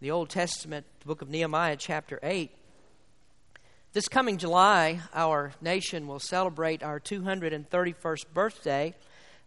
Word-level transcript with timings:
the 0.00 0.12
Old 0.12 0.30
Testament, 0.30 0.86
the 1.00 1.06
book 1.06 1.22
of 1.22 1.28
Nehemiah, 1.28 1.76
chapter 1.76 2.20
8. 2.22 2.52
This 3.94 4.06
coming 4.06 4.38
July, 4.38 5.00
our 5.12 5.52
nation 5.60 6.06
will 6.06 6.20
celebrate 6.20 6.84
our 6.84 7.00
231st 7.00 8.26
birthday. 8.32 8.94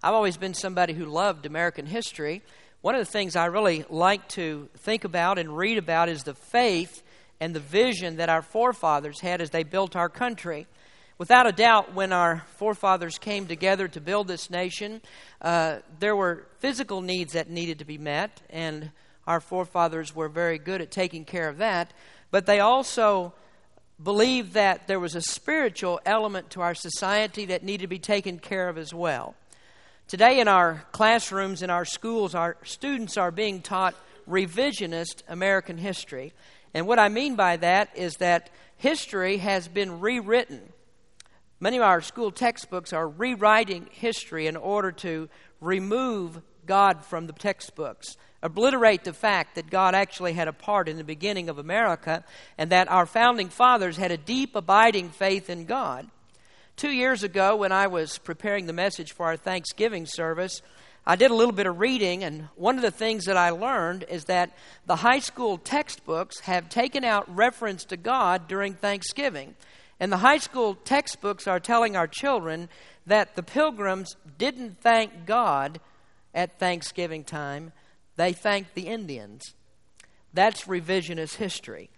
I've 0.03 0.13
always 0.13 0.35
been 0.35 0.53
somebody 0.53 0.91
who 0.91 1.05
loved 1.05 1.45
American 1.45 1.85
history. 1.85 2.41
One 2.81 2.95
of 2.95 2.99
the 2.99 3.09
things 3.09 3.37
I 3.37 3.45
really 3.45 3.85
like 3.89 4.27
to 4.29 4.67
think 4.79 5.05
about 5.05 5.39
and 5.39 5.55
read 5.55 5.77
about 5.77 6.09
is 6.09 6.23
the 6.23 6.33
faith 6.33 7.01
and 7.39 7.55
the 7.55 7.61
vision 7.61 8.17
that 8.17 8.27
our 8.27 8.41
forefathers 8.41 9.21
had 9.21 9.39
as 9.39 9.51
they 9.51 9.63
built 9.63 9.95
our 9.95 10.09
country. 10.09 10.67
Without 11.17 11.47
a 11.47 11.53
doubt, 11.53 11.93
when 11.93 12.11
our 12.11 12.43
forefathers 12.57 13.17
came 13.17 13.47
together 13.47 13.87
to 13.87 14.01
build 14.01 14.27
this 14.27 14.49
nation, 14.49 15.01
uh, 15.41 15.77
there 15.99 16.15
were 16.15 16.45
physical 16.59 16.99
needs 16.99 17.33
that 17.33 17.49
needed 17.49 17.79
to 17.79 17.85
be 17.85 17.97
met, 17.97 18.41
and 18.49 18.91
our 19.27 19.39
forefathers 19.39 20.15
were 20.15 20.29
very 20.29 20.57
good 20.57 20.81
at 20.81 20.91
taking 20.91 21.25
care 21.25 21.49
of 21.49 21.57
that. 21.57 21.91
But 22.31 22.45
they 22.45 22.59
also 22.59 23.33
believed 24.01 24.53
that 24.53 24.87
there 24.87 24.99
was 24.99 25.15
a 25.15 25.21
spiritual 25.21 25.99
element 26.05 26.49
to 26.51 26.61
our 26.61 26.73
society 26.73 27.45
that 27.45 27.63
needed 27.63 27.83
to 27.83 27.87
be 27.87 27.99
taken 27.99 28.39
care 28.39 28.67
of 28.69 28.77
as 28.77 28.93
well. 28.93 29.35
Today, 30.07 30.39
in 30.39 30.47
our 30.47 30.85
classrooms, 30.91 31.61
in 31.61 31.69
our 31.69 31.85
schools, 31.85 32.35
our 32.35 32.57
students 32.63 33.17
are 33.17 33.31
being 33.31 33.61
taught 33.61 33.95
revisionist 34.27 35.23
American 35.27 35.77
history. 35.77 36.33
And 36.73 36.87
what 36.87 36.99
I 36.99 37.09
mean 37.09 37.35
by 37.35 37.57
that 37.57 37.89
is 37.95 38.17
that 38.17 38.49
history 38.77 39.37
has 39.37 39.67
been 39.67 39.99
rewritten 39.99 40.73
Many 41.63 41.77
of 41.77 41.83
our 41.83 42.01
school 42.01 42.31
textbooks 42.31 42.91
are 42.91 43.07
rewriting 43.07 43.87
history 43.91 44.47
in 44.47 44.57
order 44.57 44.91
to 44.93 45.29
remove 45.59 46.41
God 46.65 47.05
from 47.05 47.27
the 47.27 47.33
textbooks, 47.33 48.17
obliterate 48.41 49.03
the 49.03 49.13
fact 49.13 49.55
that 49.55 49.69
God 49.69 49.95
actually 49.95 50.33
had 50.33 50.47
a 50.47 50.53
part 50.53 50.89
in 50.89 50.97
the 50.97 51.03
beginning 51.03 51.49
of 51.49 51.57
America 51.57 52.23
and 52.57 52.71
that 52.71 52.89
our 52.89 53.05
founding 53.05 53.49
fathers 53.49 53.97
had 53.97 54.11
a 54.11 54.17
deep, 54.17 54.55
abiding 54.55 55.09
faith 55.09 55.49
in 55.49 55.65
God. 55.65 56.07
Two 56.75 56.91
years 56.91 57.23
ago, 57.23 57.55
when 57.55 57.71
I 57.71 57.87
was 57.87 58.17
preparing 58.17 58.65
the 58.65 58.73
message 58.73 59.13
for 59.13 59.27
our 59.27 59.37
Thanksgiving 59.37 60.05
service, 60.05 60.61
I 61.05 61.15
did 61.15 61.31
a 61.31 61.35
little 61.35 61.53
bit 61.53 61.65
of 61.65 61.79
reading, 61.79 62.23
and 62.23 62.47
one 62.55 62.75
of 62.75 62.83
the 62.83 62.91
things 62.91 63.25
that 63.25 63.37
I 63.37 63.49
learned 63.49 64.05
is 64.07 64.25
that 64.25 64.55
the 64.85 64.97
high 64.97 65.19
school 65.19 65.57
textbooks 65.57 66.41
have 66.41 66.69
taken 66.69 67.03
out 67.03 67.35
reference 67.35 67.85
to 67.85 67.97
God 67.97 68.47
during 68.47 68.75
Thanksgiving. 68.75 69.55
And 69.99 70.11
the 70.11 70.17
high 70.17 70.37
school 70.37 70.75
textbooks 70.75 71.47
are 71.47 71.59
telling 71.59 71.95
our 71.95 72.07
children 72.07 72.69
that 73.05 73.35
the 73.35 73.43
pilgrims 73.43 74.15
didn't 74.37 74.79
thank 74.81 75.25
God 75.25 75.79
at 76.33 76.59
Thanksgiving 76.59 77.23
time, 77.23 77.71
they 78.21 78.33
thanked 78.33 78.75
the 78.75 78.87
Indians. 78.87 79.55
That's 80.31 80.65
revisionist 80.65 81.35
history. 81.37 81.89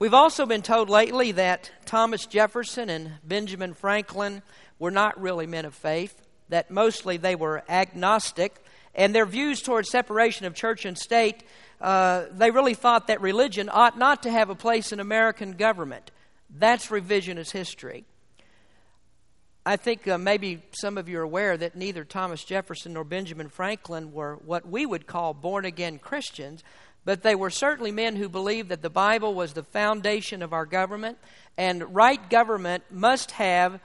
We've 0.00 0.12
also 0.12 0.46
been 0.46 0.62
told 0.62 0.90
lately 0.90 1.30
that 1.32 1.70
Thomas 1.86 2.26
Jefferson 2.26 2.90
and 2.90 3.12
Benjamin 3.22 3.72
Franklin 3.72 4.42
were 4.80 4.90
not 4.90 5.20
really 5.20 5.46
men 5.46 5.64
of 5.64 5.74
faith, 5.74 6.20
that 6.48 6.72
mostly 6.72 7.16
they 7.16 7.36
were 7.36 7.62
agnostic, 7.68 8.56
and 8.96 9.14
their 9.14 9.26
views 9.26 9.62
towards 9.62 9.88
separation 9.90 10.44
of 10.44 10.54
church 10.54 10.84
and 10.84 10.98
state, 10.98 11.44
uh, 11.80 12.24
they 12.32 12.50
really 12.50 12.74
thought 12.74 13.06
that 13.06 13.20
religion 13.20 13.70
ought 13.72 13.96
not 13.96 14.24
to 14.24 14.32
have 14.32 14.50
a 14.50 14.54
place 14.56 14.92
in 14.92 14.98
American 14.98 15.52
government. 15.52 16.10
That's 16.50 16.88
revisionist 16.88 17.52
history. 17.52 18.04
I 19.66 19.76
think 19.76 20.06
uh, 20.06 20.18
maybe 20.18 20.62
some 20.72 20.98
of 20.98 21.08
you 21.08 21.18
are 21.20 21.22
aware 21.22 21.56
that 21.56 21.74
neither 21.74 22.04
Thomas 22.04 22.44
Jefferson 22.44 22.92
nor 22.92 23.04
Benjamin 23.04 23.48
Franklin 23.48 24.12
were 24.12 24.36
what 24.44 24.68
we 24.68 24.84
would 24.84 25.06
call 25.06 25.32
born 25.32 25.64
again 25.64 25.98
Christians, 25.98 26.62
but 27.06 27.22
they 27.22 27.34
were 27.34 27.48
certainly 27.48 27.90
men 27.90 28.16
who 28.16 28.28
believed 28.28 28.68
that 28.68 28.82
the 28.82 28.90
Bible 28.90 29.32
was 29.32 29.54
the 29.54 29.62
foundation 29.62 30.42
of 30.42 30.52
our 30.52 30.66
government, 30.66 31.16
and 31.56 31.94
right 31.94 32.28
government 32.28 32.84
must 32.90 33.32
have 33.32 33.80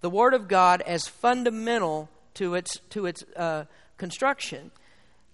the 0.00 0.08
Word 0.08 0.32
of 0.32 0.48
God 0.48 0.80
as 0.82 1.06
fundamental 1.06 2.08
to 2.34 2.54
its, 2.54 2.78
to 2.90 3.04
its 3.04 3.22
uh, 3.36 3.64
construction. 3.98 4.70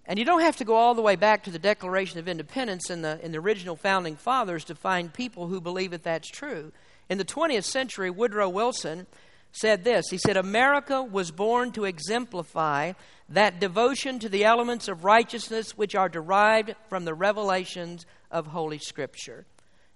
And 0.04 0.19
you 0.19 0.25
don't 0.25 0.41
have 0.41 0.56
to 0.56 0.64
go 0.64 0.75
all 0.75 0.94
the 0.94 1.02
way 1.02 1.14
back 1.14 1.44
to 1.44 1.50
the 1.52 1.60
Declaration 1.60 2.19
of 2.19 2.26
Independence 2.26 2.91
in 2.91 3.02
the, 3.02 3.25
in 3.25 3.30
the 3.30 3.38
original 3.38 3.76
founding 3.76 4.16
fathers 4.16 4.64
to 4.64 4.75
find 4.75 5.12
people 5.12 5.46
who 5.46 5.60
believe 5.60 5.92
that 5.92 6.02
that's 6.02 6.28
true. 6.28 6.72
In 7.08 7.19
the 7.19 7.25
20th 7.25 7.64
century, 7.64 8.10
Woodrow 8.10 8.48
Wilson 8.48 9.06
said 9.59 9.84
this 9.84 10.06
He 10.11 10.19
said, 10.19 10.37
America 10.37 11.03
was 11.03 11.31
born 11.31 11.72
to 11.72 11.84
exemplify 11.84 12.93
that 13.28 13.59
devotion 13.59 14.19
to 14.21 14.28
the 14.28 14.44
elements 14.44 14.89
of 14.89 15.05
righteousness 15.05 15.77
which 15.77 15.94
are 15.94 16.09
derived 16.09 16.75
from 16.89 17.05
the 17.05 17.15
revelations 17.15 18.06
of 18.31 18.49
Holy 18.49 18.78
Scripture. 18.78 19.47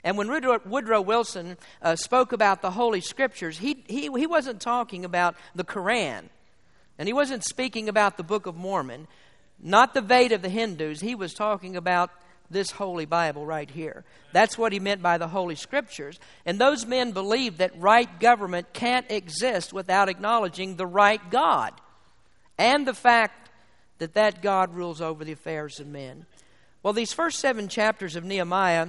And 0.02 0.16
when 0.16 0.28
Woodrow, 0.28 1.02
Wilson 1.02 1.58
uh, 1.82 1.94
spoke 1.94 2.32
about 2.32 2.62
the 2.62 2.70
Holy 2.70 3.02
Scriptures, 3.02 3.58
he, 3.58 3.84
he, 3.86 4.10
he 4.16 4.26
wasn't 4.26 4.60
talking 4.60 5.04
about 5.04 5.36
the 5.54 5.62
Koran. 5.62 6.30
And 6.98 7.06
he 7.06 7.12
wasn't 7.12 7.44
speaking 7.44 7.88
about 7.88 8.16
the 8.16 8.22
Book 8.22 8.46
of 8.46 8.56
Mormon 8.56 9.06
not 9.62 9.94
the 9.94 10.00
Veda 10.00 10.36
of 10.36 10.42
the 10.42 10.48
Hindus. 10.48 11.00
He 11.00 11.14
was 11.14 11.34
talking 11.34 11.76
about 11.76 12.10
this 12.50 12.72
Holy 12.72 13.06
Bible 13.06 13.46
right 13.46 13.70
here. 13.70 14.04
That's 14.32 14.58
what 14.58 14.72
he 14.72 14.80
meant 14.80 15.02
by 15.02 15.18
the 15.18 15.28
Holy 15.28 15.54
Scriptures. 15.54 16.18
And 16.44 16.58
those 16.58 16.84
men 16.86 17.12
believed 17.12 17.58
that 17.58 17.78
right 17.80 18.20
government 18.20 18.72
can't 18.72 19.10
exist 19.10 19.72
without 19.72 20.08
acknowledging 20.08 20.76
the 20.76 20.86
right 20.86 21.20
God 21.30 21.72
and 22.58 22.86
the 22.86 22.94
fact 22.94 23.50
that 23.98 24.14
that 24.14 24.42
God 24.42 24.74
rules 24.74 25.00
over 25.00 25.24
the 25.24 25.32
affairs 25.32 25.80
of 25.80 25.86
men. 25.86 26.26
Well, 26.82 26.92
these 26.92 27.12
first 27.12 27.38
seven 27.38 27.68
chapters 27.68 28.16
of 28.16 28.24
Nehemiah 28.24 28.88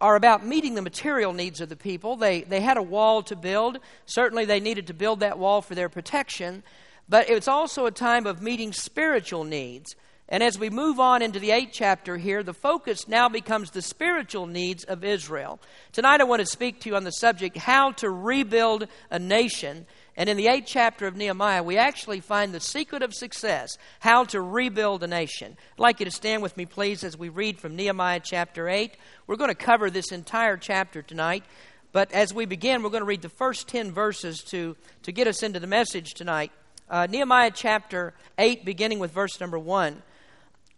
are 0.00 0.16
about 0.16 0.44
meeting 0.44 0.74
the 0.74 0.82
material 0.82 1.32
needs 1.32 1.60
of 1.60 1.68
the 1.68 1.76
people. 1.76 2.16
They, 2.16 2.42
they 2.42 2.60
had 2.60 2.76
a 2.76 2.82
wall 2.82 3.22
to 3.22 3.36
build. 3.36 3.78
Certainly, 4.06 4.46
they 4.46 4.60
needed 4.60 4.88
to 4.88 4.94
build 4.94 5.20
that 5.20 5.38
wall 5.38 5.62
for 5.62 5.74
their 5.74 5.88
protection. 5.88 6.62
But 7.08 7.30
it's 7.30 7.48
also 7.48 7.86
a 7.86 7.90
time 7.90 8.26
of 8.26 8.42
meeting 8.42 8.72
spiritual 8.72 9.44
needs. 9.44 9.94
And 10.30 10.42
as 10.42 10.58
we 10.58 10.68
move 10.68 11.00
on 11.00 11.22
into 11.22 11.38
the 11.38 11.52
eighth 11.52 11.70
chapter 11.72 12.18
here, 12.18 12.42
the 12.42 12.52
focus 12.52 13.08
now 13.08 13.30
becomes 13.30 13.70
the 13.70 13.80
spiritual 13.80 14.46
needs 14.46 14.84
of 14.84 15.02
Israel. 15.02 15.58
Tonight 15.92 16.20
I 16.20 16.24
want 16.24 16.40
to 16.40 16.46
speak 16.46 16.80
to 16.80 16.90
you 16.90 16.96
on 16.96 17.04
the 17.04 17.12
subject 17.12 17.56
how 17.56 17.92
to 17.92 18.10
rebuild 18.10 18.88
a 19.10 19.18
nation. 19.18 19.86
And 20.18 20.28
in 20.28 20.36
the 20.36 20.48
eighth 20.48 20.66
chapter 20.66 21.06
of 21.06 21.16
Nehemiah, 21.16 21.62
we 21.62 21.78
actually 21.78 22.20
find 22.20 22.52
the 22.52 22.60
secret 22.60 23.02
of 23.02 23.14
success 23.14 23.78
how 24.00 24.24
to 24.24 24.42
rebuild 24.42 25.02
a 25.02 25.06
nation. 25.06 25.56
I'd 25.72 25.80
like 25.80 26.00
you 26.00 26.04
to 26.04 26.10
stand 26.10 26.42
with 26.42 26.58
me, 26.58 26.66
please, 26.66 27.04
as 27.04 27.16
we 27.16 27.30
read 27.30 27.58
from 27.58 27.74
Nehemiah 27.74 28.20
chapter 28.22 28.68
8. 28.68 28.98
We're 29.26 29.36
going 29.36 29.48
to 29.48 29.54
cover 29.54 29.88
this 29.88 30.12
entire 30.12 30.58
chapter 30.58 31.00
tonight. 31.00 31.44
But 31.90 32.12
as 32.12 32.34
we 32.34 32.44
begin, 32.44 32.82
we're 32.82 32.90
going 32.90 33.00
to 33.00 33.06
read 33.06 33.22
the 33.22 33.30
first 33.30 33.66
10 33.68 33.92
verses 33.92 34.42
to, 34.50 34.76
to 35.04 35.12
get 35.12 35.26
us 35.26 35.42
into 35.42 35.58
the 35.58 35.66
message 35.66 36.12
tonight. 36.12 36.52
Uh, 36.90 37.06
Nehemiah 37.06 37.50
chapter 37.54 38.12
8, 38.36 38.66
beginning 38.66 38.98
with 38.98 39.10
verse 39.10 39.40
number 39.40 39.58
1 39.58 40.02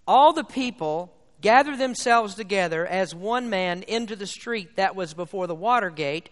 all 0.06 0.32
the 0.32 0.44
people 0.44 1.12
gathered 1.40 1.78
themselves 1.78 2.34
together 2.34 2.86
as 2.86 3.14
one 3.14 3.48
man 3.48 3.82
into 3.84 4.16
the 4.16 4.26
street 4.26 4.76
that 4.76 4.94
was 4.94 5.14
before 5.14 5.46
the 5.46 5.54
water 5.54 5.90
gate, 5.90 6.28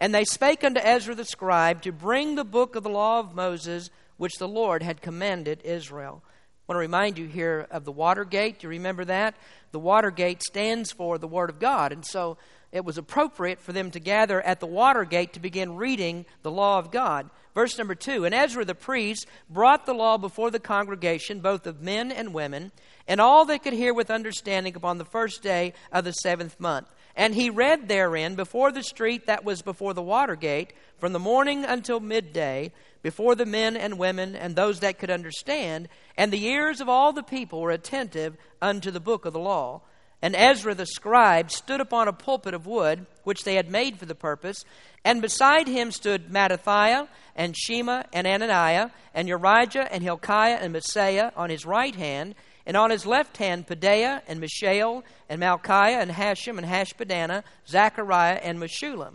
and 0.00 0.14
they 0.14 0.24
spake 0.24 0.64
unto 0.64 0.80
Ezra 0.80 1.14
the 1.14 1.24
scribe 1.24 1.82
to 1.82 1.92
bring 1.92 2.34
the 2.34 2.44
book 2.44 2.76
of 2.76 2.82
the 2.82 2.90
law 2.90 3.18
of 3.18 3.34
Moses, 3.34 3.90
which 4.16 4.38
the 4.38 4.48
Lord 4.48 4.82
had 4.82 5.00
commanded 5.00 5.62
Israel. 5.64 6.22
I 6.24 6.72
want 6.72 6.76
to 6.76 6.80
remind 6.80 7.18
you 7.18 7.26
here 7.26 7.66
of 7.70 7.84
the 7.84 7.92
water 7.92 8.24
gate. 8.24 8.60
Do 8.60 8.66
you 8.66 8.70
remember 8.70 9.04
that? 9.06 9.34
The 9.72 9.80
water 9.80 10.10
gate 10.10 10.42
stands 10.42 10.92
for 10.92 11.18
the 11.18 11.26
Word 11.26 11.50
of 11.50 11.58
God. 11.58 11.92
And 11.92 12.06
so 12.06 12.38
it 12.72 12.84
was 12.84 12.98
appropriate 12.98 13.60
for 13.60 13.72
them 13.72 13.90
to 13.90 14.00
gather 14.00 14.40
at 14.40 14.58
the 14.58 14.66
water 14.66 15.04
gate 15.04 15.34
to 15.34 15.40
begin 15.40 15.76
reading 15.76 16.24
the 16.42 16.50
law 16.50 16.78
of 16.78 16.90
God. 16.90 17.28
Verse 17.54 17.76
number 17.76 17.94
two 17.94 18.24
And 18.24 18.34
Ezra 18.34 18.64
the 18.64 18.74
priest 18.74 19.26
brought 19.50 19.86
the 19.86 19.94
law 19.94 20.16
before 20.16 20.50
the 20.50 20.58
congregation, 20.58 21.40
both 21.40 21.66
of 21.66 21.82
men 21.82 22.10
and 22.10 22.32
women 22.32 22.72
and 23.08 23.20
all 23.20 23.44
they 23.44 23.58
could 23.58 23.72
hear 23.72 23.92
with 23.92 24.10
understanding 24.10 24.76
upon 24.76 24.98
the 24.98 25.04
first 25.04 25.42
day 25.42 25.74
of 25.90 26.04
the 26.04 26.12
seventh 26.12 26.58
month. 26.60 26.88
And 27.14 27.34
he 27.34 27.50
read 27.50 27.88
therein 27.88 28.36
before 28.36 28.72
the 28.72 28.82
street 28.82 29.26
that 29.26 29.44
was 29.44 29.60
before 29.62 29.92
the 29.92 30.02
water 30.02 30.36
gate, 30.36 30.72
from 30.98 31.12
the 31.12 31.18
morning 31.18 31.64
until 31.64 32.00
midday, 32.00 32.72
before 33.02 33.34
the 33.34 33.44
men 33.44 33.76
and 33.76 33.98
women 33.98 34.34
and 34.34 34.54
those 34.54 34.80
that 34.80 34.98
could 34.98 35.10
understand, 35.10 35.88
and 36.16 36.32
the 36.32 36.44
ears 36.44 36.80
of 36.80 36.88
all 36.88 37.12
the 37.12 37.22
people 37.22 37.60
were 37.60 37.70
attentive 37.70 38.36
unto 38.62 38.90
the 38.90 39.00
book 39.00 39.26
of 39.26 39.32
the 39.32 39.40
law. 39.40 39.82
And 40.22 40.36
Ezra 40.36 40.74
the 40.74 40.86
scribe 40.86 41.50
stood 41.50 41.80
upon 41.80 42.06
a 42.06 42.12
pulpit 42.12 42.54
of 42.54 42.66
wood, 42.66 43.06
which 43.24 43.42
they 43.42 43.56
had 43.56 43.70
made 43.70 43.98
for 43.98 44.06
the 44.06 44.14
purpose, 44.14 44.64
and 45.04 45.20
beside 45.20 45.66
him 45.66 45.90
stood 45.90 46.30
Mattithiah, 46.30 47.08
and 47.34 47.56
Shema, 47.56 48.04
and 48.12 48.26
Ananiah, 48.26 48.92
and 49.14 49.28
Urijah, 49.28 49.88
and 49.90 50.02
Hilkiah, 50.02 50.58
and 50.60 50.72
Maaseiah 50.74 51.32
on 51.36 51.50
his 51.50 51.66
right 51.66 51.94
hand, 51.94 52.36
and 52.66 52.76
on 52.76 52.90
his 52.90 53.06
left 53.06 53.38
hand, 53.38 53.66
Pedaiah 53.66 54.22
and 54.28 54.40
Mishael 54.40 55.04
and 55.28 55.40
Malchiah 55.40 56.00
and 56.00 56.10
Hashum 56.10 56.58
and 56.58 56.66
Hashbadana, 56.66 57.42
Zechariah 57.66 58.38
and 58.42 58.58
Meshullam. 58.60 59.14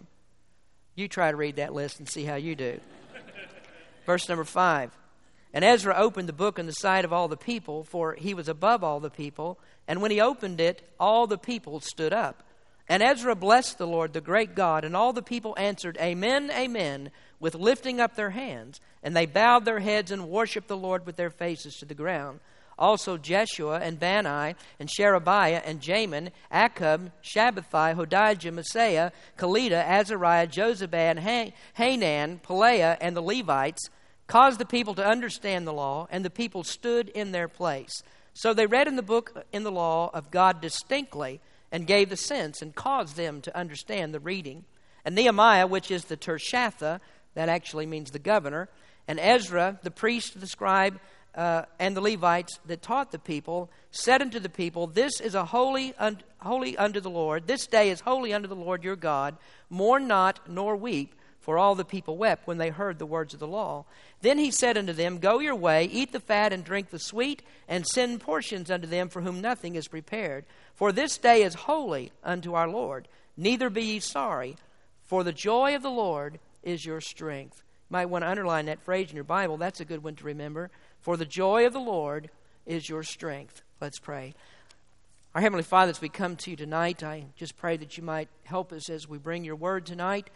You 0.96 1.08
try 1.08 1.32
to 1.32 1.38
read 1.38 1.58
that 1.58 1.74
list 1.74 2.00
and 2.00 2.10
see 2.10 2.24
how 2.24 2.36
you 2.36 2.56
do. 2.56 2.80
Verse 4.06 4.28
number 4.28 4.44
five. 4.44 4.92
And 5.54 5.64
Ezra 5.64 5.96
opened 5.96 6.28
the 6.28 6.34
book 6.34 6.60
in 6.60 6.66
the 6.66 6.74
sight 6.74 7.06
of 7.06 7.14
all 7.14 7.28
the 7.28 7.38
people, 7.38 7.84
for 7.84 8.14
he 8.16 8.34
was 8.34 8.50
above 8.50 8.84
all 8.84 9.00
the 9.00 9.10
people, 9.10 9.60
And 9.88 10.02
when 10.02 10.12
he 10.12 10.22
opened 10.22 10.60
it, 10.60 10.82
all 11.00 11.28
the 11.28 11.38
people 11.38 11.80
stood 11.80 12.14
up. 12.14 12.44
And 12.90 13.04
Ezra 13.04 13.36
blessed 13.36 13.78
the 13.78 13.88
Lord, 13.88 14.14
the 14.14 14.22
great 14.22 14.56
God, 14.56 14.86
and 14.86 14.96
all 14.96 15.12
the 15.12 15.22
people 15.22 15.56
answered, 15.58 15.98
Amen, 16.00 16.50
Amen, 16.52 17.12
with 17.40 17.56
lifting 17.56 18.00
up 18.00 18.16
their 18.16 18.30
hands. 18.30 18.80
And 19.04 19.16
they 19.16 19.26
bowed 19.26 19.66
their 19.66 19.80
heads 19.80 20.12
and 20.12 20.30
worshiped 20.30 20.68
the 20.68 20.78
Lord 20.78 21.06
with 21.06 21.18
their 21.18 21.30
faces 21.30 21.76
to 21.76 21.86
the 21.86 21.94
ground. 21.94 22.40
Also 22.80 23.18
Jeshua 23.18 23.80
and 23.80 24.00
Bani 24.00 24.56
and 24.80 24.90
Sherebiah 24.90 25.64
and 25.66 25.82
Jamin, 25.82 26.30
Akkub, 26.52 27.12
Shabbethai, 27.24 27.96
Hodijah, 27.96 28.54
Maaseiah, 28.54 29.12
Kelita, 29.38 29.84
Azariah, 29.84 30.48
Jozabad, 30.48 31.18
Hanan, 31.74 32.40
Pelaiah, 32.40 32.98
and 33.02 33.18
the 33.18 33.22
Levites 33.22 33.90
caused 34.28 34.60
the 34.60 34.66
people 34.66 34.94
to 34.94 35.06
understand 35.06 35.66
the 35.66 35.74
law, 35.74 36.08
and 36.12 36.24
the 36.24 36.30
people 36.30 36.64
stood 36.64 37.10
in 37.10 37.32
their 37.32 37.48
place. 37.48 38.04
So 38.38 38.54
they 38.54 38.68
read 38.68 38.88
in 38.88 38.98
the 38.98 39.02
book 39.02 39.48
in 39.52 39.64
the 39.64 39.72
law 39.72 40.12
of 40.14 40.30
God 40.30 40.62
distinctly 40.62 41.42
and 41.72 41.88
gave 41.88 42.10
the 42.10 42.16
sense 42.16 42.62
and 42.62 42.76
caused 42.76 43.16
them 43.16 43.42
to 43.42 43.58
understand 43.58 44.14
the 44.14 44.20
reading. 44.20 44.64
And 45.04 45.16
Nehemiah, 45.16 45.66
which 45.66 45.90
is 45.90 46.06
the 46.06 46.18
Tirshatha, 46.18 47.00
that 47.34 47.50
actually 47.50 47.88
means 47.88 48.12
the 48.12 48.20
governor, 48.20 48.70
and 49.08 49.20
Ezra, 49.20 49.80
the 49.82 49.90
priest, 49.90 50.40
the 50.40 50.46
scribe, 50.46 51.00
uh, 51.34 51.64
and 51.80 51.98
the 51.98 52.02
Levites 52.02 52.60
that 52.68 52.84
taught 52.84 53.12
the 53.12 53.18
people 53.18 53.72
said 53.90 54.22
unto 54.22 54.38
the 54.38 54.50
people, 54.50 54.86
This 54.86 55.20
is 55.20 55.34
a 55.34 55.46
holy, 55.46 55.96
un- 55.98 56.22
holy 56.38 56.78
unto 56.78 57.00
the 57.00 57.10
Lord. 57.10 57.48
This 57.48 57.66
day 57.66 57.90
is 57.90 58.02
holy 58.02 58.34
unto 58.34 58.48
the 58.48 58.56
Lord 58.56 58.84
your 58.84 58.96
God. 58.96 59.36
Mourn 59.72 60.08
not 60.08 60.48
nor 60.48 60.76
weep, 60.76 61.16
for 61.48 61.58
all 61.58 61.76
the 61.76 61.86
people 61.86 62.18
wept 62.18 62.46
when 62.46 62.58
they 62.58 62.68
heard 62.68 63.00
the 63.00 63.06
words 63.06 63.34
of 63.34 63.40
the 63.40 63.48
law. 63.48 63.86
Then 64.20 64.38
he 64.38 64.52
said 64.52 64.78
unto 64.78 64.92
them, 64.92 65.18
Go 65.18 65.40
your 65.40 65.56
way, 65.56 65.86
eat 65.86 66.12
the 66.12 66.20
fat 66.20 66.52
and 66.52 66.62
drink 66.62 66.90
the 66.90 67.00
sweet, 67.00 67.42
and 67.70 67.88
send 67.88 68.20
portions 68.20 68.70
unto 68.70 68.86
them 68.86 69.08
for 69.08 69.22
whom 69.22 69.40
nothing 69.40 69.76
is 69.76 69.88
prepared. 69.88 70.44
For 70.76 70.92
this 70.92 71.18
day 71.18 71.44
is 71.44 71.54
holy 71.54 72.12
unto 72.22 72.54
our 72.54 72.68
Lord. 72.68 73.08
Neither 73.38 73.70
be 73.70 73.82
ye 73.82 74.00
sorry, 74.02 74.58
for 75.06 75.24
the 75.24 75.32
joy 75.32 75.74
of 75.74 75.84
the 75.84 75.90
Lord 75.90 76.38
is 76.64 76.86
your 76.86 77.00
strength. 77.00 77.64
You 77.90 77.94
might 77.94 78.08
want 78.08 78.26
to 78.26 78.30
underline 78.30 78.66
that 78.66 78.84
phrase 78.84 79.10
in 79.10 79.16
your 79.16 79.24
Bible. 79.24 79.56
That's 79.56 79.80
a 79.80 79.86
good 79.86 80.04
one 80.04 80.16
to 80.16 80.26
remember. 80.26 80.70
For 81.00 81.16
the 81.16 81.24
joy 81.24 81.66
of 81.66 81.72
the 81.72 81.80
Lord 81.80 82.30
is 82.66 82.90
your 82.90 83.04
strength. 83.04 83.62
Let's 83.80 84.00
pray. 84.00 84.34
Our 85.34 85.40
Heavenly 85.40 85.64
Father, 85.64 85.92
as 85.92 86.02
we 86.02 86.10
come 86.10 86.36
to 86.36 86.52
you 86.52 86.58
tonight, 86.58 87.04
I 87.04 87.28
just 87.38 87.56
pray 87.56 87.78
that 87.78 87.98
you 87.98 88.04
might 88.04 88.28
help 88.44 88.74
us 88.74 88.90
as 88.90 89.08
we 89.08 89.18
bring 89.18 89.46
your 89.46 89.56
word 89.56 89.86
tonight. 89.86 90.30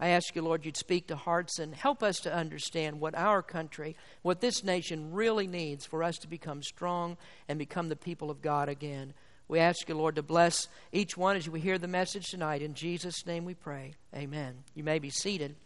I 0.00 0.08
ask 0.08 0.36
you, 0.36 0.42
Lord, 0.42 0.64
you'd 0.64 0.76
speak 0.76 1.08
to 1.08 1.16
hearts 1.16 1.58
and 1.58 1.74
help 1.74 2.02
us 2.02 2.18
to 2.20 2.34
understand 2.34 3.00
what 3.00 3.16
our 3.16 3.42
country, 3.42 3.96
what 4.22 4.40
this 4.40 4.62
nation 4.62 5.12
really 5.12 5.48
needs 5.48 5.84
for 5.84 6.04
us 6.04 6.18
to 6.18 6.28
become 6.28 6.62
strong 6.62 7.16
and 7.48 7.58
become 7.58 7.88
the 7.88 7.96
people 7.96 8.30
of 8.30 8.40
God 8.40 8.68
again. 8.68 9.12
We 9.48 9.58
ask 9.58 9.88
you, 9.88 9.96
Lord, 9.96 10.16
to 10.16 10.22
bless 10.22 10.68
each 10.92 11.16
one 11.16 11.36
as 11.36 11.48
we 11.48 11.60
hear 11.60 11.78
the 11.78 11.88
message 11.88 12.26
tonight. 12.26 12.62
In 12.62 12.74
Jesus' 12.74 13.26
name 13.26 13.44
we 13.44 13.54
pray. 13.54 13.94
Amen. 14.14 14.62
You 14.74 14.84
may 14.84 14.98
be 14.98 15.10
seated. 15.10 15.56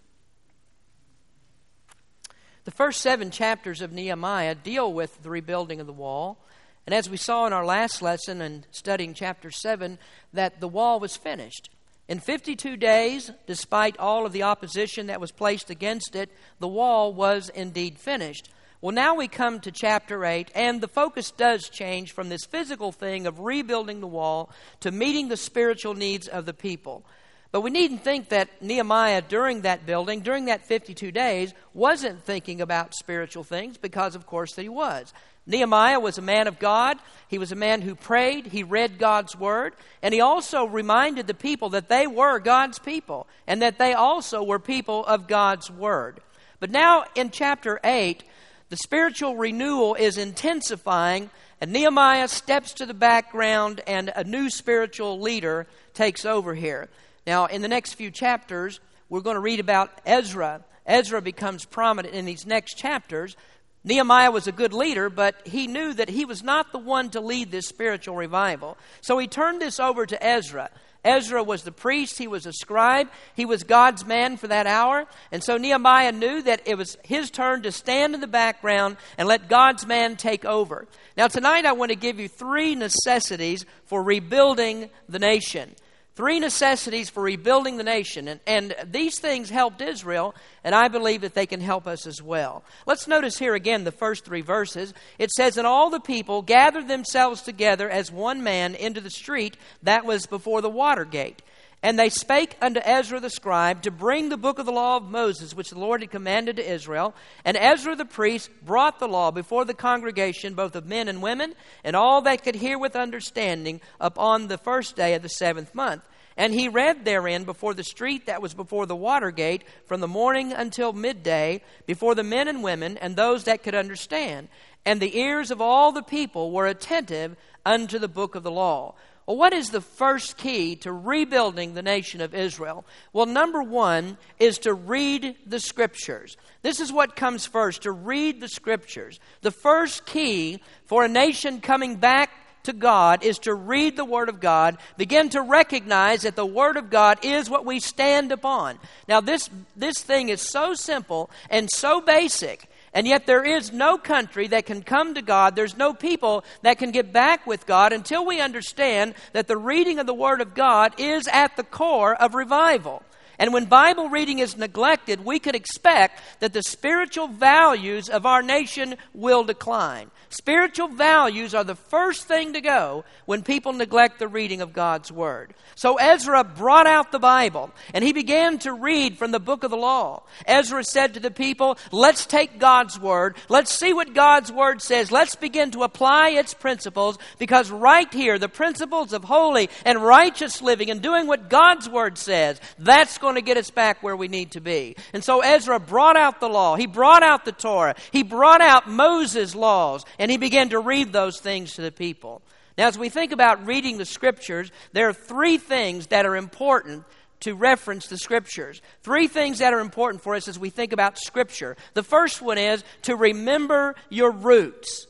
The 2.64 2.70
first 2.70 3.00
seven 3.00 3.31
chapters 3.32 3.82
of 3.82 3.93
Nehemiah 3.93 4.55
deal 4.55 4.93
with 4.93 5.23
the 5.23 5.31
rebuilding 5.31 5.81
of 5.81 5.88
the 5.88 5.93
wall. 5.93 6.38
And 6.87 6.94
as 6.94 7.11
we 7.11 7.17
saw 7.17 7.46
in 7.46 7.52
our 7.52 7.67
last 7.67 8.00
lesson 8.00 8.40
and 8.40 8.67
studying 8.70 9.14
chapter 9.14 9.50
7, 9.50 9.99
that 10.32 10.61
the 10.61 10.69
wall 10.69 11.00
was 11.00 11.17
finished. 11.17 11.69
In 12.12 12.20
52 12.20 12.76
days, 12.76 13.30
despite 13.46 13.98
all 13.98 14.26
of 14.26 14.32
the 14.32 14.42
opposition 14.42 15.06
that 15.06 15.18
was 15.18 15.32
placed 15.32 15.70
against 15.70 16.14
it, 16.14 16.28
the 16.60 16.68
wall 16.68 17.14
was 17.14 17.48
indeed 17.48 17.98
finished. 17.98 18.50
Well, 18.82 18.94
now 18.94 19.14
we 19.14 19.28
come 19.28 19.60
to 19.60 19.72
chapter 19.72 20.22
8, 20.22 20.50
and 20.54 20.82
the 20.82 20.88
focus 20.88 21.30
does 21.30 21.70
change 21.70 22.12
from 22.12 22.28
this 22.28 22.44
physical 22.44 22.92
thing 22.92 23.26
of 23.26 23.40
rebuilding 23.40 24.00
the 24.00 24.06
wall 24.06 24.50
to 24.80 24.90
meeting 24.90 25.28
the 25.28 25.38
spiritual 25.38 25.94
needs 25.94 26.28
of 26.28 26.44
the 26.44 26.52
people. 26.52 27.02
But 27.50 27.62
we 27.62 27.70
needn't 27.70 28.04
think 28.04 28.28
that 28.28 28.60
Nehemiah, 28.60 29.22
during 29.22 29.62
that 29.62 29.86
building, 29.86 30.20
during 30.20 30.44
that 30.46 30.66
52 30.66 31.12
days, 31.12 31.54
wasn't 31.72 32.24
thinking 32.24 32.60
about 32.60 32.94
spiritual 32.94 33.42
things, 33.42 33.78
because 33.78 34.14
of 34.14 34.26
course 34.26 34.54
he 34.54 34.68
was. 34.68 35.14
Nehemiah 35.46 36.00
was 36.00 36.18
a 36.18 36.22
man 36.22 36.46
of 36.46 36.58
God. 36.58 36.98
He 37.28 37.38
was 37.38 37.52
a 37.52 37.56
man 37.56 37.82
who 37.82 37.94
prayed. 37.94 38.46
He 38.46 38.62
read 38.62 38.98
God's 38.98 39.36
word. 39.36 39.74
And 40.02 40.14
he 40.14 40.20
also 40.20 40.64
reminded 40.64 41.26
the 41.26 41.34
people 41.34 41.70
that 41.70 41.88
they 41.88 42.06
were 42.06 42.38
God's 42.38 42.78
people 42.78 43.26
and 43.46 43.62
that 43.62 43.78
they 43.78 43.94
also 43.94 44.42
were 44.42 44.58
people 44.58 45.04
of 45.04 45.26
God's 45.26 45.70
word. 45.70 46.20
But 46.60 46.70
now 46.70 47.04
in 47.16 47.30
chapter 47.30 47.80
8, 47.82 48.22
the 48.68 48.76
spiritual 48.76 49.36
renewal 49.36 49.94
is 49.96 50.16
intensifying, 50.16 51.28
and 51.60 51.72
Nehemiah 51.72 52.28
steps 52.28 52.72
to 52.74 52.86
the 52.86 52.94
background, 52.94 53.82
and 53.86 54.10
a 54.16 54.24
new 54.24 54.48
spiritual 54.48 55.20
leader 55.20 55.66
takes 55.92 56.24
over 56.24 56.54
here. 56.54 56.88
Now, 57.26 57.46
in 57.46 57.60
the 57.60 57.68
next 57.68 57.94
few 57.94 58.10
chapters, 58.10 58.80
we're 59.10 59.20
going 59.20 59.34
to 59.34 59.40
read 59.40 59.60
about 59.60 59.90
Ezra. 60.06 60.64
Ezra 60.86 61.20
becomes 61.20 61.66
prominent 61.66 62.14
in 62.14 62.24
these 62.24 62.46
next 62.46 62.78
chapters. 62.78 63.36
Nehemiah 63.84 64.31
was 64.31 64.46
a 64.46 64.52
good 64.52 64.73
leader, 64.73 65.11
but 65.11 65.34
he 65.44 65.67
knew 65.67 65.93
that 65.94 66.08
he 66.08 66.25
was 66.25 66.43
not 66.43 66.70
the 66.70 66.79
one 66.79 67.11
to 67.11 67.20
lead 67.20 67.50
this 67.50 67.67
spiritual 67.67 68.14
revival. 68.14 68.79
So 69.00 69.19
he 69.19 69.26
turned 69.26 69.61
this 69.61 69.81
over 69.81 70.06
to 70.06 70.25
Ezra. 70.25 70.70
Ezra 71.05 71.43
was 71.43 71.64
the 71.64 71.73
priest, 71.73 72.19
he 72.19 72.29
was 72.29 72.46
a 72.46 72.52
scribe, 72.52 73.08
he 73.34 73.44
was 73.44 73.64
God's 73.64 74.05
man 74.05 74.37
for 74.37 74.46
that 74.46 74.69
hour. 74.69 75.06
And 75.32 75.43
so 75.43 75.56
Nehemiah 75.56 76.12
knew 76.12 76.43
that 76.43 76.62
it 76.64 76.79
was 76.79 76.96
his 77.02 77.29
turn 77.29 77.62
to 77.62 77.73
stand 77.73 78.14
in 78.14 78.20
the 78.20 78.29
background 78.29 78.96
and 79.19 79.26
let 79.26 79.49
God's 79.49 79.84
man 79.84 80.14
take 80.14 80.44
over. 80.44 80.87
Now, 81.17 81.26
tonight 81.26 81.67
I 81.67 81.73
want 81.73 81.90
to 81.90 81.96
give 81.96 82.20
you 82.20 82.29
three 82.29 82.76
necessities 82.76 83.67
for 83.87 84.00
rebuilding 84.00 84.90
the 85.08 85.19
nation. 85.19 85.75
Three 86.14 86.40
necessities 86.40 87.08
for 87.08 87.22
rebuilding 87.22 87.78
the 87.78 87.84
nation. 87.84 88.28
And, 88.28 88.40
and 88.46 88.74
these 88.90 89.18
things 89.18 89.48
helped 89.48 89.80
Israel, 89.80 90.34
and 90.62 90.74
I 90.74 90.88
believe 90.88 91.22
that 91.22 91.32
they 91.32 91.46
can 91.46 91.60
help 91.60 91.86
us 91.86 92.06
as 92.06 92.20
well. 92.20 92.64
Let's 92.86 93.08
notice 93.08 93.38
here 93.38 93.54
again 93.54 93.84
the 93.84 93.92
first 93.92 94.26
three 94.26 94.42
verses. 94.42 94.92
It 95.18 95.30
says, 95.30 95.56
And 95.56 95.66
all 95.66 95.88
the 95.88 96.00
people 96.00 96.42
gathered 96.42 96.86
themselves 96.86 97.40
together 97.40 97.88
as 97.88 98.12
one 98.12 98.42
man 98.42 98.74
into 98.74 99.00
the 99.00 99.10
street 99.10 99.56
that 99.82 100.04
was 100.04 100.26
before 100.26 100.60
the 100.60 100.68
water 100.68 101.06
gate. 101.06 101.40
And 101.82 101.99
they 101.99 102.11
spake 102.11 102.56
unto 102.62 102.81
Ezra 102.84 103.19
the 103.19 103.29
scribe 103.29 103.82
to 103.82 103.90
bring 103.90 104.29
the 104.29 104.37
book 104.37 104.61
of 104.61 104.67
the 104.67 104.73
law 104.73 104.96
of 104.96 105.11
Moses, 105.11 105.55
which 105.55 105.70
the 105.70 105.81
Lord 105.81 106.00
had 106.00 106.12
commanded 106.12 106.56
to 106.56 106.73
Israel. 106.73 107.12
And 107.44 107.56
Ezra 107.56 107.96
the 107.96 108.05
priest 108.05 108.50
brought 108.64 109.00
the 109.00 109.08
law 109.08 109.32
before 109.32 109.64
the 109.64 109.75
congregation, 109.75 110.55
both 110.55 110.76
of 110.76 110.87
men 110.87 111.08
and 111.08 111.20
women, 111.20 111.55
and 111.82 111.96
all 111.96 112.23
that 112.23 112.44
could 112.44 112.55
hear 112.55 112.79
with 112.79 112.94
understanding, 112.94 113.81
upon 114.00 114.46
the 114.46 114.58
first 114.58 114.94
day 114.94 115.14
of 115.14 115.23
the 115.23 115.29
seventh 115.29 115.75
month. 115.75 116.05
And 116.37 116.55
he 116.55 116.69
read 116.69 117.05
therein 117.05 117.43
before 117.44 117.74
the 117.74 117.84
street 117.84 118.27
that 118.27 118.41
was 118.41 118.55
before 118.55 118.86
the 118.86 118.96
water 118.96 119.32
gate, 119.32 119.65
from 119.86 120.01
the 120.01 120.08
morning 120.08 120.53
until 120.53 120.93
midday, 120.93 121.62
before 121.86 122.15
the 122.15 122.22
men 122.22 122.46
and 122.46 122.62
women, 122.62 122.96
and 122.98 123.17
those 123.17 123.44
that 123.44 123.65
could 123.65 123.74
understand. 123.74 124.48
And 124.86 125.01
the 125.01 125.19
ears 125.19 125.51
of 125.51 125.60
all 125.60 125.91
the 125.91 126.03
people 126.03 126.53
were 126.53 126.67
attentive 126.67 127.36
unto 127.67 127.98
the 127.98 128.08
book 128.08 128.34
of 128.34 128.44
the 128.44 128.51
law. 128.51 128.94
Well, 129.26 129.36
what 129.36 129.52
is 129.52 129.70
the 129.70 129.81
first 129.81 130.36
key 130.36 130.76
to 130.76 130.93
rebuilding 130.93 131.74
the 131.74 131.82
nation 131.82 132.20
of 132.20 132.34
Israel? 132.34 132.84
Well, 133.12 133.26
number 133.26 133.62
one 133.62 134.19
is 134.41 134.58
to 134.60 134.74
read 134.74 135.36
the 135.46 135.60
scriptures. 135.60 136.36
This 136.62 136.81
is 136.81 136.93
what 136.93 137.14
comes 137.14 137.46
first 137.46 137.82
to 137.82 137.93
read 137.93 138.41
the 138.41 138.48
scriptures. 138.48 139.20
The 139.43 139.52
first 139.52 140.06
key 140.06 140.60
for 140.86 141.05
a 141.05 141.08
nation 141.08 141.60
coming 141.60 141.96
back 141.96 142.31
to 142.64 142.72
God 142.72 143.24
is 143.24 143.38
to 143.41 143.55
read 143.55 143.96
the 143.96 144.05
Word 144.05 144.29
of 144.29 144.41
God, 144.41 144.79
begin 144.96 145.29
to 145.31 145.43
recognize 145.43 146.22
that 146.22 146.36
the 146.36 146.46
Word 146.46 146.76
of 146.76 146.91
God 146.91 147.24
is 147.24 147.50
what 147.50 147.64
we 147.64 147.81
stand 147.81 148.32
upon. 148.32 148.79
Now, 149.08 149.20
this, 149.20 149.50
this 149.76 149.98
thing 149.98 150.29
is 150.29 150.41
so 150.41 150.74
simple 150.74 151.31
and 151.50 151.69
so 151.70 152.00
basic 152.00 152.69
and 152.94 153.06
yet, 153.06 153.27
there 153.27 153.44
is 153.44 153.72
no 153.72 153.96
country 153.96 154.49
that 154.49 154.67
can 154.67 154.82
come 154.82 155.15
to 155.15 155.22
God. 155.22 155.56
There's 155.56 155.77
no 155.77 155.94
people 155.94 156.44
that 156.61 156.79
can 156.79 156.91
get 156.91 157.11
back 157.11 157.46
with 157.46 157.67
God 157.67 157.93
until 157.93 158.27
we 158.27 158.41
understand 158.41 159.15
that 159.32 159.49
the 159.49 159.56
reading 159.56 159.99
of 159.99 160.06
the 160.06 160.13
Word 160.13 160.43
of 160.43 160.55
God 160.55 160.94
is 160.99 161.27
at 161.29 161.56
the 161.56 161.63
core 161.63 162.15
of 162.15 162.34
revival. 162.34 163.03
And 163.43 163.53
when 163.53 163.65
Bible 163.65 164.08
reading 164.08 164.39
is 164.39 164.56
neglected, 164.56 165.25
we 165.25 165.41
could 165.41 165.56
expect 165.56 166.20
that 166.39 166.53
the 166.53 166.63
spiritual 166.63 167.27
values 167.27 168.08
of 168.08 168.25
our 168.25 168.41
nation 168.41 168.94
will 169.15 169.43
decline. 169.43 170.13
Spiritual 170.29 170.89
values 170.89 171.53
are 171.53 171.65
the 171.65 171.75
first 171.75 172.27
thing 172.27 172.53
to 172.53 172.61
go 172.61 173.05
when 173.27 173.43
people 173.43 173.72
neglect 173.72 174.19
the 174.19 174.29
reading 174.29 174.63
of 174.63 174.72
God's 174.72 175.11
Word. 175.11 175.55
So 175.75 175.96
Ezra 175.96 176.44
brought 176.44 176.87
out 176.87 177.13
the 177.13 177.19
Bible 177.19 177.70
and 177.93 178.05
he 178.05 178.13
began 178.13 178.58
to 178.61 178.72
read 178.72 179.19
from 179.19 179.31
the 179.31 179.41
book 179.41 179.65
of 179.65 179.70
the 179.70 179.77
law. 179.77 180.22
Ezra 180.46 180.84
said 180.84 181.15
to 181.15 181.20
the 181.20 181.31
people, 181.31 181.77
Let's 181.91 182.25
take 182.25 182.58
God's 182.58 182.99
Word. 182.99 183.37
Let's 183.51 183.70
see 183.70 183.93
what 183.93 184.15
God's 184.15 184.51
Word 184.51 184.81
says. 184.81 185.13
Let's 185.13 185.34
begin 185.34 185.70
to 185.72 185.82
apply 185.82 186.31
its 186.31 186.55
principles 186.55 187.19
because 187.39 187.70
right 187.70 188.11
here, 188.15 188.39
the 188.39 188.49
principles 188.49 189.13
of 189.13 189.25
holy 189.25 189.69
and 189.84 190.03
righteous 190.03 190.63
living 190.63 190.91
and 190.91 191.03
doing 191.03 191.27
what 191.27 191.51
God's 191.51 191.89
Word 191.89 192.17
says, 192.17 192.58
that's 192.79 193.19
going 193.19 193.31
to 193.36 193.43
get 193.43 193.56
us 193.56 193.70
back 193.70 194.03
where 194.03 194.17
we 194.17 194.29
need 194.29 194.53
to 194.53 194.60
be. 194.60 194.96
And 195.12 195.22
so 195.22 195.41
Ezra 195.41 195.79
brought 195.79 196.17
out 196.17 196.41
the 196.41 196.48
law. 196.48 196.77
He 196.77 196.86
brought 196.86 197.22
out 197.22 197.44
the 197.44 197.53
Torah. 197.53 197.94
He 198.10 198.22
brought 198.22 198.60
out 198.60 198.89
Moses' 198.89 199.55
laws 199.55 200.05
and 200.19 200.31
he 200.31 200.36
began 200.36 200.70
to 200.70 200.81
read 200.81 201.12
those 201.12 201.41
things 201.41 201.74
to 201.74 201.82
the 201.82 201.93
people. 201.93 202.43
Now, 202.79 202.89
as 202.89 202.98
we 202.98 203.08
think 203.08 203.32
about 203.32 203.67
reading 203.67 203.98
the 203.98 204.05
Scriptures, 204.05 204.70
there 204.93 205.08
are 205.08 205.12
three 205.12 205.58
things 205.58 206.08
that 206.08 206.24
are 206.24 206.36
important 206.36 207.05
to 207.41 207.55
reference 207.55 208.06
the 208.06 208.17
Scriptures. 208.17 208.81
Three 209.03 209.29
things 209.29 209.58
that 209.58 209.74
are 209.74 209.81
important 209.81 210.22
for 210.22 210.34
us 210.34 210.48
as 210.48 210.58
we 210.58 210.70
think 210.70 210.93
about 210.93 211.19
Scripture. 211.19 211.77
The 211.94 212.03
first 212.03 212.41
one 212.41 212.58
is 212.58 212.84
to 213.03 213.17
remember 213.17 213.94
your 214.08 214.31
roots. 214.31 215.06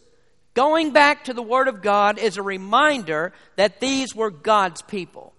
Going 0.54 0.92
back 0.92 1.24
to 1.24 1.34
the 1.34 1.42
Word 1.42 1.68
of 1.68 1.82
God 1.82 2.18
is 2.18 2.36
a 2.36 2.42
reminder 2.42 3.32
that 3.56 3.80
these 3.80 4.14
were 4.14 4.30
God's 4.30 4.82
people. 4.82 5.31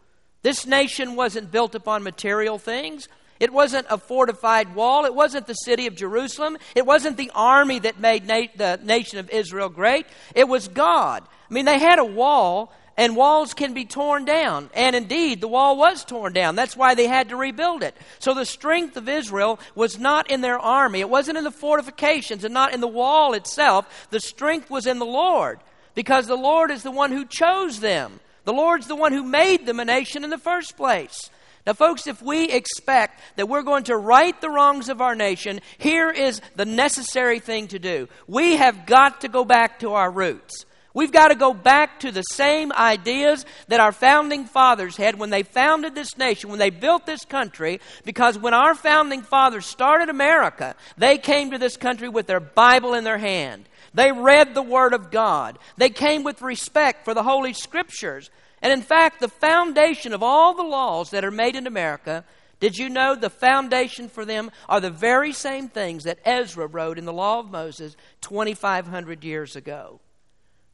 This 0.43 0.67
nation 0.67 1.15
wasn't 1.15 1.51
built 1.51 1.73
upon 1.73 2.03
material 2.03 2.59
things. 2.59 3.07
It 3.39 3.51
wasn't 3.51 3.87
a 3.89 3.97
fortified 3.97 4.75
wall. 4.75 5.05
It 5.05 5.15
wasn't 5.15 5.47
the 5.47 5.53
city 5.53 5.87
of 5.87 5.95
Jerusalem. 5.95 6.57
It 6.75 6.85
wasn't 6.85 7.17
the 7.17 7.31
army 7.33 7.79
that 7.79 7.99
made 7.99 8.27
na- 8.27 8.47
the 8.55 8.79
nation 8.83 9.19
of 9.19 9.29
Israel 9.29 9.69
great. 9.69 10.05
It 10.35 10.47
was 10.47 10.67
God. 10.67 11.23
I 11.49 11.53
mean, 11.53 11.65
they 11.65 11.79
had 11.79 11.99
a 11.99 12.05
wall, 12.05 12.71
and 12.95 13.15
walls 13.15 13.53
can 13.53 13.73
be 13.73 13.85
torn 13.85 14.25
down. 14.25 14.69
And 14.73 14.95
indeed, 14.95 15.41
the 15.41 15.47
wall 15.47 15.77
was 15.77 16.05
torn 16.05 16.33
down. 16.33 16.55
That's 16.55 16.77
why 16.77 16.93
they 16.93 17.07
had 17.07 17.29
to 17.29 17.35
rebuild 17.35 17.83
it. 17.83 17.95
So 18.19 18.33
the 18.33 18.45
strength 18.45 18.97
of 18.97 19.09
Israel 19.09 19.59
was 19.75 19.97
not 19.97 20.29
in 20.29 20.41
their 20.41 20.59
army, 20.59 20.99
it 20.99 21.09
wasn't 21.09 21.37
in 21.37 21.43
the 21.43 21.51
fortifications 21.51 22.43
and 22.43 22.53
not 22.53 22.73
in 22.73 22.81
the 22.81 22.87
wall 22.87 23.33
itself. 23.33 24.07
The 24.09 24.19
strength 24.19 24.69
was 24.69 24.87
in 24.87 24.99
the 24.99 25.05
Lord, 25.05 25.59
because 25.95 26.27
the 26.27 26.35
Lord 26.35 26.69
is 26.69 26.83
the 26.83 26.91
one 26.91 27.11
who 27.11 27.25
chose 27.25 27.79
them. 27.79 28.19
The 28.45 28.53
Lord's 28.53 28.87
the 28.87 28.95
one 28.95 29.13
who 29.13 29.23
made 29.23 29.65
them 29.65 29.79
a 29.79 29.85
nation 29.85 30.23
in 30.23 30.29
the 30.29 30.37
first 30.37 30.75
place. 30.75 31.29
Now, 31.65 31.73
folks, 31.73 32.07
if 32.07 32.21
we 32.21 32.49
expect 32.51 33.21
that 33.37 33.47
we're 33.47 33.61
going 33.61 33.85
to 33.85 33.95
right 33.95 34.39
the 34.41 34.49
wrongs 34.49 34.89
of 34.89 34.99
our 34.99 35.15
nation, 35.15 35.61
here 35.77 36.09
is 36.09 36.41
the 36.55 36.65
necessary 36.65 37.39
thing 37.39 37.69
to 37.69 37.79
do. 37.79 38.09
We 38.27 38.57
have 38.57 38.85
got 38.85 39.21
to 39.21 39.29
go 39.29 39.45
back 39.45 39.79
to 39.79 39.93
our 39.93 40.11
roots. 40.11 40.65
We've 40.93 41.11
got 41.11 41.29
to 41.29 41.35
go 41.35 41.53
back 41.53 42.01
to 42.01 42.11
the 42.11 42.21
same 42.21 42.71
ideas 42.71 43.45
that 43.67 43.79
our 43.79 43.91
founding 43.91 44.45
fathers 44.45 44.95
had 44.95 45.17
when 45.17 45.31
they 45.31 45.41
founded 45.41 45.95
this 45.95 46.17
nation, 46.17 46.51
when 46.51 46.59
they 46.59 46.69
built 46.69 47.07
this 47.07 47.25
country, 47.25 47.79
because 48.05 48.37
when 48.37 48.53
our 48.53 48.75
founding 48.75 49.23
fathers 49.23 49.65
started 49.65 50.09
America, 50.09 50.75
they 50.97 51.17
came 51.17 51.49
to 51.49 51.57
this 51.57 51.77
country 51.77 52.09
with 52.09 52.27
their 52.27 52.39
Bible 52.39 52.93
in 52.93 53.05
their 53.05 53.17
hand. 53.17 53.67
They 53.93 54.11
read 54.11 54.53
the 54.53 54.61
Word 54.61 54.93
of 54.93 55.11
God. 55.11 55.59
They 55.77 55.89
came 55.89 56.23
with 56.23 56.41
respect 56.41 57.05
for 57.05 57.13
the 57.13 57.23
Holy 57.23 57.53
Scriptures. 57.53 58.29
And 58.61 58.73
in 58.73 58.81
fact, 58.81 59.19
the 59.19 59.27
foundation 59.27 60.13
of 60.13 60.23
all 60.23 60.53
the 60.53 60.63
laws 60.63 61.11
that 61.11 61.25
are 61.25 61.31
made 61.31 61.55
in 61.55 61.67
America, 61.67 62.23
did 62.59 62.77
you 62.77 62.89
know 62.89 63.13
the 63.13 63.29
foundation 63.29 64.07
for 64.07 64.25
them 64.25 64.49
are 64.69 64.79
the 64.79 64.89
very 64.89 65.33
same 65.33 65.67
things 65.67 66.05
that 66.05 66.19
Ezra 66.25 66.65
wrote 66.65 66.97
in 66.97 67.05
the 67.05 67.13
Law 67.13 67.39
of 67.39 67.51
Moses 67.51 67.95
2,500 68.21 69.23
years 69.23 69.55
ago? 69.55 69.99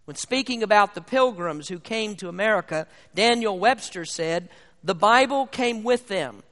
When 0.05 0.15
speaking 0.15 0.63
about 0.63 0.95
the 0.95 1.01
pilgrims 1.01 1.67
who 1.67 1.79
came 1.79 2.15
to 2.15 2.29
America, 2.29 2.87
Daniel 3.13 3.59
Webster 3.59 4.05
said, 4.05 4.49
The 4.83 4.95
Bible 4.95 5.45
came 5.47 5.83
with 5.83 6.07
them. 6.07 6.43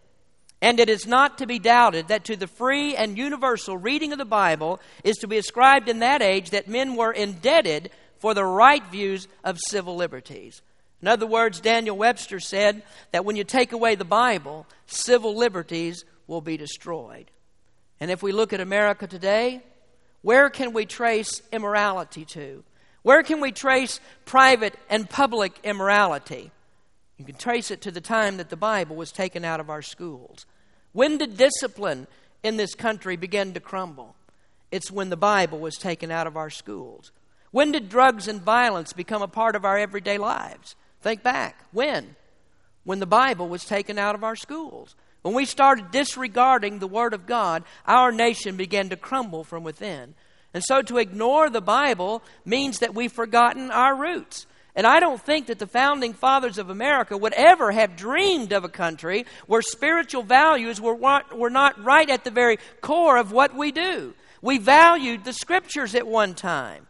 And 0.62 0.80
it 0.80 0.90
is 0.90 1.06
not 1.06 1.38
to 1.38 1.46
be 1.46 1.60
doubted 1.60 2.08
that 2.08 2.26
to 2.26 2.36
the 2.36 2.48
free 2.48 2.96
and 2.96 3.18
universal 3.18 3.78
reading 3.78 4.12
of 4.12 4.18
the 4.18 4.26
Bible 4.26 4.80
is 5.04 5.18
to 5.18 5.28
be 5.28 5.38
ascribed 5.38 5.88
in 5.88 6.00
that 6.00 6.22
age 6.22 6.50
that 6.50 6.68
men 6.68 6.96
were 6.96 7.12
indebted 7.12 7.92
for 8.18 8.34
the 8.34 8.46
right 8.46 8.84
views 8.92 9.28
of 9.44 9.60
civil 9.68 9.96
liberties. 9.96 10.62
In 11.02 11.08
other 11.08 11.28
words, 11.28 11.60
Daniel 11.60 11.96
Webster 11.96 12.40
said 12.40 12.82
that 13.12 13.24
when 13.24 13.36
you 13.36 13.44
take 13.44 13.72
away 13.72 13.94
the 13.94 14.04
Bible, 14.04 14.66
civil 14.88 15.36
liberties 15.36 16.04
will 16.26 16.42
be 16.42 16.58
destroyed. 16.58 17.30
And 18.00 18.10
if 18.10 18.24
we 18.24 18.32
look 18.32 18.52
at 18.52 18.60
America 18.60 19.06
today, 19.06 19.62
where 20.24 20.50
can 20.50 20.74
we 20.74 20.86
trace 20.86 21.42
immorality 21.52 22.26
to? 22.26 22.64
Where 23.04 23.22
can 23.22 23.42
we 23.42 23.52
trace 23.52 24.00
private 24.26 24.74
and 24.90 25.08
public 25.08 25.54
immorality? 25.64 26.52
You 27.18 27.26
can 27.26 27.36
trace 27.36 27.72
it 27.72 27.82
to 27.82 27.92
the 27.92 28.02
time 28.02 28.38
that 28.38 28.50
the 28.50 28.56
Bible 28.56 28.96
was 28.96 29.12
taken 29.12 29.44
out 29.44 29.60
of 29.60 29.70
our 29.70 29.82
schools. 29.82 30.46
When 30.94 31.18
did 31.18 31.38
discipline 31.38 32.08
in 32.44 32.58
this 32.58 32.76
country 32.76 33.16
begin 33.16 33.54
to 33.54 33.60
crumble? 33.60 34.16
It's 34.72 34.92
when 34.92 35.10
the 35.10 35.18
Bible 35.18 35.60
was 35.60 35.78
taken 35.78 36.12
out 36.12 36.28
of 36.28 36.38
our 36.38 36.50
schools. 36.50 37.12
When 37.52 37.72
did 37.72 37.90
drugs 37.90 38.28
and 38.28 38.42
violence 38.42 38.94
become 38.94 39.22
a 39.22 39.28
part 39.28 39.56
of 39.56 39.66
our 39.66 39.78
everyday 39.78 40.18
lives? 40.18 40.76
Think 41.02 41.24
back. 41.24 41.64
When? 41.72 42.16
When 42.84 43.00
the 43.00 43.06
Bible 43.06 43.48
was 43.48 43.66
taken 43.66 43.98
out 43.98 44.16
of 44.16 44.24
our 44.24 44.36
schools. 44.36 44.96
When 45.22 45.34
we 45.34 45.46
started 45.46 45.92
disregarding 45.92 46.80
the 46.80 46.88
Word 46.88 47.14
of 47.14 47.26
God, 47.26 47.64
our 47.86 48.12
nation 48.12 48.58
began 48.58 48.90
to 48.90 48.96
crumble 48.96 49.44
from 49.44 49.64
within. 49.64 50.14
And 50.54 50.64
so 50.64 50.82
to 50.84 50.98
ignore 50.98 51.50
the 51.50 51.62
Bible 51.62 52.24
means 52.46 52.80
that 52.80 52.96
we've 52.96 53.12
forgotten 53.12 53.72
our 53.72 53.96
roots. 53.96 54.46
And 54.77 54.86
I 54.86 55.00
don't 55.00 55.19
think 55.19 55.48
that 55.48 55.57
the 55.57 55.65
founding 55.65 56.13
fathers 56.13 56.60
of 56.60 56.69
America 56.69 57.17
would 57.17 57.34
ever 57.34 57.72
have 57.72 57.96
dreamed 57.96 58.53
of 58.53 58.63
a 58.63 58.69
country 58.69 59.25
where 59.48 59.63
spiritual 59.63 60.22
values 60.22 60.79
were, 60.79 60.96
were 61.36 61.50
not 61.50 61.84
right 61.84 62.07
at 62.07 62.24
the 62.24 62.29
very 62.29 62.60
core 62.79 63.17
of 63.17 63.31
what 63.31 63.55
we 63.55 63.72
do. 63.72 64.13
We 64.39 64.60
valued 64.60 65.24
the 65.24 65.34
scriptures 65.34 65.96
at 65.96 66.05
one 66.05 66.36
time. 66.36 66.86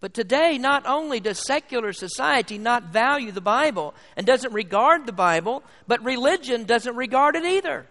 But 0.00 0.12
today, 0.12 0.58
not 0.58 0.84
only 0.86 1.20
does 1.20 1.38
secular 1.38 1.94
society 1.94 2.58
not 2.58 2.92
value 2.92 3.32
the 3.32 3.40
Bible 3.40 3.94
and 4.14 4.26
doesn't 4.26 4.52
regard 4.52 5.06
the 5.06 5.12
Bible, 5.12 5.62
but 5.88 6.04
religion 6.04 6.64
doesn't 6.64 6.96
regard 6.96 7.34
it 7.34 7.46
either. 7.46 7.86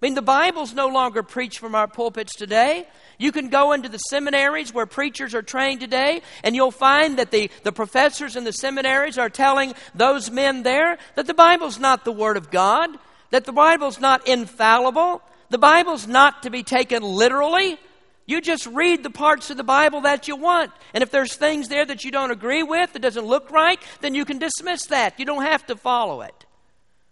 I 0.00 0.06
mean, 0.06 0.14
the 0.14 0.22
Bible's 0.22 0.72
no 0.72 0.88
longer 0.88 1.22
preached 1.22 1.58
from 1.58 1.74
our 1.74 1.86
pulpits 1.86 2.34
today. 2.34 2.88
You 3.18 3.32
can 3.32 3.50
go 3.50 3.72
into 3.72 3.90
the 3.90 3.98
seminaries 3.98 4.72
where 4.72 4.86
preachers 4.86 5.34
are 5.34 5.42
trained 5.42 5.80
today, 5.80 6.22
and 6.42 6.56
you'll 6.56 6.70
find 6.70 7.18
that 7.18 7.30
the, 7.30 7.50
the 7.64 7.72
professors 7.72 8.34
in 8.34 8.44
the 8.44 8.52
seminaries 8.52 9.18
are 9.18 9.28
telling 9.28 9.74
those 9.94 10.30
men 10.30 10.62
there 10.62 10.96
that 11.16 11.26
the 11.26 11.34
Bible's 11.34 11.78
not 11.78 12.06
the 12.06 12.12
Word 12.12 12.38
of 12.38 12.50
God, 12.50 12.88
that 13.28 13.44
the 13.44 13.52
Bible's 13.52 14.00
not 14.00 14.26
infallible, 14.26 15.20
the 15.50 15.58
Bible's 15.58 16.06
not 16.06 16.44
to 16.44 16.50
be 16.50 16.62
taken 16.62 17.02
literally. 17.02 17.78
You 18.24 18.40
just 18.40 18.66
read 18.68 19.02
the 19.02 19.10
parts 19.10 19.50
of 19.50 19.58
the 19.58 19.64
Bible 19.64 20.02
that 20.02 20.28
you 20.28 20.36
want. 20.36 20.70
And 20.94 21.02
if 21.02 21.10
there's 21.10 21.34
things 21.34 21.68
there 21.68 21.84
that 21.84 22.04
you 22.04 22.10
don't 22.10 22.30
agree 22.30 22.62
with, 22.62 22.94
that 22.94 23.02
doesn't 23.02 23.26
look 23.26 23.50
right, 23.50 23.78
then 24.00 24.14
you 24.14 24.24
can 24.24 24.38
dismiss 24.38 24.86
that. 24.86 25.18
You 25.18 25.26
don't 25.26 25.42
have 25.42 25.66
to 25.66 25.76
follow 25.76 26.22
it. 26.22 26.46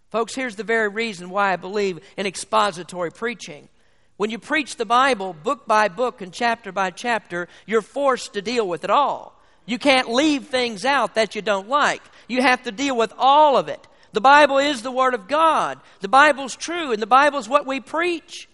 Folks, 0.09 0.33
here's 0.33 0.55
the 0.55 0.63
very 0.63 0.87
reason 0.87 1.29
why 1.29 1.53
I 1.53 1.55
believe 1.55 1.99
in 2.17 2.25
expository 2.25 3.11
preaching. 3.11 3.69
When 4.17 4.31
you 4.31 4.39
preach 4.39 4.75
the 4.75 4.85
Bible 4.85 5.33
book 5.33 5.67
by 5.67 5.87
book 5.87 6.21
and 6.21 6.33
chapter 6.33 6.71
by 6.71 6.89
chapter, 6.91 7.47
you're 7.65 7.81
forced 7.81 8.33
to 8.33 8.41
deal 8.41 8.67
with 8.67 8.83
it 8.83 8.89
all. 8.89 9.39
You 9.65 9.77
can't 9.77 10.11
leave 10.11 10.47
things 10.47 10.83
out 10.83 11.13
that 11.13 11.35
you 11.35 11.43
don't 11.43 11.69
like. 11.69 12.01
You 12.27 12.41
have 12.41 12.63
to 12.63 12.71
deal 12.71 12.97
with 12.97 13.13
all 13.17 13.55
of 13.55 13.69
it. 13.69 13.87
The 14.11 14.19
Bible 14.19 14.57
is 14.57 14.81
the 14.81 14.91
Word 14.91 15.13
of 15.13 15.27
God. 15.27 15.79
The 16.01 16.07
Bible's 16.07 16.55
true, 16.55 16.91
and 16.91 17.01
the 17.01 17.07
Bible's 17.07 17.47
what 17.47 17.67
we 17.67 17.79
preach. 17.79 18.49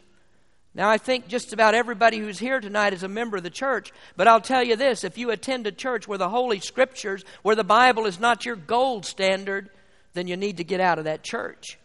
Now, 0.74 0.90
I 0.90 0.98
think 0.98 1.30
just 1.30 1.54
about 1.54 1.74
everybody 1.74 2.18
who's 2.18 2.38
here 2.38 2.60
tonight 2.60 2.92
is 2.92 3.04
a 3.04 3.08
member 3.08 3.38
of 3.38 3.44
the 3.44 3.50
church, 3.50 3.94
but 4.18 4.28
I'll 4.28 4.42
tell 4.42 4.62
you 4.62 4.76
this 4.76 5.06
if 5.06 5.18
you 5.18 5.32
attend 5.32 5.66
a 5.68 5.72
church 5.72 6.06
where 6.06 6.18
the 6.18 6.28
Holy 6.28 6.60
Scriptures, 6.60 7.24
where 7.44 7.56
the 7.56 7.64
Bible 7.64 8.06
is 8.06 8.20
not 8.20 8.46
your 8.46 8.58
gold 8.58 9.06
standard, 9.06 9.70
then 10.16 10.28
you 10.28 10.36
need 10.36 10.58
to 10.58 10.64
get 10.64 10.80
out 10.80 10.98
of 10.98 11.06
that 11.06 11.24
church. 11.24 11.78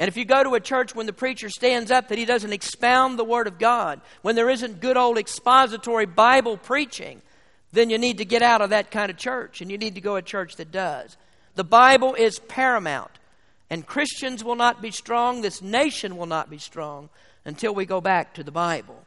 And 0.00 0.08
if 0.08 0.16
you 0.16 0.24
go 0.24 0.42
to 0.42 0.54
a 0.54 0.60
church 0.60 0.94
when 0.94 1.06
the 1.06 1.12
preacher 1.12 1.48
stands 1.48 1.90
up 1.90 2.08
that 2.08 2.18
he 2.18 2.24
doesn't 2.24 2.52
expound 2.52 3.18
the 3.18 3.24
Word 3.24 3.46
of 3.46 3.58
God, 3.58 4.00
when 4.22 4.34
there 4.36 4.50
isn't 4.50 4.80
good 4.80 4.96
old 4.96 5.18
expository 5.18 6.06
Bible 6.06 6.56
preaching, 6.56 7.20
then 7.72 7.90
you 7.90 7.98
need 7.98 8.18
to 8.18 8.24
get 8.24 8.42
out 8.42 8.62
of 8.62 8.70
that 8.70 8.90
kind 8.90 9.10
of 9.10 9.16
church 9.16 9.60
and 9.60 9.70
you 9.70 9.78
need 9.78 9.96
to 9.96 10.00
go 10.00 10.12
to 10.12 10.18
a 10.18 10.22
church 10.22 10.56
that 10.56 10.70
does. 10.70 11.16
The 11.56 11.64
Bible 11.64 12.14
is 12.14 12.38
paramount, 12.38 13.10
and 13.68 13.84
Christians 13.84 14.44
will 14.44 14.54
not 14.54 14.80
be 14.80 14.92
strong, 14.92 15.42
this 15.42 15.60
nation 15.60 16.16
will 16.16 16.26
not 16.26 16.48
be 16.48 16.58
strong 16.58 17.08
until 17.44 17.74
we 17.74 17.84
go 17.84 18.00
back 18.00 18.34
to 18.34 18.44
the 18.44 18.52
Bible. 18.52 19.04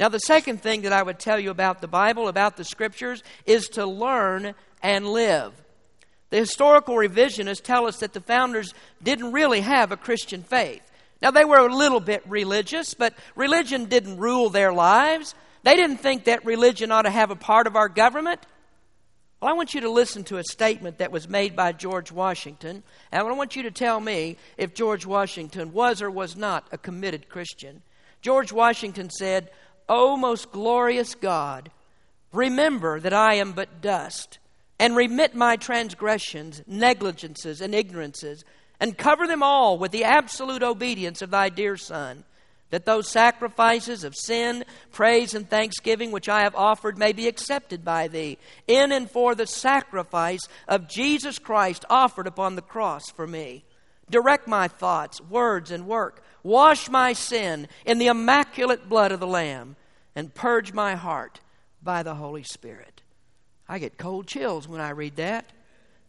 Now, 0.00 0.08
the 0.08 0.18
second 0.18 0.62
thing 0.62 0.82
that 0.82 0.92
I 0.92 1.02
would 1.02 1.18
tell 1.18 1.38
you 1.38 1.50
about 1.50 1.80
the 1.80 1.88
Bible, 1.88 2.26
about 2.28 2.56
the 2.56 2.64
Scriptures, 2.64 3.22
is 3.44 3.68
to 3.70 3.86
learn 3.86 4.54
and 4.82 5.06
live. 5.06 5.52
The 6.32 6.38
historical 6.38 6.94
revisionists 6.94 7.62
tell 7.62 7.86
us 7.86 7.98
that 7.98 8.14
the 8.14 8.20
founders 8.22 8.72
didn't 9.02 9.32
really 9.32 9.60
have 9.60 9.92
a 9.92 9.98
Christian 9.98 10.42
faith. 10.42 10.80
Now, 11.20 11.30
they 11.30 11.44
were 11.44 11.58
a 11.58 11.74
little 11.74 12.00
bit 12.00 12.22
religious, 12.26 12.94
but 12.94 13.12
religion 13.36 13.84
didn't 13.84 14.16
rule 14.16 14.48
their 14.48 14.72
lives. 14.72 15.34
They 15.62 15.76
didn't 15.76 15.98
think 15.98 16.24
that 16.24 16.46
religion 16.46 16.90
ought 16.90 17.02
to 17.02 17.10
have 17.10 17.30
a 17.30 17.36
part 17.36 17.66
of 17.66 17.76
our 17.76 17.90
government. 17.90 18.40
Well, 19.42 19.50
I 19.50 19.52
want 19.52 19.74
you 19.74 19.82
to 19.82 19.90
listen 19.90 20.24
to 20.24 20.38
a 20.38 20.44
statement 20.44 20.96
that 20.98 21.12
was 21.12 21.28
made 21.28 21.54
by 21.54 21.72
George 21.72 22.10
Washington, 22.10 22.82
and 23.12 23.28
I 23.28 23.32
want 23.32 23.54
you 23.54 23.64
to 23.64 23.70
tell 23.70 24.00
me 24.00 24.38
if 24.56 24.72
George 24.72 25.04
Washington 25.04 25.74
was 25.74 26.00
or 26.00 26.10
was 26.10 26.34
not 26.34 26.66
a 26.72 26.78
committed 26.78 27.28
Christian. 27.28 27.82
George 28.22 28.52
Washington 28.52 29.10
said, 29.10 29.50
O 29.86 30.16
most 30.16 30.50
glorious 30.50 31.14
God, 31.14 31.70
remember 32.32 33.00
that 33.00 33.12
I 33.12 33.34
am 33.34 33.52
but 33.52 33.82
dust, 33.82 34.38
and 34.78 34.96
remit 34.96 35.34
my 35.34 35.56
transgressions, 35.56 36.62
negligences, 36.66 37.60
and 37.60 37.74
ignorances, 37.74 38.44
and 38.80 38.98
cover 38.98 39.26
them 39.26 39.42
all 39.42 39.78
with 39.78 39.92
the 39.92 40.04
absolute 40.04 40.62
obedience 40.62 41.22
of 41.22 41.30
thy 41.30 41.48
dear 41.48 41.76
Son, 41.76 42.24
that 42.70 42.86
those 42.86 43.06
sacrifices 43.06 44.02
of 44.02 44.16
sin, 44.16 44.64
praise, 44.90 45.34
and 45.34 45.48
thanksgiving 45.48 46.10
which 46.10 46.28
I 46.28 46.42
have 46.42 46.54
offered 46.54 46.96
may 46.98 47.12
be 47.12 47.28
accepted 47.28 47.84
by 47.84 48.08
thee, 48.08 48.38
in 48.66 48.90
and 48.90 49.10
for 49.10 49.34
the 49.34 49.46
sacrifice 49.46 50.48
of 50.66 50.88
Jesus 50.88 51.38
Christ 51.38 51.84
offered 51.90 52.26
upon 52.26 52.56
the 52.56 52.62
cross 52.62 53.10
for 53.10 53.26
me. 53.26 53.64
Direct 54.10 54.48
my 54.48 54.68
thoughts, 54.68 55.20
words, 55.20 55.70
and 55.70 55.86
work. 55.86 56.24
Wash 56.42 56.88
my 56.88 57.12
sin 57.12 57.68
in 57.86 57.98
the 57.98 58.08
immaculate 58.08 58.88
blood 58.88 59.12
of 59.12 59.20
the 59.20 59.26
Lamb, 59.26 59.76
and 60.16 60.34
purge 60.34 60.72
my 60.72 60.94
heart 60.94 61.40
by 61.82 62.02
the 62.02 62.14
Holy 62.16 62.42
Spirit. 62.42 63.02
I 63.68 63.78
get 63.78 63.98
cold 63.98 64.26
chills 64.26 64.68
when 64.68 64.80
I 64.80 64.90
read 64.90 65.16
that. 65.16 65.50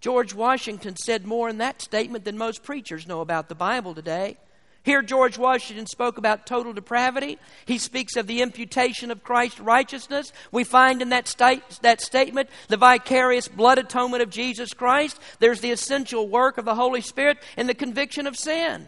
George 0.02 0.34
Washington 0.34 0.98
said 0.98 1.26
more 1.26 1.48
in 1.48 1.60
that 1.60 1.82
statement 1.82 2.26
than 2.26 2.38
most 2.38 2.64
preachers 2.64 3.08
know 3.08 3.22
about 3.22 3.48
the 3.48 3.56
Bible 3.56 3.96
today. 3.96 4.38
Here, 4.84 5.02
George 5.02 5.38
Washington 5.38 5.88
spoke 5.88 6.18
about 6.18 6.46
total 6.46 6.74
depravity. 6.74 7.40
He 7.66 7.78
speaks 7.78 8.18
of 8.18 8.28
the 8.28 8.42
imputation 8.42 9.12
of 9.12 9.24
Christ's 9.24 9.62
righteousness. 9.62 10.34
We 10.52 10.66
find 10.66 11.02
in 11.02 11.10
that, 11.10 11.30
state, 11.30 11.64
that 11.84 12.02
statement 12.02 12.50
the 12.68 12.76
vicarious 12.76 13.48
blood 13.48 13.78
atonement 13.78 14.24
of 14.24 14.30
Jesus 14.30 14.74
Christ. 14.74 15.22
There's 15.40 15.62
the 15.62 15.72
essential 15.72 16.28
work 16.28 16.58
of 16.58 16.66
the 16.66 16.76
Holy 16.76 17.00
Spirit 17.00 17.38
and 17.56 17.70
the 17.70 17.74
conviction 17.74 18.28
of 18.28 18.36
sin. 18.36 18.88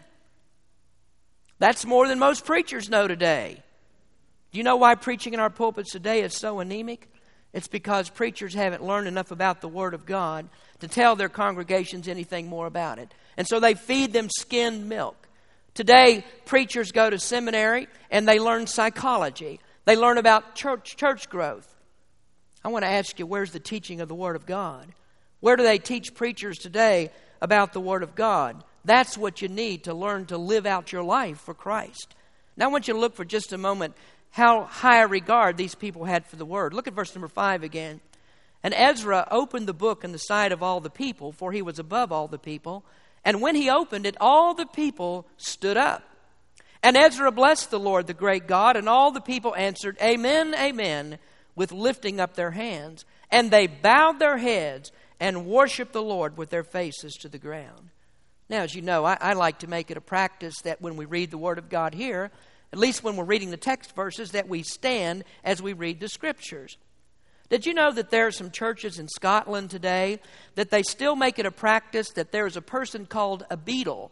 That's 1.58 1.86
more 1.86 2.06
than 2.06 2.18
most 2.18 2.44
preachers 2.44 2.90
know 2.90 3.08
today. 3.08 3.62
Do 4.52 4.58
you 4.58 4.64
know 4.64 4.76
why 4.76 4.96
preaching 4.96 5.32
in 5.32 5.40
our 5.40 5.48
pulpits 5.48 5.92
today 5.92 6.20
is 6.20 6.36
so 6.36 6.60
anemic? 6.60 7.08
It's 7.52 7.68
because 7.68 8.10
preachers 8.10 8.54
haven't 8.54 8.84
learned 8.84 9.08
enough 9.08 9.30
about 9.30 9.60
the 9.60 9.68
Word 9.68 9.94
of 9.94 10.04
God 10.04 10.48
to 10.80 10.88
tell 10.88 11.16
their 11.16 11.28
congregations 11.28 12.08
anything 12.08 12.48
more 12.48 12.66
about 12.66 12.98
it. 12.98 13.12
And 13.36 13.46
so 13.46 13.60
they 13.60 13.74
feed 13.74 14.12
them 14.12 14.28
skinned 14.28 14.88
milk. 14.88 15.28
Today, 15.74 16.24
preachers 16.44 16.92
go 16.92 17.08
to 17.08 17.18
seminary 17.18 17.88
and 18.10 18.26
they 18.26 18.38
learn 18.38 18.66
psychology. 18.66 19.60
They 19.84 19.96
learn 19.96 20.18
about 20.18 20.54
church, 20.54 20.96
church 20.96 21.28
growth. 21.28 21.72
I 22.64 22.68
want 22.68 22.84
to 22.84 22.90
ask 22.90 23.18
you, 23.18 23.26
where's 23.26 23.52
the 23.52 23.60
teaching 23.60 24.00
of 24.00 24.08
the 24.08 24.14
Word 24.14 24.36
of 24.36 24.46
God? 24.46 24.88
Where 25.40 25.56
do 25.56 25.62
they 25.62 25.78
teach 25.78 26.14
preachers 26.14 26.58
today 26.58 27.10
about 27.40 27.72
the 27.72 27.80
Word 27.80 28.02
of 28.02 28.14
God? 28.14 28.64
That's 28.84 29.16
what 29.16 29.42
you 29.42 29.48
need 29.48 29.84
to 29.84 29.94
learn 29.94 30.26
to 30.26 30.38
live 30.38 30.66
out 30.66 30.92
your 30.92 31.02
life 31.02 31.38
for 31.38 31.54
Christ. 31.54 32.14
Now, 32.56 32.66
I 32.66 32.68
want 32.68 32.88
you 32.88 32.94
to 32.94 33.00
look 33.00 33.14
for 33.14 33.24
just 33.24 33.52
a 33.52 33.58
moment 33.58 33.94
how 34.36 34.64
high 34.64 35.00
a 35.00 35.06
regard 35.06 35.56
these 35.56 35.74
people 35.74 36.04
had 36.04 36.26
for 36.26 36.36
the 36.36 36.44
Word. 36.44 36.74
Look 36.74 36.86
at 36.86 36.92
verse 36.92 37.14
number 37.14 37.26
5 37.26 37.62
again. 37.62 38.02
And 38.62 38.74
Ezra 38.74 39.26
opened 39.30 39.66
the 39.66 39.72
book 39.72 40.04
in 40.04 40.12
the 40.12 40.18
sight 40.18 40.52
of 40.52 40.62
all 40.62 40.78
the 40.78 40.90
people, 40.90 41.32
for 41.32 41.52
he 41.52 41.62
was 41.62 41.78
above 41.78 42.12
all 42.12 42.28
the 42.28 42.38
people. 42.38 42.84
And 43.24 43.40
when 43.40 43.54
he 43.54 43.70
opened 43.70 44.04
it, 44.04 44.14
all 44.20 44.52
the 44.52 44.66
people 44.66 45.26
stood 45.38 45.78
up. 45.78 46.02
And 46.82 46.98
Ezra 46.98 47.32
blessed 47.32 47.70
the 47.70 47.80
Lord, 47.80 48.06
the 48.06 48.12
great 48.12 48.46
God, 48.46 48.76
and 48.76 48.90
all 48.90 49.10
the 49.10 49.22
people 49.22 49.56
answered, 49.56 49.96
Amen, 50.02 50.54
Amen, 50.54 51.16
with 51.54 51.72
lifting 51.72 52.20
up 52.20 52.34
their 52.34 52.50
hands. 52.50 53.06
And 53.30 53.50
they 53.50 53.66
bowed 53.66 54.18
their 54.18 54.36
heads 54.36 54.92
and 55.18 55.46
worshiped 55.46 55.94
the 55.94 56.02
Lord 56.02 56.36
with 56.36 56.50
their 56.50 56.62
faces 56.62 57.14
to 57.20 57.30
the 57.30 57.38
ground. 57.38 57.88
Now, 58.50 58.64
as 58.64 58.74
you 58.74 58.82
know, 58.82 59.06
I, 59.06 59.16
I, 59.18 59.32
like 59.32 59.60
to 59.60 59.66
make 59.66 59.90
it 59.90 59.96
a 59.96 60.02
practice 60.02 60.60
that 60.60 60.82
when 60.82 60.96
we 60.96 61.06
read 61.06 61.30
the 61.30 61.38
Word 61.38 61.58
of 61.58 61.70
God 61.70 61.94
here, 61.94 62.30
at 62.72 62.78
least 62.78 63.04
when 63.04 63.16
we're 63.16 63.24
reading 63.24 63.50
the 63.50 63.56
text 63.56 63.94
verses, 63.94 64.32
that 64.32 64.48
we 64.48 64.62
stand 64.62 65.24
as 65.44 65.62
we 65.62 65.72
read 65.72 66.00
the 66.00 66.08
Scriptures. 66.08 66.76
Did 67.48 67.64
you 67.64 67.74
know 67.74 67.92
that 67.92 68.10
there 68.10 68.26
are 68.26 68.32
some 68.32 68.50
churches 68.50 68.98
in 68.98 69.08
Scotland 69.08 69.70
today 69.70 70.18
that 70.56 70.70
they 70.70 70.82
still 70.82 71.14
make 71.14 71.38
it 71.38 71.46
a 71.46 71.52
practice 71.52 72.10
that 72.10 72.32
there 72.32 72.46
is 72.46 72.56
a 72.56 72.62
person 72.62 73.06
called 73.06 73.46
a 73.50 73.56
beadle? 73.56 74.10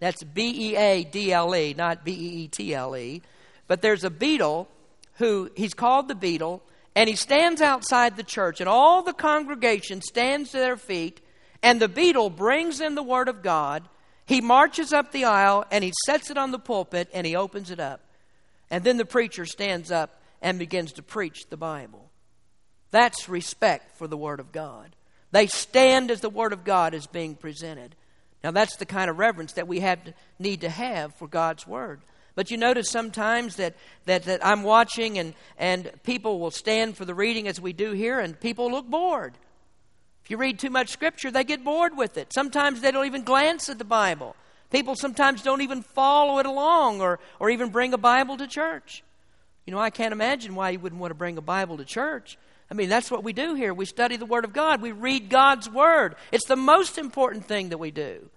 That's 0.00 0.22
B 0.22 0.72
E 0.72 0.76
A 0.76 1.04
D 1.04 1.32
L 1.32 1.56
E, 1.56 1.72
not 1.72 2.04
B 2.04 2.12
E 2.12 2.42
E 2.42 2.48
T 2.48 2.74
L 2.74 2.94
E. 2.94 3.22
But 3.66 3.80
there's 3.80 4.04
a 4.04 4.10
beadle 4.10 4.68
who 5.14 5.50
he's 5.56 5.72
called 5.72 6.08
the 6.08 6.14
beadle, 6.14 6.62
and 6.94 7.08
he 7.08 7.16
stands 7.16 7.62
outside 7.62 8.16
the 8.16 8.22
church, 8.22 8.60
and 8.60 8.68
all 8.68 9.02
the 9.02 9.14
congregation 9.14 10.02
stands 10.02 10.50
to 10.50 10.58
their 10.58 10.76
feet, 10.76 11.20
and 11.62 11.80
the 11.80 11.88
beadle 11.88 12.28
brings 12.28 12.80
in 12.80 12.94
the 12.94 13.02
Word 13.02 13.28
of 13.28 13.42
God. 13.42 13.88
He 14.26 14.40
marches 14.40 14.92
up 14.92 15.12
the 15.12 15.24
aisle, 15.24 15.64
and 15.70 15.84
he 15.84 15.92
sets 16.06 16.30
it 16.30 16.38
on 16.38 16.50
the 16.50 16.58
pulpit, 16.58 17.08
and 17.12 17.26
he 17.26 17.36
opens 17.36 17.70
it 17.70 17.80
up. 17.80 18.00
And 18.70 18.82
then 18.82 18.96
the 18.96 19.04
preacher 19.04 19.44
stands 19.44 19.90
up 19.90 20.20
and 20.40 20.58
begins 20.58 20.92
to 20.94 21.02
preach 21.02 21.46
the 21.48 21.56
Bible. 21.56 22.10
That's 22.90 23.28
respect 23.28 23.96
for 23.96 24.06
the 24.06 24.16
Word 24.16 24.40
of 24.40 24.52
God. 24.52 24.94
They 25.30 25.46
stand 25.46 26.10
as 26.10 26.20
the 26.20 26.30
Word 26.30 26.52
of 26.52 26.64
God 26.64 26.94
is 26.94 27.06
being 27.06 27.34
presented. 27.34 27.96
Now, 28.42 28.50
that's 28.50 28.76
the 28.76 28.86
kind 28.86 29.10
of 29.10 29.18
reverence 29.18 29.54
that 29.54 29.68
we 29.68 29.80
have 29.80 30.04
to, 30.04 30.14
need 30.38 30.60
to 30.60 30.68
have 30.68 31.14
for 31.14 31.26
God's 31.26 31.66
Word. 31.66 32.00
But 32.34 32.50
you 32.50 32.56
notice 32.56 32.90
sometimes 32.90 33.56
that, 33.56 33.74
that, 34.06 34.24
that 34.24 34.44
I'm 34.44 34.62
watching 34.62 35.18
and, 35.18 35.34
and 35.56 35.90
people 36.02 36.40
will 36.40 36.50
stand 36.50 36.96
for 36.96 37.04
the 37.04 37.14
reading 37.14 37.48
as 37.48 37.60
we 37.60 37.72
do 37.72 37.92
here, 37.92 38.20
and 38.20 38.38
people 38.38 38.70
look 38.70 38.86
bored. 38.86 39.34
If 40.24 40.30
you 40.30 40.38
read 40.38 40.58
too 40.58 40.70
much 40.70 40.88
Scripture, 40.88 41.30
they 41.30 41.44
get 41.44 41.62
bored 41.62 41.96
with 41.96 42.16
it. 42.16 42.32
Sometimes 42.32 42.80
they 42.80 42.90
don't 42.90 43.04
even 43.04 43.24
glance 43.24 43.68
at 43.68 43.76
the 43.76 43.84
Bible. 43.84 44.34
People 44.70 44.96
sometimes 44.96 45.42
don't 45.42 45.60
even 45.60 45.82
follow 45.82 46.38
it 46.38 46.46
along 46.46 47.02
or, 47.02 47.20
or 47.38 47.50
even 47.50 47.68
bring 47.68 47.92
a 47.92 47.98
Bible 47.98 48.38
to 48.38 48.46
church. 48.46 49.04
You 49.66 49.72
know, 49.72 49.78
I 49.78 49.90
can't 49.90 50.12
imagine 50.12 50.54
why 50.54 50.70
you 50.70 50.78
wouldn't 50.78 51.00
want 51.00 51.10
to 51.10 51.14
bring 51.14 51.36
a 51.36 51.42
Bible 51.42 51.76
to 51.76 51.84
church. 51.84 52.38
I 52.70 52.74
mean, 52.74 52.88
that's 52.88 53.10
what 53.10 53.22
we 53.22 53.34
do 53.34 53.54
here. 53.54 53.74
We 53.74 53.84
study 53.84 54.16
the 54.16 54.24
Word 54.24 54.46
of 54.46 54.54
God, 54.54 54.80
we 54.80 54.92
read 54.92 55.28
God's 55.28 55.68
Word. 55.68 56.16
It's 56.32 56.46
the 56.46 56.56
most 56.56 56.96
important 56.96 57.44
thing 57.44 57.68
that 57.68 57.78
we 57.78 57.90
do. 57.90 58.30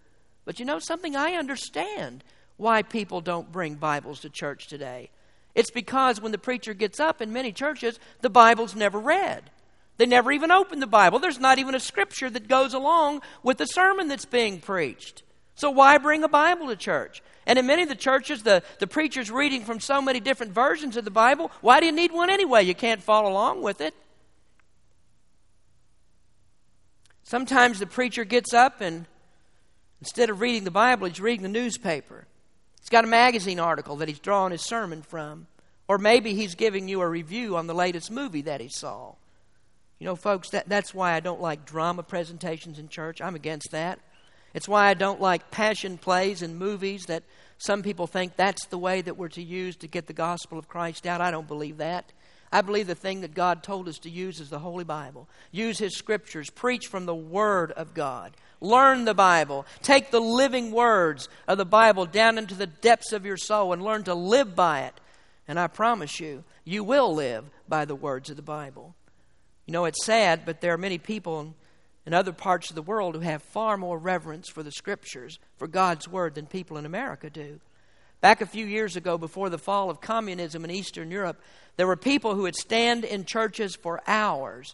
But 0.44 0.60
you 0.60 0.66
know 0.66 0.80
something? 0.80 1.16
I 1.16 1.34
understand 1.34 2.24
why 2.58 2.82
people 2.82 3.22
don't 3.22 3.52
bring 3.52 3.76
Bibles 3.76 4.20
to 4.22 4.30
church 4.30 4.68
today. 4.68 5.10
It's 5.56 5.72
because 5.72 6.20
when 6.20 6.34
the 6.34 6.38
preacher 6.38 6.74
gets 6.74 7.00
up 7.00 7.22
in 7.22 7.32
many 7.34 7.54
churches, 7.54 7.98
the 8.22 8.30
Bible's 8.30 8.76
never 8.76 9.00
read. 9.00 9.50
They 9.98 10.06
never 10.06 10.32
even 10.32 10.52
open 10.52 10.80
the 10.80 10.88
Bible. 10.88 11.20
There's 11.20 11.40
not 11.40 11.60
even 11.60 11.76
a 11.76 11.80
scripture 11.80 12.30
that 12.30 12.48
goes 12.48 12.74
along 12.74 13.22
with 13.44 13.58
the 13.58 13.66
sermon 13.66 14.08
that's 14.08 14.26
being 14.26 14.60
preached. 14.60 15.24
So 15.56 15.72
why 15.72 15.98
bring 15.98 16.24
a 16.24 16.28
Bible 16.28 16.68
to 16.68 16.76
church? 16.76 17.24
And 17.48 17.58
in 17.58 17.66
many 17.66 17.82
of 17.82 17.90
the 17.90 17.96
churches, 17.96 18.44
the, 18.44 18.62
the 18.80 18.88
preacher's 18.88 19.32
reading 19.32 19.64
from 19.64 19.80
so 19.80 20.02
many 20.02 20.20
different 20.20 20.54
versions 20.54 20.98
of 20.98 21.06
the 21.06 21.12
Bible. 21.12 21.52
Why 21.62 21.80
do 21.80 21.88
you 21.88 21.92
need 21.92 22.12
one 22.12 22.30
anyway? 22.30 22.64
You 22.64 22.76
can't 22.76 23.02
follow 23.02 23.32
along 23.32 23.64
with 23.64 23.82
it. 23.82 23.96
Sometimes 27.24 27.80
the 27.80 27.88
preacher 27.88 28.24
gets 28.24 28.54
up 28.54 28.82
and 28.82 29.06
instead 30.00 30.30
of 30.30 30.42
reading 30.42 30.64
the 30.64 30.72
Bible, 30.72 31.08
he's 31.08 31.20
reading 31.20 31.44
the 31.44 31.50
newspaper. 31.50 32.28
He's 32.80 32.90
got 32.90 33.04
a 33.04 33.08
magazine 33.08 33.60
article 33.60 33.96
that 33.98 34.08
he's 34.08 34.20
drawing 34.20 34.52
his 34.52 34.62
sermon 34.62 35.02
from. 35.02 35.48
Or 35.88 35.98
maybe 35.98 36.34
he's 36.34 36.56
giving 36.56 36.88
you 36.88 37.02
a 37.02 37.08
review 37.08 37.58
on 37.58 37.66
the 37.66 37.74
latest 37.74 38.12
movie 38.12 38.44
that 38.44 38.62
he 38.62 38.70
saw. 38.70 39.14
You 40.00 40.06
know, 40.06 40.16
folks, 40.16 40.50
that, 40.52 40.70
that's 40.70 40.94
why 40.94 41.14
I 41.14 41.20
don't 41.20 41.42
like 41.42 41.66
drama 41.66 42.04
presentations 42.04 42.78
in 42.78 42.88
church. 42.88 43.22
I'm 43.22 43.36
against 43.36 43.72
that. 43.72 44.00
It's 44.54 44.68
why 44.68 44.88
I 44.88 44.94
don't 44.94 45.22
like 45.22 45.52
passion 45.52 45.98
plays 45.98 46.42
and 46.42 46.58
movies 46.58 47.06
that 47.08 47.24
some 47.58 47.84
people 47.84 48.08
think 48.08 48.36
that's 48.36 48.66
the 48.68 48.78
way 48.78 49.02
that 49.02 49.18
we're 49.18 49.28
to 49.30 49.44
use 49.44 49.76
to 49.78 49.88
get 49.88 50.08
the 50.08 50.14
gospel 50.14 50.58
of 50.58 50.68
Christ 50.68 51.06
out. 51.08 51.22
I 51.22 51.32
don't 51.32 51.48
believe 51.48 51.78
that. 51.78 52.12
I 52.52 52.62
believe 52.62 52.88
the 52.88 52.96
thing 52.96 53.22
that 53.22 53.34
God 53.34 53.62
told 53.62 53.90
us 53.90 54.00
to 54.00 54.10
use 54.10 54.40
is 54.40 54.50
the 54.50 54.60
Holy 54.60 54.84
Bible. 54.84 55.28
Use 55.52 55.80
His 55.80 55.98
Scriptures. 55.98 56.50
Preach 56.50 56.88
from 56.88 57.06
the 57.06 57.16
Word 57.16 57.72
of 57.74 57.94
God. 57.94 58.38
Learn 58.62 59.06
the 59.06 59.14
Bible. 59.14 59.66
Take 59.82 60.12
the 60.12 60.22
living 60.22 60.72
words 60.72 61.28
of 61.48 61.58
the 61.58 61.66
Bible 61.66 62.06
down 62.06 62.38
into 62.38 62.56
the 62.56 62.68
depths 62.68 63.12
of 63.12 63.26
your 63.26 63.38
soul 63.38 63.74
and 63.74 63.84
learn 63.84 64.04
to 64.06 64.16
live 64.16 64.56
by 64.56 64.84
it. 64.84 65.00
And 65.48 65.60
I 65.60 65.68
promise 65.68 66.20
you, 66.20 66.44
you 66.64 66.84
will 66.84 67.14
live 67.14 67.46
by 67.68 67.86
the 67.86 67.96
words 67.96 68.30
of 68.30 68.38
the 68.38 68.42
Bible. 68.42 68.96
You 69.68 69.74
know, 69.74 69.86
it's 69.86 70.06
sad, 70.06 70.44
but 70.46 70.62
there 70.62 70.74
are 70.74 70.78
many 70.78 70.98
people 70.98 71.54
in 72.06 72.14
other 72.14 72.32
parts 72.32 72.70
of 72.70 72.76
the 72.76 72.82
world 72.82 73.16
who 73.16 73.22
have 73.22 73.44
far 73.44 73.76
more 73.76 73.98
reverence 73.98 74.50
for 74.50 74.64
the 74.64 74.72
Scriptures, 74.72 75.40
for 75.58 75.68
God's 75.68 76.08
Word, 76.08 76.36
than 76.36 76.48
people 76.48 76.78
in 76.78 76.86
America 76.86 77.30
do. 77.30 77.60
Back 78.22 78.40
a 78.40 78.46
few 78.46 78.66
years 78.66 78.96
ago, 78.96 79.18
before 79.18 79.50
the 79.50 79.58
fall 79.58 79.90
of 79.90 80.00
communism 80.00 80.64
in 80.64 80.72
Eastern 80.72 81.12
Europe, 81.12 81.42
there 81.76 81.86
were 81.86 81.98
people 81.98 82.34
who 82.34 82.44
would 82.44 82.56
stand 82.56 83.04
in 83.04 83.26
churches 83.26 83.76
for 83.76 84.02
hours 84.08 84.74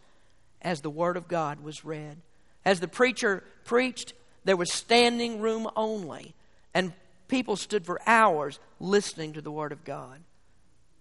as 0.62 0.82
the 0.82 0.92
Word 0.92 1.18
of 1.18 1.28
God 1.28 1.62
was 1.62 1.84
read. 1.84 2.18
As 2.64 2.80
the 2.80 2.88
preacher 2.88 3.44
preached, 3.66 4.14
there 4.46 4.56
was 4.56 4.72
standing 4.72 5.42
room 5.42 5.68
only, 5.76 6.36
and 6.74 6.94
people 7.28 7.56
stood 7.56 7.84
for 7.84 8.00
hours 8.06 8.60
listening 8.80 9.34
to 9.34 9.42
the 9.42 9.52
Word 9.52 9.72
of 9.72 9.84
God. 9.84 10.20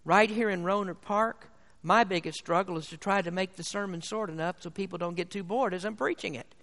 Right 0.07 0.31
here 0.31 0.49
in 0.49 0.65
Rohnert 0.65 1.03
Park, 1.03 1.47
my 1.83 2.05
biggest 2.05 2.39
struggle 2.39 2.79
is 2.79 2.87
to 2.89 2.97
try 2.97 3.23
to 3.23 3.31
make 3.31 3.57
the 3.57 3.65
sermon 3.65 4.01
short 4.01 4.31
enough 4.31 4.57
so 4.61 4.71
people 4.71 4.99
don't 4.99 5.17
get 5.17 5.31
too 5.31 5.43
bored 5.43 5.75
as 5.75 5.85
I'm 5.85 5.97
preaching 5.97 6.35
it. 6.35 6.55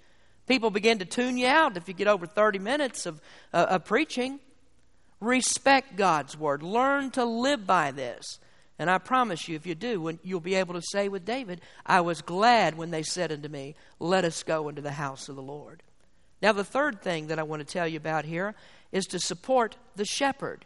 People 0.48 0.72
begin 0.72 1.00
to 1.00 1.06
tune 1.06 1.38
you 1.38 1.48
out 1.48 1.78
if 1.78 1.88
you 1.88 1.94
get 1.94 2.08
over 2.08 2.26
30 2.26 2.60
minutes 2.60 3.06
of, 3.06 3.22
uh, 3.54 3.68
of 3.70 3.86
preaching. 3.86 4.40
Respect 5.20 5.96
God's 5.96 6.38
word. 6.38 6.64
Learn 6.64 7.12
to 7.12 7.26
live 7.26 7.68
by 7.68 7.92
this. 7.92 8.40
And 8.80 8.90
I 8.90 8.98
promise 8.98 9.50
you, 9.50 9.58
if 9.58 9.68
you 9.68 9.76
do, 9.76 10.18
you'll 10.24 10.40
be 10.40 10.56
able 10.56 10.74
to 10.76 10.82
say 10.82 11.10
with 11.10 11.26
David, 11.26 11.60
I 11.86 12.00
was 12.00 12.22
glad 12.22 12.78
when 12.78 12.92
they 12.92 13.04
said 13.04 13.32
unto 13.32 13.50
me, 13.50 13.76
Let 14.00 14.24
us 14.24 14.42
go 14.42 14.70
into 14.70 14.82
the 14.82 14.94
house 14.94 15.28
of 15.28 15.36
the 15.36 15.42
Lord. 15.42 15.84
Now, 16.42 16.54
the 16.54 16.64
third 16.64 17.02
thing 17.02 17.28
that 17.28 17.38
I 17.40 17.44
want 17.44 17.60
to 17.60 17.72
tell 17.72 17.88
you 17.88 17.98
about 17.98 18.24
here 18.24 18.56
is 18.94 19.06
to 19.08 19.20
support 19.20 19.76
the 19.98 20.06
shepherd. 20.06 20.64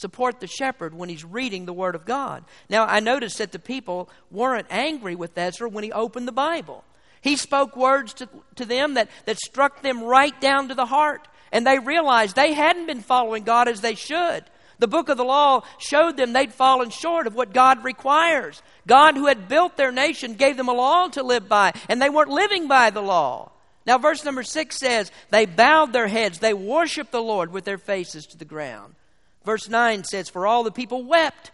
Support 0.00 0.40
the 0.40 0.46
shepherd 0.46 0.94
when 0.94 1.08
he's 1.08 1.24
reading 1.24 1.66
the 1.66 1.72
Word 1.72 1.94
of 1.94 2.04
God. 2.04 2.44
Now, 2.68 2.86
I 2.86 3.00
noticed 3.00 3.38
that 3.38 3.52
the 3.52 3.58
people 3.58 4.08
weren't 4.30 4.66
angry 4.70 5.14
with 5.14 5.36
Ezra 5.36 5.68
when 5.68 5.84
he 5.84 5.92
opened 5.92 6.26
the 6.26 6.32
Bible. 6.32 6.84
He 7.20 7.36
spoke 7.36 7.76
words 7.76 8.14
to, 8.14 8.28
to 8.56 8.64
them 8.64 8.94
that, 8.94 9.10
that 9.26 9.38
struck 9.38 9.82
them 9.82 10.02
right 10.02 10.38
down 10.40 10.68
to 10.68 10.74
the 10.74 10.86
heart, 10.86 11.28
and 11.52 11.66
they 11.66 11.78
realized 11.78 12.34
they 12.34 12.54
hadn't 12.54 12.86
been 12.86 13.02
following 13.02 13.44
God 13.44 13.68
as 13.68 13.82
they 13.82 13.94
should. 13.94 14.44
The 14.78 14.88
book 14.88 15.10
of 15.10 15.18
the 15.18 15.24
law 15.24 15.62
showed 15.76 16.16
them 16.16 16.32
they'd 16.32 16.54
fallen 16.54 16.88
short 16.88 17.26
of 17.26 17.34
what 17.34 17.52
God 17.52 17.84
requires. 17.84 18.62
God, 18.86 19.16
who 19.16 19.26
had 19.26 19.48
built 19.48 19.76
their 19.76 19.92
nation, 19.92 20.34
gave 20.34 20.56
them 20.56 20.68
a 20.68 20.72
law 20.72 21.08
to 21.08 21.22
live 21.22 21.48
by, 21.48 21.74
and 21.90 22.00
they 22.00 22.08
weren't 22.08 22.30
living 22.30 22.66
by 22.66 22.88
the 22.88 23.02
law. 23.02 23.52
Now, 23.86 23.98
verse 23.98 24.24
number 24.24 24.42
six 24.42 24.78
says, 24.78 25.12
They 25.28 25.44
bowed 25.44 25.92
their 25.92 26.08
heads, 26.08 26.38
they 26.38 26.54
worshiped 26.54 27.12
the 27.12 27.22
Lord 27.22 27.52
with 27.52 27.64
their 27.64 27.78
faces 27.78 28.24
to 28.26 28.38
the 28.38 28.46
ground. 28.46 28.94
Verse 29.44 29.68
9 29.68 30.04
says, 30.04 30.28
For 30.28 30.46
all 30.46 30.62
the 30.62 30.70
people 30.70 31.04
wept 31.04 31.50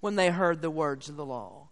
when 0.00 0.16
they 0.16 0.30
heard 0.30 0.60
the 0.60 0.70
words 0.70 1.08
of 1.08 1.16
the 1.16 1.24
law. 1.24 1.68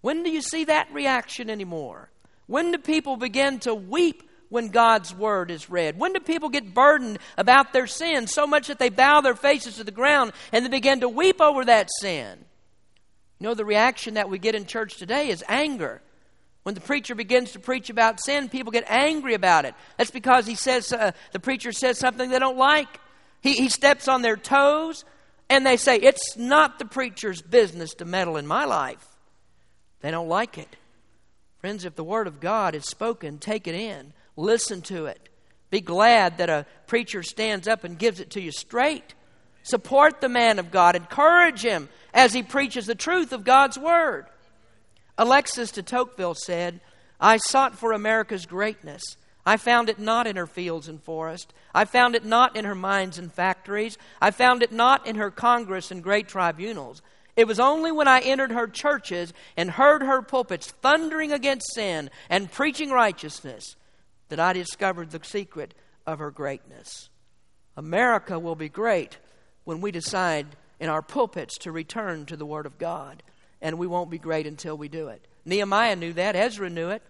When 0.00 0.22
do 0.22 0.30
you 0.30 0.42
see 0.42 0.64
that 0.64 0.92
reaction 0.92 1.48
anymore? 1.48 2.10
When 2.46 2.72
do 2.72 2.78
people 2.78 3.16
begin 3.16 3.60
to 3.60 3.74
weep 3.74 4.28
when 4.48 4.68
God's 4.68 5.14
word 5.14 5.50
is 5.50 5.70
read? 5.70 5.98
When 5.98 6.12
do 6.12 6.20
people 6.20 6.48
get 6.48 6.74
burdened 6.74 7.18
about 7.38 7.72
their 7.72 7.86
sin 7.86 8.26
so 8.26 8.46
much 8.46 8.66
that 8.66 8.78
they 8.78 8.90
bow 8.90 9.20
their 9.20 9.34
faces 9.34 9.76
to 9.76 9.84
the 9.84 9.90
ground 9.90 10.32
and 10.50 10.64
they 10.64 10.68
begin 10.68 11.00
to 11.00 11.08
weep 11.08 11.40
over 11.40 11.64
that 11.64 11.88
sin? 12.00 12.38
You 13.38 13.48
know, 13.48 13.54
the 13.54 13.64
reaction 13.64 14.14
that 14.14 14.28
we 14.28 14.38
get 14.38 14.54
in 14.54 14.66
church 14.66 14.96
today 14.96 15.28
is 15.28 15.42
anger. 15.48 16.02
When 16.64 16.74
the 16.74 16.80
preacher 16.80 17.14
begins 17.14 17.52
to 17.52 17.58
preach 17.58 17.90
about 17.90 18.20
sin, 18.20 18.48
people 18.48 18.70
get 18.70 18.84
angry 18.88 19.34
about 19.34 19.64
it. 19.64 19.74
That's 19.96 20.10
because 20.10 20.46
he 20.46 20.54
says 20.54 20.92
uh, 20.92 21.12
the 21.32 21.40
preacher 21.40 21.72
says 21.72 21.98
something 21.98 22.30
they 22.30 22.38
don't 22.38 22.58
like. 22.58 23.00
He, 23.42 23.54
he 23.54 23.68
steps 23.68 24.08
on 24.08 24.22
their 24.22 24.36
toes, 24.36 25.04
and 25.50 25.66
they 25.66 25.76
say, 25.76 25.96
It's 25.96 26.36
not 26.36 26.78
the 26.78 26.84
preacher's 26.86 27.42
business 27.42 27.92
to 27.94 28.04
meddle 28.04 28.36
in 28.36 28.46
my 28.46 28.64
life. 28.64 29.06
They 30.00 30.10
don't 30.10 30.28
like 30.28 30.56
it. 30.56 30.76
Friends, 31.58 31.84
if 31.84 31.94
the 31.94 32.04
Word 32.04 32.26
of 32.26 32.40
God 32.40 32.74
is 32.74 32.86
spoken, 32.86 33.38
take 33.38 33.68
it 33.68 33.74
in, 33.74 34.12
listen 34.36 34.80
to 34.82 35.06
it. 35.06 35.28
Be 35.70 35.80
glad 35.80 36.38
that 36.38 36.50
a 36.50 36.66
preacher 36.86 37.22
stands 37.22 37.68
up 37.68 37.84
and 37.84 37.98
gives 37.98 38.20
it 38.20 38.30
to 38.30 38.40
you 38.40 38.52
straight. 38.52 39.14
Support 39.62 40.20
the 40.20 40.28
man 40.28 40.58
of 40.58 40.70
God, 40.70 40.96
encourage 40.96 41.62
him 41.62 41.88
as 42.12 42.32
he 42.32 42.42
preaches 42.42 42.86
the 42.86 42.94
truth 42.94 43.32
of 43.32 43.44
God's 43.44 43.78
Word. 43.78 44.26
Alexis 45.16 45.70
de 45.70 45.82
Tocqueville 45.82 46.34
said, 46.34 46.80
I 47.20 47.36
sought 47.36 47.78
for 47.78 47.92
America's 47.92 48.46
greatness 48.46 49.16
I 49.44 49.56
found 49.56 49.88
it 49.88 49.98
not 49.98 50.26
in 50.26 50.36
her 50.36 50.46
fields 50.46 50.88
and 50.88 51.02
forests. 51.02 51.52
I 51.74 51.84
found 51.84 52.14
it 52.14 52.24
not 52.24 52.56
in 52.56 52.64
her 52.64 52.74
mines 52.74 53.18
and 53.18 53.32
factories. 53.32 53.98
I 54.20 54.30
found 54.30 54.62
it 54.62 54.72
not 54.72 55.06
in 55.06 55.16
her 55.16 55.30
Congress 55.30 55.90
and 55.90 56.02
great 56.02 56.28
tribunals. 56.28 57.02
It 57.34 57.48
was 57.48 57.58
only 57.58 57.90
when 57.90 58.08
I 58.08 58.20
entered 58.20 58.52
her 58.52 58.66
churches 58.66 59.32
and 59.56 59.70
heard 59.70 60.02
her 60.02 60.22
pulpits 60.22 60.70
thundering 60.70 61.32
against 61.32 61.74
sin 61.74 62.10
and 62.28 62.52
preaching 62.52 62.90
righteousness 62.90 63.74
that 64.28 64.38
I 64.38 64.52
discovered 64.52 65.10
the 65.10 65.20
secret 65.24 65.74
of 66.06 66.18
her 66.18 66.30
greatness. 66.30 67.08
America 67.76 68.38
will 68.38 68.54
be 68.54 68.68
great 68.68 69.18
when 69.64 69.80
we 69.80 69.90
decide 69.90 70.46
in 70.78 70.88
our 70.88 71.02
pulpits 71.02 71.56
to 71.58 71.72
return 71.72 72.26
to 72.26 72.36
the 72.36 72.46
Word 72.46 72.66
of 72.66 72.78
God, 72.78 73.22
and 73.60 73.78
we 73.78 73.86
won't 73.86 74.10
be 74.10 74.18
great 74.18 74.46
until 74.46 74.76
we 74.76 74.88
do 74.88 75.08
it. 75.08 75.26
Nehemiah 75.44 75.96
knew 75.96 76.12
that, 76.12 76.36
Ezra 76.36 76.68
knew 76.68 76.90
it. 76.90 77.02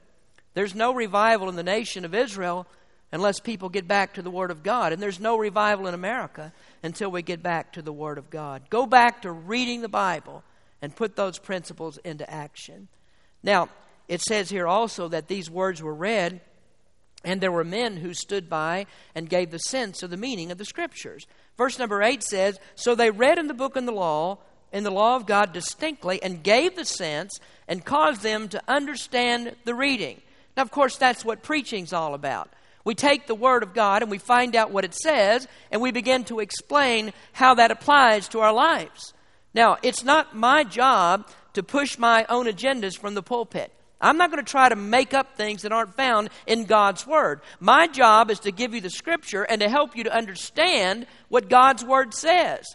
There's 0.55 0.75
no 0.75 0.95
revival 0.95 1.49
in 1.49 1.57
the 1.57 1.63
nation 1.63 2.05
of 2.05 2.15
Israel 2.15 2.67
unless 3.13 3.41
people 3.41 3.69
get 3.69 3.87
back 3.87 4.15
to 4.15 4.23
the 4.23 4.31
Word 4.31 4.51
of 4.51 4.63
God. 4.63 4.93
And 4.93 5.01
there's 5.01 5.21
no 5.21 5.37
revival 5.37 5.87
in 5.87 5.95
America 5.95 6.53
until 6.83 7.11
we 7.11 7.23
get 7.23 7.43
back 7.43 7.73
to 7.75 7.83
the 7.83 7.93
Word 7.93 8.19
of 8.19 8.31
God. 8.31 8.63
Go 8.71 8.87
back 8.87 9.23
to 9.23 9.31
reading 9.31 9.83
the 9.83 9.89
Bible 9.89 10.43
and 10.81 10.97
put 10.97 11.15
those 11.15 11.39
principles 11.39 11.99
into 11.99 12.29
action. 12.29 12.89
Now, 13.43 13.69
it 14.09 14.21
says 14.23 14.51
here 14.51 14.67
also 14.67 15.09
that 15.09 15.29
these 15.29 15.51
words 15.51 15.83
were 15.83 15.95
read, 15.95 16.41
and 17.25 17.41
there 17.41 17.53
were 17.53 17.65
men 17.65 17.99
who 17.99 18.15
stood 18.15 18.51
by 18.51 18.87
and 19.15 19.29
gave 19.29 19.51
the 19.51 19.59
sense 19.59 20.03
of 20.03 20.11
the 20.11 20.17
meaning 20.17 20.51
of 20.51 20.59
the 20.59 20.65
Scriptures. 20.65 21.27
Verse 21.57 21.79
number 21.79 22.03
8 22.03 22.23
says, 22.23 22.59
So 22.75 22.95
they 22.95 23.11
read 23.11 23.39
in 23.39 23.47
the 23.47 23.55
book 23.55 23.77
and 23.77 23.87
the 23.87 23.93
law, 23.93 24.39
in 24.73 24.85
the 24.85 24.91
law 24.91 25.17
of 25.17 25.27
God 25.27 25.53
distinctly, 25.53 26.21
and 26.23 26.43
gave 26.43 26.75
the 26.75 26.85
sense, 26.85 27.39
and 27.69 27.85
caused 27.85 28.23
them 28.23 28.49
to 28.49 28.63
understand 28.67 29.55
the 29.65 29.75
reading. 29.75 30.21
Now, 30.57 30.63
of 30.63 30.71
course, 30.71 30.97
that's 30.97 31.25
what 31.25 31.43
preaching's 31.43 31.93
all 31.93 32.15
about. 32.15 32.53
We 32.85 32.95
take 32.95 33.27
the 33.27 33.35
Word 33.35 33.63
of 33.63 33.75
God 33.75 34.03
and 34.03 34.11
we 34.11 34.19
find 34.19 34.57
out 34.57 34.73
what 34.73 34.85
it 34.85 34.95
says, 34.95 35.47
and 35.71 35.81
we 35.81 35.93
begin 35.93 36.25
to 36.25 36.41
explain 36.41 37.13
how 37.33 37.55
that 37.55 37.71
applies 37.71 38.29
to 38.29 38.41
our 38.41 38.53
lives. 38.53 39.15
Now, 39.55 39.77
it's 39.83 40.03
not 40.03 40.37
my 40.37 40.65
job 40.65 41.29
to 41.55 41.63
push 41.63 41.99
my 41.99 42.27
own 42.29 42.47
agendas 42.47 42.99
from 42.99 43.15
the 43.15 43.23
pulpit. 43.23 43.73
I'm 44.01 44.17
not 44.17 44.33
going 44.33 44.45
to 44.45 44.51
try 44.51 44.69
to 44.69 44.75
make 44.75 45.15
up 45.15 45.37
things 45.37 45.63
that 45.63 45.71
aren't 45.71 45.95
found 45.95 46.31
in 46.47 46.65
God's 46.65 47.07
Word. 47.07 47.41
My 47.61 47.87
job 47.87 48.31
is 48.31 48.41
to 48.41 48.51
give 48.51 48.75
you 48.75 48.81
the 48.81 48.91
Scripture 48.91 49.45
and 49.45 49.61
to 49.61 49.69
help 49.69 49.97
you 49.97 50.05
to 50.05 50.15
understand 50.15 51.07
what 51.29 51.49
God's 51.49 51.85
Word 51.85 52.13
says. 52.13 52.67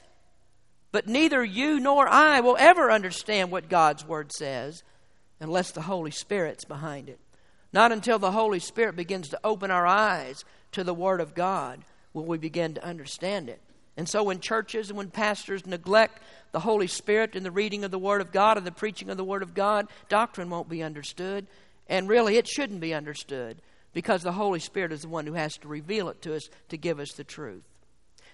But 0.94 1.08
neither 1.08 1.44
you 1.44 1.82
nor 1.82 2.08
I 2.08 2.40
will 2.40 2.56
ever 2.58 2.90
understand 2.90 3.52
what 3.52 3.68
God's 3.68 4.06
Word 4.06 4.32
says 4.32 4.84
unless 5.42 5.72
the 5.72 5.82
Holy 5.82 6.12
Spirit's 6.12 6.64
behind 6.64 7.10
it. 7.10 7.20
Not 7.74 7.92
until 7.92 8.20
the 8.20 8.32
Holy 8.32 8.60
Spirit 8.60 8.96
begins 8.96 9.30
to 9.30 9.40
open 9.44 9.72
our 9.72 9.86
eyes 9.86 10.46
to 10.74 10.84
the 10.84 10.94
Word 10.94 11.22
of 11.22 11.36
God 11.36 11.84
will 12.14 12.26
we 12.26 12.38
begin 12.38 12.74
to 12.74 12.86
understand 12.86 13.50
it. 13.50 13.62
And 13.96 14.08
so, 14.08 14.24
when 14.24 14.40
churches 14.40 14.90
and 14.90 14.98
when 14.98 15.10
pastors 15.10 15.66
neglect 15.66 16.22
the 16.52 16.60
Holy 16.60 16.88
Spirit 16.88 17.36
in 17.36 17.44
the 17.44 17.52
reading 17.52 17.84
of 17.84 17.92
the 17.92 18.00
Word 18.00 18.22
of 18.22 18.32
God 18.32 18.58
and 18.58 18.66
the 18.66 18.72
preaching 18.72 19.10
of 19.10 19.18
the 19.18 19.24
Word 19.24 19.42
of 19.42 19.54
God, 19.54 19.88
doctrine 20.08 20.50
won't 20.50 20.70
be 20.70 20.84
understood. 20.84 21.48
And 21.88 22.08
really, 22.08 22.38
it 22.38 22.48
shouldn't 22.48 22.80
be 22.80 22.94
understood 22.94 23.62
because 23.94 24.22
the 24.22 24.34
Holy 24.34 24.60
Spirit 24.60 24.92
is 24.92 25.02
the 25.02 25.08
one 25.08 25.26
who 25.26 25.34
has 25.34 25.58
to 25.58 25.68
reveal 25.68 26.10
it 26.10 26.22
to 26.22 26.36
us 26.36 26.50
to 26.70 26.78
give 26.78 27.00
us 27.00 27.14
the 27.14 27.24
truth. 27.24 27.64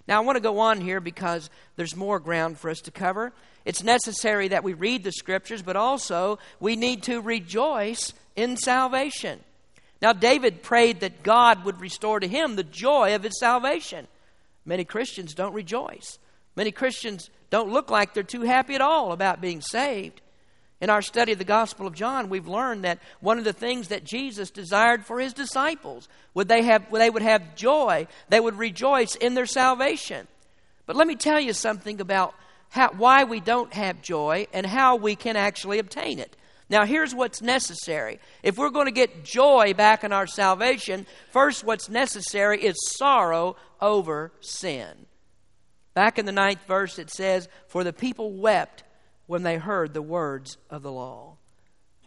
Now, 0.05 0.17
I 0.17 0.25
want 0.25 0.35
to 0.35 0.41
go 0.41 0.59
on 0.59 0.81
here 0.81 0.99
because 0.99 1.49
there's 1.77 1.95
more 1.95 2.19
ground 2.19 2.59
for 2.59 2.69
us 2.69 2.81
to 2.81 2.91
cover. 2.91 3.31
It's 3.63 3.83
necessary 3.83 4.49
that 4.49 4.65
we 4.65 4.73
read 4.73 5.05
the 5.05 5.13
Scriptures, 5.13 5.61
but 5.61 5.77
also 5.77 6.39
we 6.59 6.75
need 6.75 7.03
to 7.03 7.21
rejoice 7.21 8.11
in 8.35 8.57
salvation. 8.57 9.39
Now, 10.01 10.13
David 10.13 10.63
prayed 10.63 10.99
that 10.99 11.23
God 11.23 11.63
would 11.63 11.79
restore 11.79 12.19
to 12.19 12.27
him 12.27 12.55
the 12.55 12.63
joy 12.63 13.15
of 13.15 13.23
his 13.23 13.39
salvation. 13.39 14.07
Many 14.65 14.83
Christians 14.83 15.33
don't 15.33 15.53
rejoice. 15.53 16.19
Many 16.55 16.71
Christians 16.71 17.29
don't 17.49 17.71
look 17.71 17.89
like 17.89 18.13
they're 18.13 18.23
too 18.23 18.41
happy 18.41 18.75
at 18.75 18.81
all 18.81 19.11
about 19.11 19.41
being 19.41 19.61
saved. 19.61 20.21
In 20.81 20.89
our 20.89 21.01
study 21.01 21.31
of 21.31 21.37
the 21.37 21.45
Gospel 21.45 21.87
of 21.87 21.93
John, 21.93 22.27
we've 22.27 22.47
learned 22.47 22.83
that 22.83 22.99
one 23.21 23.37
of 23.37 23.45
the 23.45 23.53
things 23.53 23.87
that 23.87 24.03
Jesus 24.03 24.51
desired 24.51 25.05
for 25.05 25.19
his 25.19 25.31
disciples 25.31 26.09
would 26.33 26.49
they 26.49 26.63
have 26.63 26.91
they 26.91 27.09
would 27.09 27.21
have 27.21 27.55
joy, 27.55 28.05
they 28.27 28.41
would 28.41 28.57
rejoice 28.57 29.15
in 29.15 29.33
their 29.33 29.45
salvation. 29.45 30.27
But 30.85 30.97
let 30.97 31.07
me 31.07 31.15
tell 31.15 31.39
you 31.39 31.53
something 31.53 32.01
about 32.01 32.35
how, 32.69 32.89
why 32.89 33.23
we 33.23 33.39
don't 33.39 33.71
have 33.73 34.01
joy 34.01 34.47
and 34.51 34.65
how 34.65 34.97
we 34.97 35.15
can 35.15 35.37
actually 35.37 35.79
obtain 35.79 36.19
it. 36.19 36.35
Now, 36.69 36.85
here's 36.85 37.13
what's 37.13 37.41
necessary. 37.41 38.19
If 38.41 38.57
we're 38.57 38.69
going 38.69 38.85
to 38.85 38.91
get 38.91 39.23
joy 39.23 39.73
back 39.73 40.03
in 40.03 40.11
our 40.13 40.27
salvation, 40.27 41.05
first, 41.31 41.63
what's 41.63 41.89
necessary 41.89 42.63
is 42.63 42.75
sorrow 42.97 43.55
over 43.81 44.31
sin. 44.39 45.05
Back 45.93 46.17
in 46.17 46.25
the 46.25 46.31
ninth 46.31 46.65
verse, 46.67 46.97
it 46.97 47.09
says, 47.09 47.47
For 47.67 47.83
the 47.83 47.93
people 47.93 48.31
wept 48.31 48.83
when 49.27 49.43
they 49.43 49.57
heard 49.57 49.93
the 49.93 50.01
words 50.01 50.57
of 50.69 50.81
the 50.81 50.91
law. 50.91 51.37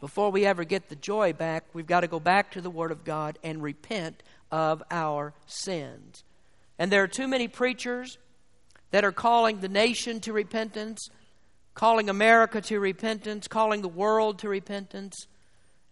Before 0.01 0.31
we 0.31 0.45
ever 0.45 0.65
get 0.65 0.89
the 0.89 0.97
joy 0.97 1.33
back, 1.33 1.65
we've 1.73 1.87
got 1.87 2.01
to 2.01 2.09
go 2.09 2.21
back 2.21 2.53
to 2.53 2.61
the 2.61 2.71
Word 2.71 2.91
of 2.91 3.05
God 3.05 3.39
and 3.43 3.63
repent 3.63 4.23
of 4.51 4.83
our 4.91 5.33
sins. 5.47 6.25
And 6.79 6.93
there 6.93 7.03
are 7.03 7.09
too 7.09 7.29
many 7.29 7.49
preachers 7.49 8.19
that 8.91 9.05
are 9.05 9.13
calling 9.13 9.61
the 9.61 9.69
nation 9.69 10.21
to 10.21 10.33
repentance 10.33 11.09
calling 11.77 12.09
America 12.09 12.61
to 12.63 12.81
repentance, 12.81 13.47
calling 13.47 13.83
the 13.83 13.89
world 13.89 14.41
to 14.41 14.49
repentance. 14.49 15.29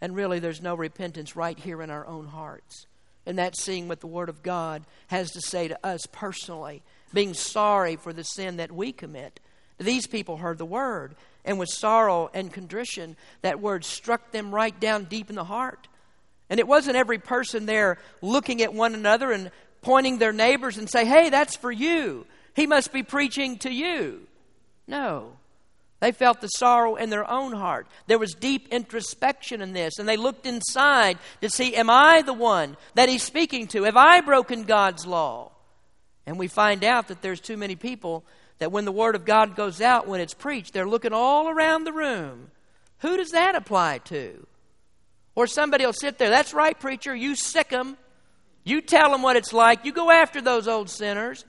And 0.00 0.16
really, 0.16 0.40
there's 0.40 0.62
no 0.62 0.74
repentance 0.74 1.36
right 1.36 1.58
here 1.58 1.80
in 1.80 1.90
our 1.90 2.06
own 2.06 2.26
hearts. 2.26 2.86
And 3.26 3.38
that's 3.38 3.62
seeing 3.62 3.86
what 3.86 4.00
the 4.00 4.06
Word 4.06 4.28
of 4.28 4.42
God 4.42 4.82
has 5.06 5.30
to 5.32 5.40
say 5.40 5.68
to 5.68 5.86
us 5.86 6.00
personally, 6.10 6.82
being 7.12 7.34
sorry 7.34 7.96
for 7.96 8.12
the 8.12 8.24
sin 8.24 8.56
that 8.56 8.72
we 8.72 8.92
commit. 8.92 9.40
These 9.78 10.06
people 10.06 10.38
heard 10.38 10.58
the 10.58 10.64
Word, 10.64 11.14
and 11.44 11.58
with 11.58 11.68
sorrow 11.68 12.30
and 12.34 12.52
contrition, 12.52 13.16
that 13.42 13.60
Word 13.60 13.84
struck 13.84 14.32
them 14.32 14.54
right 14.54 14.78
down 14.80 15.04
deep 15.04 15.30
in 15.30 15.36
the 15.36 15.44
heart. 15.44 15.86
And 16.48 16.58
it 16.58 16.68
wasn't 16.68 16.96
every 16.96 17.18
person 17.18 17.66
there 17.66 17.98
looking 18.22 18.62
at 18.62 18.74
one 18.74 18.94
another 18.94 19.32
and 19.32 19.50
pointing 19.82 20.18
their 20.18 20.32
neighbors 20.32 20.78
and 20.78 20.88
say, 20.88 21.04
hey, 21.04 21.28
that's 21.28 21.56
for 21.56 21.70
you. 21.70 22.26
He 22.56 22.66
must 22.66 22.92
be 22.92 23.02
preaching 23.02 23.58
to 23.58 23.70
you. 23.70 24.26
No. 24.86 25.32
They 26.04 26.12
felt 26.12 26.42
the 26.42 26.48
sorrow 26.48 26.96
in 26.96 27.08
their 27.08 27.26
own 27.30 27.54
heart. 27.54 27.86
There 28.08 28.18
was 28.18 28.34
deep 28.34 28.68
introspection 28.70 29.62
in 29.62 29.72
this, 29.72 29.98
and 29.98 30.06
they 30.06 30.18
looked 30.18 30.44
inside 30.44 31.16
to 31.40 31.48
see, 31.48 31.74
Am 31.74 31.88
I 31.88 32.20
the 32.20 32.34
one 32.34 32.76
that 32.92 33.08
he's 33.08 33.22
speaking 33.22 33.68
to? 33.68 33.84
Have 33.84 33.96
I 33.96 34.20
broken 34.20 34.64
God's 34.64 35.06
law? 35.06 35.52
And 36.26 36.38
we 36.38 36.46
find 36.46 36.84
out 36.84 37.08
that 37.08 37.22
there's 37.22 37.40
too 37.40 37.56
many 37.56 37.74
people 37.74 38.22
that 38.58 38.70
when 38.70 38.84
the 38.84 38.92
Word 38.92 39.14
of 39.14 39.24
God 39.24 39.56
goes 39.56 39.80
out, 39.80 40.06
when 40.06 40.20
it's 40.20 40.34
preached, 40.34 40.74
they're 40.74 40.86
looking 40.86 41.14
all 41.14 41.48
around 41.48 41.84
the 41.84 41.92
room. 41.94 42.50
Who 42.98 43.16
does 43.16 43.30
that 43.30 43.54
apply 43.54 44.00
to? 44.04 44.46
Or 45.34 45.46
somebody 45.46 45.86
will 45.86 45.94
sit 45.94 46.18
there, 46.18 46.28
that's 46.28 46.52
right, 46.52 46.78
preacher, 46.78 47.16
you 47.16 47.34
sic 47.34 47.70
them. 47.70 47.96
You 48.62 48.82
tell 48.82 49.10
them 49.10 49.22
what 49.22 49.36
it's 49.36 49.54
like. 49.54 49.86
You 49.86 49.92
go 49.92 50.10
after 50.10 50.42
those 50.42 50.68
old 50.68 50.90
sinners. 50.90 51.46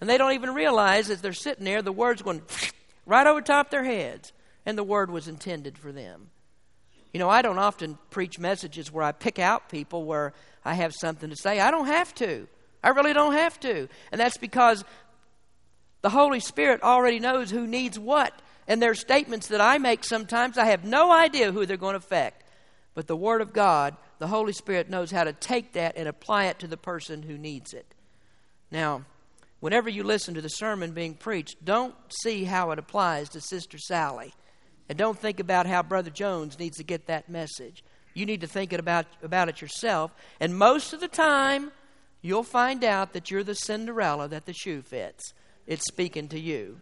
And 0.00 0.08
they 0.08 0.16
don't 0.16 0.32
even 0.32 0.54
realize 0.54 1.10
as 1.10 1.20
they're 1.20 1.34
sitting 1.34 1.66
there, 1.66 1.82
the 1.82 1.92
word's 1.92 2.22
going 2.22 2.40
right 3.08 3.26
over 3.26 3.40
top 3.40 3.70
their 3.70 3.84
heads. 3.84 4.32
And 4.64 4.76
the 4.76 4.84
word 4.84 5.10
was 5.10 5.26
intended 5.26 5.78
for 5.78 5.90
them. 5.90 6.28
You 7.12 7.18
know, 7.18 7.30
I 7.30 7.42
don't 7.42 7.58
often 7.58 7.98
preach 8.10 8.38
messages 8.38 8.92
where 8.92 9.02
I 9.02 9.12
pick 9.12 9.38
out 9.38 9.70
people 9.70 10.04
where 10.04 10.34
I 10.64 10.74
have 10.74 10.94
something 10.94 11.30
to 11.30 11.36
say. 11.36 11.58
I 11.58 11.70
don't 11.70 11.86
have 11.86 12.14
to. 12.16 12.46
I 12.84 12.90
really 12.90 13.14
don't 13.14 13.32
have 13.32 13.58
to. 13.60 13.88
And 14.12 14.20
that's 14.20 14.36
because 14.36 14.84
the 16.02 16.10
Holy 16.10 16.40
Spirit 16.40 16.82
already 16.82 17.18
knows 17.18 17.50
who 17.50 17.66
needs 17.66 17.98
what. 17.98 18.32
And 18.68 18.82
there's 18.82 19.00
statements 19.00 19.48
that 19.48 19.62
I 19.62 19.78
make 19.78 20.04
sometimes, 20.04 20.58
I 20.58 20.66
have 20.66 20.84
no 20.84 21.10
idea 21.10 21.50
who 21.50 21.64
they're 21.64 21.78
going 21.78 21.94
to 21.94 21.98
affect. 21.98 22.44
But 22.94 23.06
the 23.06 23.16
Word 23.16 23.40
of 23.40 23.54
God, 23.54 23.96
the 24.18 24.26
Holy 24.26 24.52
Spirit 24.52 24.90
knows 24.90 25.10
how 25.10 25.24
to 25.24 25.32
take 25.32 25.72
that 25.72 25.96
and 25.96 26.06
apply 26.06 26.46
it 26.46 26.58
to 26.58 26.66
the 26.66 26.76
person 26.76 27.22
who 27.22 27.38
needs 27.38 27.72
it. 27.72 27.94
Now, 28.70 29.04
whenever 29.60 29.88
you 29.88 30.02
listen 30.02 30.34
to 30.34 30.40
the 30.40 30.48
sermon 30.48 30.92
being 30.92 31.14
preached, 31.14 31.64
don't 31.64 31.94
see 32.22 32.44
how 32.44 32.70
it 32.70 32.78
applies 32.78 33.28
to 33.30 33.40
Sister 33.40 33.78
Sally. 33.78 34.32
And 34.88 34.96
don't 34.96 35.18
think 35.18 35.40
about 35.40 35.66
how 35.66 35.82
Brother 35.82 36.10
Jones 36.10 36.58
needs 36.58 36.78
to 36.78 36.84
get 36.84 37.06
that 37.06 37.28
message. 37.28 37.84
You 38.14 38.26
need 38.26 38.40
to 38.40 38.46
think 38.46 38.72
about, 38.72 39.06
about 39.22 39.48
it 39.48 39.60
yourself. 39.60 40.12
And 40.40 40.56
most 40.56 40.92
of 40.92 41.00
the 41.00 41.08
time, 41.08 41.70
you'll 42.22 42.42
find 42.42 42.82
out 42.82 43.12
that 43.12 43.30
you're 43.30 43.44
the 43.44 43.54
Cinderella 43.54 44.28
that 44.28 44.46
the 44.46 44.54
shoe 44.54 44.82
fits. 44.82 45.34
It's 45.66 45.86
speaking 45.86 46.28
to 46.28 46.40
you. 46.40 46.80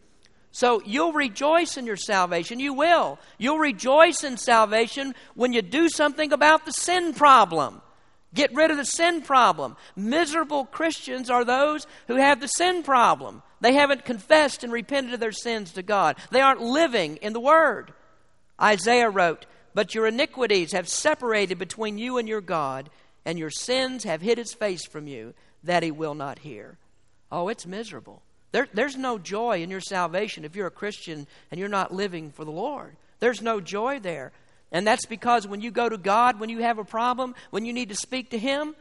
So 0.53 0.81
you'll 0.87 1.13
rejoice 1.13 1.77
in 1.77 1.85
your 1.85 1.97
salvation. 1.97 2.61
You 2.61 2.73
will. 2.73 3.19
You'll 3.37 3.59
rejoice 3.59 4.25
in 4.25 4.39
salvation 4.39 5.15
when 5.35 5.53
you 5.53 5.61
do 5.61 5.89
something 5.89 6.33
about 6.33 6.65
the 6.65 6.73
sin 6.73 7.13
problem. 7.13 7.83
Get 8.37 8.55
rid 8.55 8.71
of 8.71 8.77
the 8.77 8.85
sin 8.85 9.23
problem. 9.23 9.77
Miserable 9.97 10.67
Christians 10.67 11.31
are 11.31 11.45
those 11.45 11.87
who 12.07 12.17
have 12.17 12.39
the 12.39 12.47
sin 12.47 12.83
problem. 12.83 13.43
They 13.63 13.73
haven't 13.73 14.05
confessed 14.05 14.63
and 14.63 14.71
repented 14.71 15.15
of 15.15 15.21
their 15.21 15.33
sins 15.33 15.73
to 15.73 15.83
God. 15.83 16.17
They 16.31 16.43
aren't 16.43 16.61
living 16.61 17.17
in 17.17 17.33
the 17.33 17.41
Word. 17.41 17.95
Isaiah 18.61 19.09
wrote, 19.09 19.47
But 19.75 19.95
your 19.95 20.07
iniquities 20.07 20.73
have 20.73 20.87
separated 20.87 21.59
between 21.59 21.97
you 21.97 22.19
and 22.19 22.29
your 22.29 22.43
God, 22.43 22.91
and 23.25 23.39
your 23.39 23.51
sins 23.51 24.05
have 24.05 24.21
hid 24.21 24.37
his 24.37 24.53
face 24.53 24.87
from 24.87 25.07
you, 25.07 25.33
that 25.65 25.83
he 25.83 25.91
will 25.91 26.15
not 26.15 26.41
hear. 26.41 26.77
Oh, 27.33 27.49
it's 27.49 27.67
miserable. 27.67 28.23
There, 28.53 28.69
there's 28.75 28.97
no 28.97 29.19
joy 29.19 29.63
in 29.63 29.71
your 29.71 29.81
salvation 29.81 30.45
if 30.45 30.55
you're 30.55 30.67
a 30.67 30.71
Christian 30.71 31.27
and 31.51 31.59
you're 31.59 31.69
not 31.69 31.93
living 31.93 32.31
for 32.31 32.45
the 32.45 32.51
Lord. 32.51 32.97
There's 33.19 33.41
no 33.41 33.63
joy 33.63 33.99
there. 33.99 34.33
And 34.73 34.87
that's 34.87 35.07
because 35.07 35.47
when 35.47 35.61
you 35.61 35.71
go 35.71 35.89
to 35.89 35.97
God, 35.97 36.41
when 36.41 36.51
you 36.51 36.63
have 36.63 36.79
a 36.79 36.85
problem, 36.85 37.35
when 37.51 37.65
you 37.65 37.73
need 37.73 37.89
to 37.91 37.95
speak 37.95 38.31
to 38.31 38.39
Him, 38.39 38.75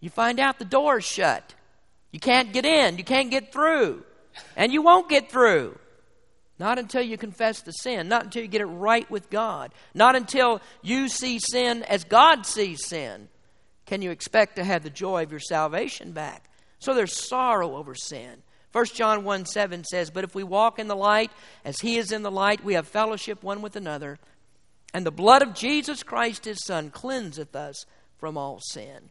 you 0.00 0.10
find 0.10 0.38
out 0.38 0.58
the 0.58 0.64
door 0.64 0.98
is 0.98 1.04
shut. 1.04 1.54
You 2.12 2.20
can't 2.20 2.52
get 2.52 2.64
in, 2.64 2.98
you 2.98 3.04
can't 3.04 3.30
get 3.30 3.52
through. 3.52 4.04
And 4.56 4.72
you 4.72 4.82
won't 4.82 5.08
get 5.08 5.30
through. 5.30 5.78
Not 6.58 6.78
until 6.78 7.02
you 7.02 7.18
confess 7.18 7.60
the 7.60 7.72
sin, 7.72 8.08
not 8.08 8.24
until 8.24 8.42
you 8.42 8.48
get 8.48 8.62
it 8.62 8.66
right 8.66 9.10
with 9.10 9.28
God, 9.28 9.74
not 9.94 10.16
until 10.16 10.62
you 10.82 11.08
see 11.08 11.38
sin 11.38 11.82
as 11.82 12.04
God 12.04 12.46
sees 12.46 12.86
sin, 12.86 13.28
can 13.84 14.02
you 14.02 14.10
expect 14.10 14.56
to 14.56 14.64
have 14.64 14.82
the 14.82 14.90
joy 14.90 15.22
of 15.22 15.30
your 15.30 15.40
salvation 15.40 16.12
back. 16.12 16.50
So 16.78 16.94
there's 16.94 17.28
sorrow 17.28 17.76
over 17.76 17.94
sin. 17.94 18.42
1 18.72 18.84
John 18.94 19.24
1 19.24 19.46
7 19.46 19.84
says, 19.84 20.10
But 20.10 20.24
if 20.24 20.34
we 20.34 20.42
walk 20.42 20.78
in 20.78 20.88
the 20.88 20.96
light 20.96 21.30
as 21.64 21.80
he 21.80 21.96
is 21.96 22.12
in 22.12 22.22
the 22.22 22.30
light, 22.30 22.64
we 22.64 22.74
have 22.74 22.86
fellowship 22.86 23.42
one 23.42 23.62
with 23.62 23.76
another. 23.76 24.18
And 24.96 25.04
the 25.04 25.10
blood 25.10 25.42
of 25.42 25.52
Jesus 25.52 26.02
Christ, 26.02 26.46
his 26.46 26.64
Son, 26.64 26.88
cleanseth 26.88 27.54
us 27.54 27.84
from 28.16 28.38
all 28.38 28.60
sin. 28.62 29.10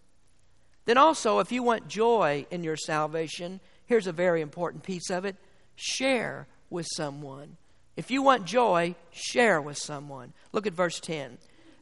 Then 0.86 0.98
also, 0.98 1.38
if 1.38 1.52
you 1.52 1.62
want 1.62 1.88
joy 1.88 2.48
in 2.50 2.63
your 2.63 2.76
salvation, 2.76 3.60
here's 3.86 4.08
a 4.08 4.12
very 4.12 4.41
important 4.41 4.82
piece 4.82 5.12
of 5.12 5.26
it 5.26 5.36
share 5.76 6.48
with 6.71 6.88
someone. 6.95 7.58
If 7.95 8.10
you 8.10 8.24
want 8.24 8.45
joy, 8.45 8.95
share 9.12 9.62
with 9.62 9.78
someone. 9.78 10.34
Look 10.54 10.65
at 10.65 10.74
verse 10.74 11.00
10. 11.00 11.38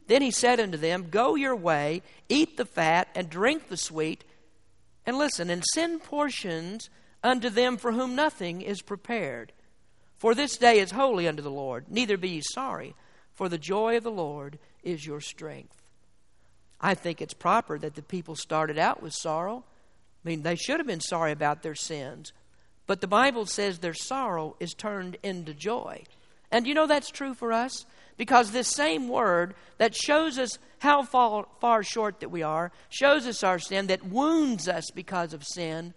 Then 0.06 0.20
he 0.20 0.30
said 0.30 0.60
unto 0.60 0.76
them, 0.76 1.08
Go 1.08 1.34
your 1.34 1.56
way, 1.56 2.02
eat 2.28 2.58
the 2.58 2.66
fat, 2.66 3.08
and 3.14 3.30
drink 3.30 3.70
the 3.70 3.78
sweet, 3.78 4.22
and 5.06 5.16
listen, 5.16 5.48
and 5.48 5.64
send 5.72 6.02
portions 6.02 6.90
unto 7.22 7.48
them 7.48 7.78
for 7.78 7.92
whom 7.92 8.14
nothing 8.14 8.60
is 8.60 8.82
prepared. 8.82 9.54
For 10.18 10.34
this 10.34 10.58
day 10.58 10.78
is 10.78 10.90
holy 10.90 11.26
unto 11.26 11.42
the 11.42 11.50
Lord, 11.50 11.86
neither 11.88 12.18
be 12.18 12.28
ye 12.28 12.42
sorry 12.52 12.94
for 13.34 13.48
the 13.48 13.58
joy 13.58 13.96
of 13.96 14.04
the 14.04 14.10
Lord 14.10 14.58
is 14.82 15.06
your 15.06 15.20
strength. 15.20 15.82
I 16.80 16.94
think 16.94 17.20
it's 17.20 17.34
proper 17.34 17.78
that 17.78 17.94
the 17.94 18.02
people 18.02 18.36
started 18.36 18.78
out 18.78 19.02
with 19.02 19.12
sorrow. 19.14 19.64
I 20.24 20.28
mean, 20.28 20.42
they 20.42 20.56
should 20.56 20.78
have 20.78 20.86
been 20.86 21.00
sorry 21.00 21.32
about 21.32 21.62
their 21.62 21.74
sins. 21.74 22.32
But 22.86 23.00
the 23.00 23.06
Bible 23.06 23.46
says 23.46 23.78
their 23.78 23.94
sorrow 23.94 24.56
is 24.60 24.74
turned 24.74 25.16
into 25.22 25.54
joy. 25.54 26.04
And 26.50 26.66
you 26.66 26.74
know 26.74 26.86
that's 26.86 27.10
true 27.10 27.34
for 27.34 27.52
us? 27.52 27.86
Because 28.16 28.50
this 28.50 28.68
same 28.68 29.08
word 29.08 29.54
that 29.78 29.94
shows 29.94 30.38
us 30.38 30.58
how 30.78 31.02
far, 31.02 31.46
far 31.60 31.82
short 31.82 32.20
that 32.20 32.30
we 32.30 32.42
are, 32.42 32.70
shows 32.90 33.26
us 33.26 33.42
our 33.42 33.58
sin, 33.58 33.88
that 33.88 34.06
wounds 34.06 34.68
us 34.68 34.90
because 34.94 35.32
of 35.32 35.42
sin, 35.42 35.94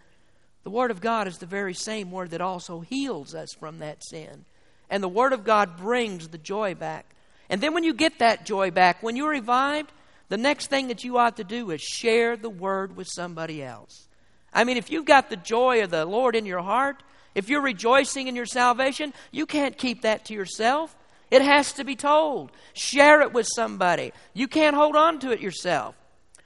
the 0.67 0.71
Word 0.71 0.91
of 0.91 0.99
God 0.99 1.29
is 1.29 1.37
the 1.37 1.45
very 1.45 1.73
same 1.73 2.11
word 2.11 2.31
that 2.31 2.41
also 2.41 2.81
heals 2.81 3.33
us 3.33 3.53
from 3.53 3.79
that 3.79 4.03
sin. 4.03 4.43
And 4.89 5.01
the 5.01 5.07
Word 5.07 5.31
of 5.31 5.45
God 5.45 5.77
brings 5.77 6.27
the 6.27 6.37
joy 6.37 6.75
back. 6.75 7.05
And 7.49 7.61
then 7.61 7.73
when 7.73 7.83
you 7.83 7.93
get 7.93 8.19
that 8.19 8.45
joy 8.45 8.71
back, 8.71 9.01
when 9.01 9.15
you're 9.15 9.29
revived, 9.29 9.91
the 10.29 10.37
next 10.37 10.67
thing 10.67 10.89
that 10.89 11.03
you 11.03 11.17
ought 11.17 11.37
to 11.37 11.43
do 11.43 11.71
is 11.71 11.81
share 11.81 12.35
the 12.35 12.49
word 12.49 12.95
with 12.95 13.07
somebody 13.07 13.63
else. 13.63 14.07
I 14.53 14.63
mean, 14.63 14.77
if 14.77 14.91
you've 14.91 15.05
got 15.05 15.29
the 15.29 15.37
joy 15.37 15.83
of 15.83 15.91
the 15.91 16.05
Lord 16.05 16.35
in 16.35 16.45
your 16.45 16.61
heart, 16.61 17.03
if 17.35 17.49
you're 17.49 17.61
rejoicing 17.61 18.27
in 18.27 18.35
your 18.35 18.45
salvation, 18.45 19.13
you 19.31 19.45
can't 19.45 19.77
keep 19.77 20.01
that 20.01 20.25
to 20.25 20.33
yourself. 20.33 20.95
It 21.29 21.41
has 21.41 21.73
to 21.73 21.83
be 21.83 21.95
told. 21.95 22.51
Share 22.73 23.21
it 23.21 23.33
with 23.33 23.47
somebody. 23.53 24.13
You 24.33 24.47
can't 24.47 24.75
hold 24.75 24.95
on 24.95 25.19
to 25.19 25.31
it 25.31 25.39
yourself. 25.39 25.95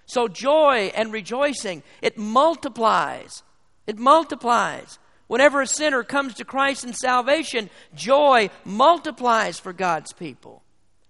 So, 0.05 0.27
joy 0.27 0.91
and 0.95 1.13
rejoicing, 1.13 1.83
it 2.01 2.17
multiplies. 2.17 3.43
It 3.87 3.97
multiplies. 3.97 4.99
Whenever 5.27 5.61
a 5.61 5.67
sinner 5.67 6.03
comes 6.03 6.33
to 6.33 6.43
Christ 6.43 6.83
in 6.83 6.93
salvation, 6.93 7.69
joy 7.95 8.49
multiplies 8.65 9.57
for 9.57 9.71
God's 9.71 10.11
people. 10.11 10.60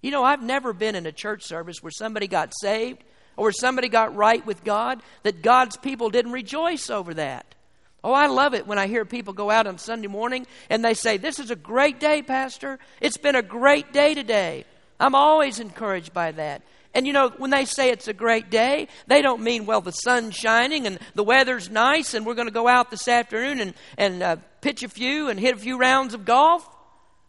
You 0.02 0.12
know, 0.12 0.24
I've 0.24 0.42
never 0.42 0.74
been 0.74 0.96
in 0.96 1.06
a 1.06 1.12
church 1.12 1.44
service 1.44 1.82
where 1.82 1.92
somebody 1.92 2.28
got 2.28 2.54
saved 2.60 3.04
or 3.38 3.46
where 3.46 3.52
somebody 3.52 3.88
got 3.88 4.16
right 4.16 4.46
with 4.46 4.64
God 4.64 5.02
that 5.24 5.42
God's 5.42 5.78
people 5.78 6.10
didn't 6.10 6.32
rejoice 6.32 6.90
over 6.90 7.14
that. 7.16 7.56
Oh, 8.04 8.14
I 8.14 8.28
love 8.28 8.56
it 8.56 8.66
when 8.66 8.80
I 8.80 8.88
hear 8.88 9.06
people 9.06 9.34
go 9.34 9.52
out 9.52 9.68
on 9.68 9.78
Sunday 9.78 10.08
morning 10.08 10.48
and 10.70 10.84
they 10.84 10.96
say, 10.96 11.18
This 11.18 11.40
is 11.40 11.52
a 11.52 11.56
great 11.56 12.00
day, 12.00 12.24
Pastor. 12.24 12.80
It's 13.00 13.18
been 13.18 13.36
a 13.36 13.44
great 13.44 13.94
day 13.94 14.16
today. 14.16 14.66
I'm 15.00 15.14
always 15.14 15.60
encouraged 15.60 16.14
by 16.14 16.32
that. 16.32 16.64
And 16.94 17.08
you 17.08 17.14
know, 17.14 17.30
when 17.38 17.52
they 17.52 17.66
say 17.66 17.90
it's 17.90 18.08
a 18.08 18.14
great 18.14 18.50
day, 18.50 18.88
they 19.08 19.22
don't 19.22 19.42
mean, 19.42 19.66
well, 19.66 19.82
the 19.82 19.92
sun's 19.92 20.36
shining 20.36 20.88
and 20.88 21.00
the 21.14 21.24
weather's 21.24 21.70
nice 21.70 22.14
and 22.14 22.26
we're 22.26 22.36
going 22.36 22.48
to 22.48 22.54
go 22.54 22.68
out 22.68 22.92
this 22.92 23.08
afternoon 23.08 23.62
and, 23.62 23.74
and 23.98 24.24
uh, 24.24 24.36
pitch 24.62 24.84
a 24.84 24.90
few 24.90 25.30
and 25.30 25.40
hit 25.40 25.56
a 25.56 25.60
few 25.60 25.78
rounds 25.78 26.14
of 26.14 26.26
golf. 26.26 26.68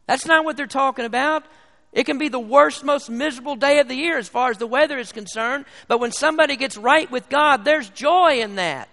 That's 0.06 0.26
not 0.26 0.44
what 0.44 0.56
they're 0.56 0.66
talking 0.66 1.04
about. 1.04 1.44
It 1.92 2.04
can 2.04 2.18
be 2.18 2.28
the 2.28 2.38
worst, 2.38 2.84
most 2.84 3.10
miserable 3.10 3.56
day 3.56 3.78
of 3.78 3.88
the 3.88 3.94
year 3.94 4.16
as 4.16 4.28
far 4.28 4.50
as 4.50 4.58
the 4.58 4.66
weather 4.66 4.98
is 4.98 5.12
concerned, 5.12 5.66
but 5.88 6.00
when 6.00 6.10
somebody 6.10 6.56
gets 6.56 6.76
right 6.76 7.10
with 7.10 7.28
God, 7.28 7.64
there's 7.64 7.90
joy 7.90 8.40
in 8.40 8.56
that. 8.56 8.88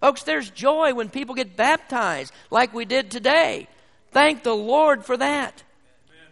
Folks, 0.00 0.24
there's 0.24 0.50
joy 0.50 0.92
when 0.94 1.08
people 1.08 1.34
get 1.34 1.56
baptized 1.56 2.32
like 2.50 2.74
we 2.74 2.84
did 2.84 3.10
today. 3.10 3.68
Thank 4.10 4.42
the 4.42 4.54
Lord 4.54 5.04
for 5.04 5.16
that. 5.16 5.62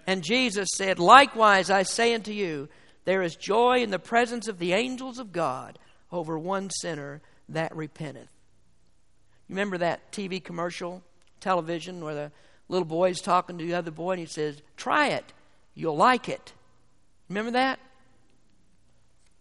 And 0.06 0.22
Jesus 0.22 0.68
said, 0.74 0.98
Likewise, 0.98 1.70
I 1.70 1.84
say 1.84 2.14
unto 2.14 2.32
you, 2.32 2.68
there 3.04 3.22
is 3.22 3.36
joy 3.36 3.82
in 3.82 3.90
the 3.90 3.98
presence 3.98 4.48
of 4.48 4.58
the 4.58 4.72
angels 4.72 5.18
of 5.18 5.32
God 5.32 5.78
over 6.12 6.38
one 6.38 6.68
sinner 6.70 7.22
that 7.48 7.74
repenteth. 7.74 8.28
You 9.48 9.54
remember 9.54 9.78
that 9.78 10.12
TV 10.12 10.42
commercial, 10.42 11.02
television, 11.40 12.04
where 12.04 12.14
the 12.14 12.32
little 12.68 12.84
boy 12.84 13.10
is 13.10 13.20
talking 13.20 13.56
to 13.56 13.64
the 13.64 13.74
other 13.74 13.90
boy 13.90 14.12
and 14.12 14.20
he 14.20 14.26
says, 14.26 14.60
Try 14.76 15.08
it. 15.08 15.32
You'll 15.74 15.96
like 15.96 16.28
it. 16.28 16.52
Remember 17.28 17.52
that? 17.52 17.78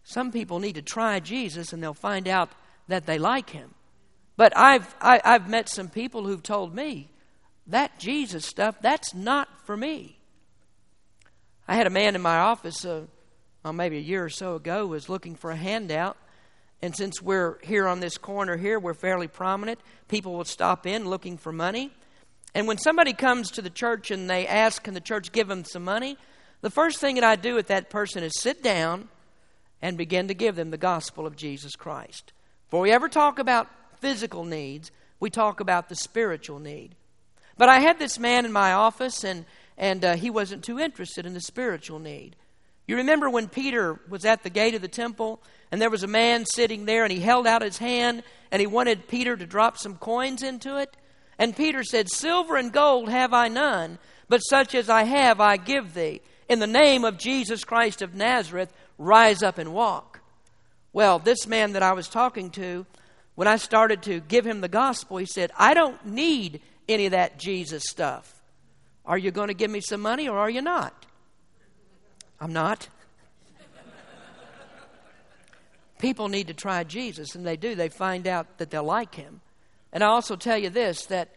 Some 0.04 0.32
people 0.32 0.60
need 0.60 0.76
to 0.76 0.82
try 0.82 1.20
Jesus 1.20 1.74
and 1.74 1.84
they'll 1.84 1.94
find 1.94 2.28
out 2.28 2.50
that 2.88 3.06
they 3.06 3.20
like 3.20 3.52
him. 3.52 3.74
But 4.38 4.56
I've, 4.56 4.96
I, 5.02 5.13
have 5.13 5.22
i 5.26 5.32
have 5.34 5.50
met 5.50 5.70
some 5.70 5.89
people 5.89 6.26
who've 6.26 6.42
told 6.42 6.74
me 6.74 7.10
that 7.68 8.00
Jesus 8.00 8.46
stuff, 8.46 8.78
that's 8.82 9.13
not 9.13 9.48
for 9.65 9.78
me. 9.78 10.18
I 11.68 11.76
had 11.76 11.86
a 11.86 11.92
man 11.92 12.15
in 12.15 12.22
my 12.22 12.39
office, 12.39 12.84
uh, 12.84 13.04
well, 13.63 13.74
maybe 13.74 13.98
a 13.98 14.02
year 14.02 14.26
or 14.26 14.30
so 14.30 14.56
ago, 14.56 14.88
was 14.88 15.10
looking 15.10 15.36
for 15.36 15.52
a 15.52 15.56
handout. 15.56 16.18
And 16.82 16.96
since 16.96 17.22
we're 17.22 17.60
here 17.63 17.88
on 17.88 18.00
this 18.00 18.18
corner 18.18 18.58
here, 18.58 18.80
we're 18.80 18.94
fairly 18.94 19.28
prominent. 19.28 19.80
People 20.08 20.34
will 20.34 20.46
stop 20.46 20.88
in 20.88 21.08
looking 21.08 21.38
for 21.38 21.52
money. 21.52 21.92
And 22.53 22.67
when 22.67 22.77
somebody 22.77 23.13
comes 23.13 23.51
to 23.51 23.62
the 23.62 23.69
church 23.69 24.12
and 24.12 24.29
they 24.29 24.47
ask, 24.47 24.83
Can 24.83 24.93
the 24.93 25.01
church 25.01 25.31
give 25.31 25.47
them 25.47 25.63
some 25.63 25.83
money? 25.83 26.17
The 26.62 26.69
first 26.69 26.99
thing 26.99 27.15
that 27.15 27.23
I 27.23 27.35
do 27.35 27.55
with 27.55 27.67
that 27.67 27.89
person 27.89 28.23
is 28.23 28.33
sit 28.39 28.62
down 28.62 29.07
and 29.81 29.97
begin 29.97 30.27
to 30.27 30.33
give 30.33 30.55
them 30.55 30.71
the 30.71 30.77
gospel 30.77 31.25
of 31.25 31.35
Jesus 31.35 31.75
Christ. 31.75 32.33
Before 32.67 32.81
we 32.81 32.91
ever 32.91 33.07
talk 33.07 33.39
about 33.39 33.69
physical 33.99 34.43
needs, 34.43 34.91
we 35.19 35.29
talk 35.29 35.59
about 35.59 35.89
the 35.89 35.95
spiritual 35.95 36.59
need. 36.59 36.95
But 37.57 37.69
I 37.69 37.79
had 37.79 37.99
this 37.99 38.19
man 38.19 38.45
in 38.45 38.51
my 38.51 38.73
office, 38.73 39.23
and, 39.23 39.45
and 39.77 40.03
uh, 40.03 40.15
he 40.15 40.29
wasn't 40.29 40.63
too 40.63 40.79
interested 40.79 41.25
in 41.25 41.33
the 41.33 41.41
spiritual 41.41 41.99
need. 41.99 42.35
You 42.88 42.97
remember 42.97 43.29
when 43.29 43.47
Peter 43.47 43.99
was 44.09 44.25
at 44.25 44.43
the 44.43 44.49
gate 44.49 44.75
of 44.75 44.81
the 44.81 44.88
temple, 44.88 45.41
and 45.71 45.81
there 45.81 45.89
was 45.89 46.03
a 46.03 46.07
man 46.07 46.45
sitting 46.45 46.85
there, 46.85 47.03
and 47.03 47.12
he 47.12 47.19
held 47.19 47.47
out 47.47 47.62
his 47.62 47.77
hand, 47.77 48.23
and 48.51 48.59
he 48.59 48.67
wanted 48.67 49.07
Peter 49.07 49.38
to 49.38 49.45
drop 49.45 49.77
some 49.77 49.95
coins 49.95 50.41
into 50.41 50.77
it? 50.77 50.95
And 51.39 51.56
Peter 51.56 51.84
said, 51.84 52.12
Silver 52.12 52.58
and 52.58 52.71
gold 52.71 53.10
have 53.10 53.34
I 53.34 53.47
none, 53.47 53.97
but 54.28 54.39
such 54.39 54.75
as 54.75 54.89
I 54.89 55.04
have 55.04 55.39
I 55.39 55.58
give 55.58 55.93
thee. 55.93 56.21
In 56.49 56.60
the 56.60 56.67
name 56.67 57.06
of 57.06 57.17
Jesus 57.17 57.63
Christ 57.63 58.02
of 58.02 58.13
Nazareth, 58.13 58.73
rise 58.97 59.41
up 59.41 59.58
and 59.58 59.73
walk. 59.73 60.19
Well, 60.91 61.17
this 61.17 61.47
man 61.47 61.73
that 61.73 61.84
I 61.84 61.93
was 61.93 62.10
talking 62.10 62.49
to, 62.52 62.86
when 63.36 63.47
I 63.47 63.56
started 63.56 64.04
to 64.04 64.19
give 64.19 64.45
him 64.45 64.60
the 64.60 64.67
gospel, 64.67 65.17
he 65.17 65.25
said, 65.25 65.52
I 65.58 65.73
don't 65.73 66.06
need 66.06 66.62
any 66.89 67.06
of 67.06 67.12
that 67.12 67.39
Jesus 67.39 67.84
stuff. 67.88 68.36
Are 69.06 69.17
you 69.17 69.32
going 69.32 69.47
to 69.47 69.54
give 69.54 69.71
me 69.71 69.80
some 69.80 70.02
money 70.02 70.28
or 70.28 70.38
are 70.38 70.49
you 70.49 70.62
not? 70.62 71.06
I'm 72.41 72.52
not. 72.52 72.89
People 75.99 76.30
need 76.30 76.47
to 76.47 76.54
try 76.54 76.84
Jesus, 76.86 77.36
and 77.36 77.45
they 77.45 77.58
do. 77.58 77.75
They 77.75 77.89
find 77.89 78.25
out 78.25 78.58
that 78.58 78.69
they'll 78.69 78.84
like 78.84 79.15
him. 79.15 79.41
And 79.91 80.04
I 80.04 80.08
also 80.08 80.36
tell 80.36 80.58
you 80.58 80.69
this 80.69 81.06
that 81.08 81.36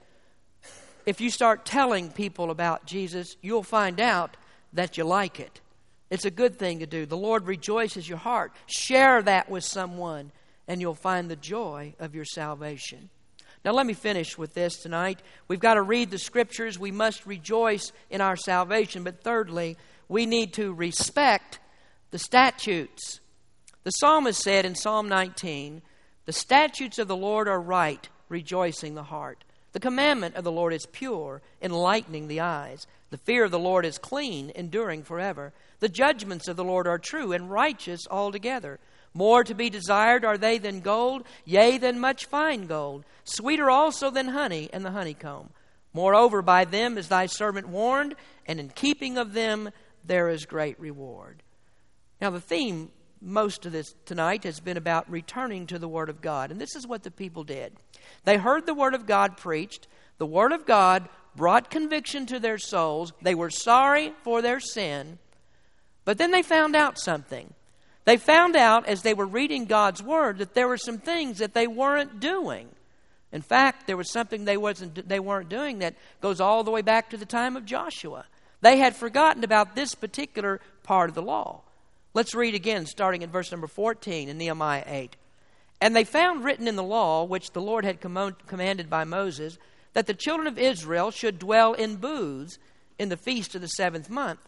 if 1.07 1.21
you 1.21 1.31
start 1.31 1.65
telling 1.65 2.11
people 2.11 2.51
about 2.51 2.87
Jesus, 2.87 3.37
you'll 3.43 3.63
find 3.63 4.01
out 4.01 4.37
that 4.73 4.97
you 4.97 5.05
like 5.05 5.41
it. 5.41 5.61
It's 6.11 6.25
a 6.25 6.31
good 6.31 6.59
thing 6.59 6.81
to 6.81 6.87
do. 6.87 7.07
The 7.07 7.17
Lord 7.17 7.47
rejoices 7.47 8.09
your 8.09 8.19
heart. 8.19 8.53
Share 8.67 9.23
that 9.23 9.49
with 9.49 9.65
someone, 9.65 10.31
and 10.69 10.81
you'll 10.81 10.95
find 10.95 11.31
the 11.31 11.37
joy 11.37 11.95
of 11.99 12.15
your 12.15 12.27
salvation. 12.27 13.09
Now, 13.65 13.73
let 13.73 13.87
me 13.87 13.95
finish 13.95 14.37
with 14.37 14.55
this 14.55 14.77
tonight. 14.77 15.21
We've 15.47 15.61
got 15.61 15.75
to 15.75 15.83
read 15.83 16.11
the 16.11 16.19
scriptures. 16.19 16.79
We 16.79 16.91
must 16.91 17.27
rejoice 17.27 17.93
in 18.11 18.21
our 18.21 18.37
salvation. 18.37 19.05
But 19.05 19.23
thirdly, 19.23 19.77
we 20.09 20.27
need 20.27 20.53
to 20.55 20.73
respect 20.73 21.61
the 22.11 22.19
statutes. 22.19 23.21
The 23.85 23.91
psalmist 23.91 24.43
said 24.43 24.65
in 24.65 24.75
Psalm 24.75 25.09
19, 25.09 25.83
The 26.27 26.33
statutes 26.33 26.99
of 26.99 27.09
the 27.09 27.17
Lord 27.17 27.49
are 27.49 27.61
right, 27.61 28.09
rejoicing 28.33 28.95
the 28.95 29.05
heart. 29.05 29.45
The 29.73 29.81
commandment 29.81 30.35
of 30.35 30.45
the 30.45 30.53
Lord 30.53 30.73
is 30.73 30.87
pure, 30.87 31.41
enlightening 31.63 32.29
the 32.29 32.41
eyes. 32.41 32.87
The 33.11 33.19
fear 33.19 33.45
of 33.45 33.51
the 33.51 33.59
Lord 33.59 33.87
is 33.87 33.99
clean, 33.99 34.51
enduring 34.55 35.05
forever. 35.05 35.53
The 35.81 35.89
judgments 35.89 36.49
of 36.49 36.57
the 36.57 36.65
Lord 36.65 36.87
are 36.87 36.99
true 36.99 37.33
and 37.33 37.51
righteous 37.51 38.01
altogether. 38.11 38.81
More 39.15 39.45
to 39.45 39.55
be 39.55 39.71
desired 39.71 40.25
are 40.25 40.39
they 40.39 40.59
than 40.59 40.81
gold, 40.81 41.25
yea, 41.45 41.79
than 41.79 42.01
much 42.01 42.27
fine 42.27 42.67
gold, 42.67 43.05
sweeter 43.25 43.71
also 43.71 44.11
than 44.11 44.29
honey 44.29 44.69
and 44.73 44.85
the 44.85 44.91
honeycomb. 44.91 45.51
Moreover, 45.95 46.41
by 46.43 46.65
them 46.65 46.97
is 46.97 47.09
thy 47.09 47.27
servant 47.27 47.69
warned, 47.69 48.15
and 48.47 48.59
in 48.59 48.71
keeping 48.71 49.19
of 49.19 49.35
them 49.35 49.71
there 50.05 50.29
is 50.29 50.47
great 50.47 50.81
reward. 50.81 51.43
Now, 52.21 52.31
the 52.31 52.41
theme 52.41 52.91
most 53.23 53.65
of 53.67 53.73
this 53.73 53.95
tonight 54.05 54.45
has 54.45 54.61
been 54.61 54.77
about 54.77 55.11
returning 55.11 55.67
to 55.69 55.79
the 55.79 55.89
Word 55.89 56.09
of 56.09 56.21
God. 56.21 56.51
And 56.51 56.61
this 56.61 56.75
is 56.75 56.87
what 56.87 57.03
the 57.03 57.11
people 57.11 57.45
did. 57.45 57.73
They 58.25 58.37
heard 58.37 58.67
the 58.67 58.75
Word 58.75 58.95
of 58.95 59.07
God 59.07 59.37
preached, 59.37 59.87
the 60.19 60.27
Word 60.27 60.53
of 60.53 60.67
God 60.67 61.09
brought 61.35 61.71
conviction 61.71 62.27
to 62.27 62.39
their 62.39 62.59
souls, 62.59 63.13
they 63.23 63.35
were 63.35 63.51
sorry 63.51 64.13
for 64.23 64.43
their 64.43 64.61
sin, 64.61 65.19
but 66.05 66.19
then 66.19 66.31
they 66.31 66.43
found 66.43 66.77
out 66.77 66.99
something. 66.99 67.55
They 68.05 68.17
found 68.17 68.57
out 68.57 68.87
as 68.87 69.03
they 69.03 69.15
were 69.15 69.27
reading 69.27 69.65
God's 69.65 70.03
Word 70.03 70.39
that 70.39 70.55
there 70.55 70.69
were 70.69 70.77
some 70.77 70.99
things 70.99 71.39
that 71.39 71.55
they 71.55 71.67
weren't 71.67 72.21
doing. 72.21 72.69
In 73.31 73.41
fact, 73.41 73.87
there 73.87 73.97
was 73.97 74.11
something 74.11 74.45
they, 74.45 74.57
wasn't, 74.57 75.09
they 75.09 75.21
weren't 75.21 75.49
doing 75.49 75.79
that 75.79 75.95
goes 76.21 76.41
all 76.41 76.65
the 76.65 76.71
way 76.71 76.83
back 76.83 77.11
to 77.11 77.17
the 77.17 77.25
time 77.25 77.57
of 77.57 77.65
Joshua. 77.65 78.27
They 78.61 78.79
had 78.79 78.95
forgotten 78.95 79.43
about 79.45 79.75
this 79.75 79.95
particular 79.95 80.61
part 80.83 81.09
of 81.09 81.15
the 81.15 81.23
law. 81.23 81.63
Let's 82.15 82.35
read 82.35 82.55
again, 82.55 82.87
starting 82.87 83.23
in 83.23 83.31
verse 83.31 83.51
number 83.51 83.67
14 83.67 84.29
in 84.29 84.37
Nehemiah 84.37 84.85
8. 84.87 85.17
And 85.81 85.97
they 85.97 86.05
found 86.05 86.45
written 86.45 86.69
in 86.69 86.77
the 86.77 86.83
law, 86.83 87.25
which 87.25 87.53
the 87.53 87.63
Lord 87.63 87.85
had 87.85 88.01
commanded 88.01 88.91
by 88.91 89.05
Moses, 89.05 89.59
that 89.95 90.07
the 90.07 90.15
children 90.15 90.47
of 90.47 90.59
Israel 90.59 91.11
should 91.11 91.39
dwell 91.39 91.73
in 91.73 91.97
booths 91.97 92.59
in 92.99 93.09
the 93.09 93.17
feast 93.17 93.55
of 93.55 93.63
the 93.63 93.69
seventh 93.69 94.11
month, 94.11 94.41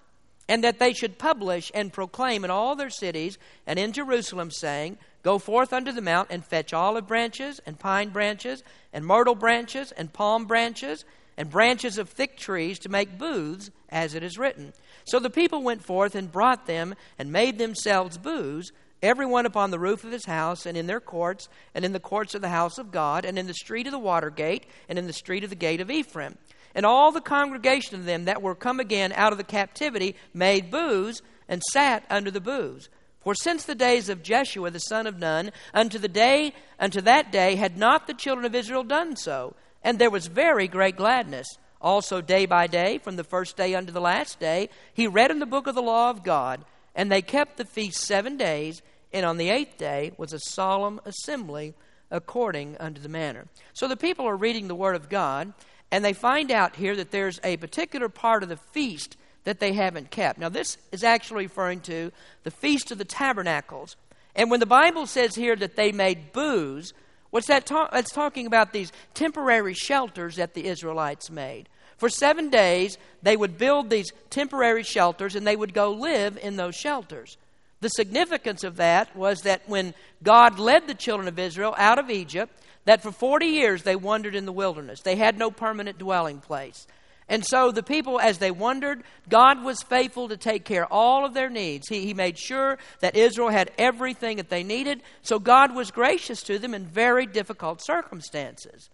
and 0.48 0.62
that 0.62 0.78
they 0.78 0.92
should 0.92 1.18
publish 1.18 1.72
and 1.74 1.92
proclaim 1.92 2.44
in 2.44 2.50
all 2.50 2.76
their 2.76 2.90
cities 2.90 3.38
and 3.66 3.78
in 3.78 3.92
Jerusalem, 3.92 4.50
saying, 4.50 4.98
Go 5.22 5.38
forth 5.38 5.72
unto 5.72 5.90
the 5.90 6.02
mount 6.02 6.28
and 6.30 6.44
fetch 6.44 6.74
olive 6.74 7.06
branches, 7.06 7.60
and 7.64 7.78
pine 7.78 8.10
branches, 8.10 8.62
and 8.92 9.06
myrtle 9.06 9.34
branches, 9.34 9.90
and 9.92 10.12
palm 10.12 10.44
branches, 10.44 11.04
and 11.36 11.50
branches 11.50 11.98
of 11.98 12.08
thick 12.08 12.36
trees 12.36 12.78
to 12.80 12.88
make 12.88 13.18
booths, 13.18 13.70
as 13.88 14.14
it 14.14 14.22
is 14.22 14.38
written. 14.38 14.72
So 15.04 15.18
the 15.18 15.30
people 15.30 15.62
went 15.62 15.84
forth 15.84 16.14
and 16.14 16.30
brought 16.30 16.66
them 16.66 16.94
and 17.18 17.32
made 17.32 17.58
themselves 17.58 18.18
booths, 18.18 18.72
every 19.02 19.26
one 19.26 19.46
upon 19.46 19.70
the 19.70 19.78
roof 19.78 20.04
of 20.04 20.12
his 20.12 20.24
house, 20.24 20.66
and 20.66 20.76
in 20.76 20.86
their 20.86 21.00
courts, 21.00 21.48
and 21.74 21.84
in 21.84 21.92
the 21.92 22.00
courts 22.00 22.34
of 22.34 22.40
the 22.40 22.48
house 22.48 22.78
of 22.78 22.90
God, 22.90 23.24
and 23.24 23.38
in 23.38 23.46
the 23.46 23.54
street 23.54 23.86
of 23.86 23.92
the 23.92 23.98
water 23.98 24.30
gate, 24.30 24.66
and 24.88 24.98
in 24.98 25.06
the 25.06 25.12
street 25.12 25.44
of 25.44 25.50
the 25.50 25.56
gate 25.56 25.80
of 25.80 25.90
Ephraim. 25.90 26.38
And 26.74 26.86
all 26.86 27.12
the 27.12 27.20
congregation 27.20 27.96
of 27.96 28.04
them 28.04 28.24
that 28.24 28.42
were 28.42 28.54
come 28.54 28.80
again 28.80 29.12
out 29.12 29.32
of 29.32 29.38
the 29.38 29.44
captivity 29.44 30.16
made 30.32 30.70
booths, 30.70 31.22
and 31.48 31.62
sat 31.72 32.04
under 32.08 32.30
the 32.30 32.40
booths. 32.40 32.88
For 33.20 33.34
since 33.34 33.64
the 33.64 33.74
days 33.74 34.08
of 34.08 34.22
Jeshua 34.22 34.70
the 34.70 34.78
son 34.78 35.06
of 35.06 35.18
Nun, 35.18 35.50
unto 35.72 35.98
the 35.98 36.08
day 36.08 36.52
unto 36.78 37.00
that 37.02 37.32
day 37.32 37.56
had 37.56 37.78
not 37.78 38.06
the 38.06 38.14
children 38.14 38.44
of 38.44 38.54
Israel 38.54 38.84
done 38.84 39.16
so, 39.16 39.54
and 39.84 39.98
there 39.98 40.10
was 40.10 40.26
very 40.26 40.66
great 40.66 40.96
gladness. 40.96 41.46
Also, 41.80 42.20
day 42.20 42.46
by 42.46 42.66
day, 42.66 42.98
from 42.98 43.16
the 43.16 43.22
first 43.22 43.56
day 43.56 43.74
unto 43.74 43.92
the 43.92 44.00
last 44.00 44.40
day, 44.40 44.70
he 44.94 45.06
read 45.06 45.30
in 45.30 45.38
the 45.38 45.46
book 45.46 45.66
of 45.66 45.74
the 45.74 45.82
law 45.82 46.08
of 46.10 46.24
God, 46.24 46.64
and 46.94 47.12
they 47.12 47.22
kept 47.22 47.58
the 47.58 47.64
feast 47.64 48.00
seven 48.00 48.38
days, 48.38 48.80
and 49.12 49.26
on 49.26 49.36
the 49.36 49.50
eighth 49.50 49.76
day 49.76 50.12
was 50.16 50.32
a 50.32 50.40
solemn 50.40 50.98
assembly 51.04 51.74
according 52.10 52.76
unto 52.78 53.00
the 53.00 53.08
manner. 53.08 53.46
So 53.74 53.86
the 53.86 53.96
people 53.96 54.26
are 54.26 54.36
reading 54.36 54.66
the 54.66 54.74
Word 54.74 54.96
of 54.96 55.10
God, 55.10 55.52
and 55.90 56.04
they 56.04 56.14
find 56.14 56.50
out 56.50 56.76
here 56.76 56.96
that 56.96 57.10
there's 57.10 57.38
a 57.44 57.58
particular 57.58 58.08
part 58.08 58.42
of 58.42 58.48
the 58.48 58.56
feast 58.56 59.16
that 59.44 59.60
they 59.60 59.74
haven't 59.74 60.10
kept. 60.10 60.38
Now, 60.38 60.48
this 60.48 60.78
is 60.90 61.04
actually 61.04 61.44
referring 61.44 61.80
to 61.82 62.10
the 62.44 62.50
Feast 62.50 62.90
of 62.90 62.98
the 62.98 63.04
Tabernacles. 63.04 63.96
And 64.34 64.50
when 64.50 64.60
the 64.60 64.66
Bible 64.66 65.06
says 65.06 65.34
here 65.34 65.54
that 65.54 65.76
they 65.76 65.92
made 65.92 66.32
booths, 66.32 66.94
what's 67.34 67.48
that? 67.48 67.66
Ta- 67.66 67.88
that's 67.90 68.12
talking 68.12 68.46
about 68.46 68.72
these 68.72 68.92
temporary 69.12 69.74
shelters 69.74 70.36
that 70.36 70.54
the 70.54 70.66
Israelites 70.66 71.32
made. 71.32 71.68
For 71.96 72.08
seven 72.08 72.48
days, 72.48 72.96
they 73.24 73.36
would 73.36 73.58
build 73.58 73.90
these 73.90 74.12
temporary 74.30 74.84
shelters 74.84 75.34
and 75.34 75.44
they 75.44 75.56
would 75.56 75.74
go 75.74 75.90
live 75.90 76.38
in 76.40 76.54
those 76.54 76.76
shelters. 76.76 77.36
The 77.80 77.88
significance 77.88 78.62
of 78.62 78.76
that 78.76 79.16
was 79.16 79.40
that 79.40 79.68
when 79.68 79.94
God 80.22 80.60
led 80.60 80.86
the 80.86 80.94
children 80.94 81.26
of 81.26 81.40
Israel 81.40 81.74
out 81.76 81.98
of 81.98 82.08
Egypt, 82.08 82.56
that 82.84 83.02
for 83.02 83.10
40 83.10 83.46
years 83.46 83.82
they 83.82 83.96
wandered 83.96 84.36
in 84.36 84.46
the 84.46 84.52
wilderness. 84.52 85.00
They 85.00 85.16
had 85.16 85.36
no 85.36 85.50
permanent 85.50 85.98
dwelling 85.98 86.38
place. 86.38 86.86
And 87.28 87.44
so 87.44 87.70
the 87.70 87.82
people, 87.82 88.20
as 88.20 88.38
they 88.38 88.50
wondered, 88.50 89.02
God 89.28 89.64
was 89.64 89.82
faithful 89.82 90.28
to 90.28 90.36
take 90.36 90.64
care 90.64 90.84
of 90.84 90.92
all 90.92 91.24
of 91.24 91.32
their 91.32 91.48
needs. 91.48 91.88
He, 91.88 92.04
he 92.04 92.14
made 92.14 92.38
sure 92.38 92.78
that 93.00 93.16
Israel 93.16 93.48
had 93.48 93.70
everything 93.78 94.36
that 94.36 94.50
they 94.50 94.62
needed. 94.62 95.02
So 95.22 95.38
God 95.38 95.74
was 95.74 95.90
gracious 95.90 96.42
to 96.42 96.58
them 96.58 96.74
in 96.74 96.84
very 96.84 97.24
difficult 97.24 97.82
circumstances. 97.82 98.90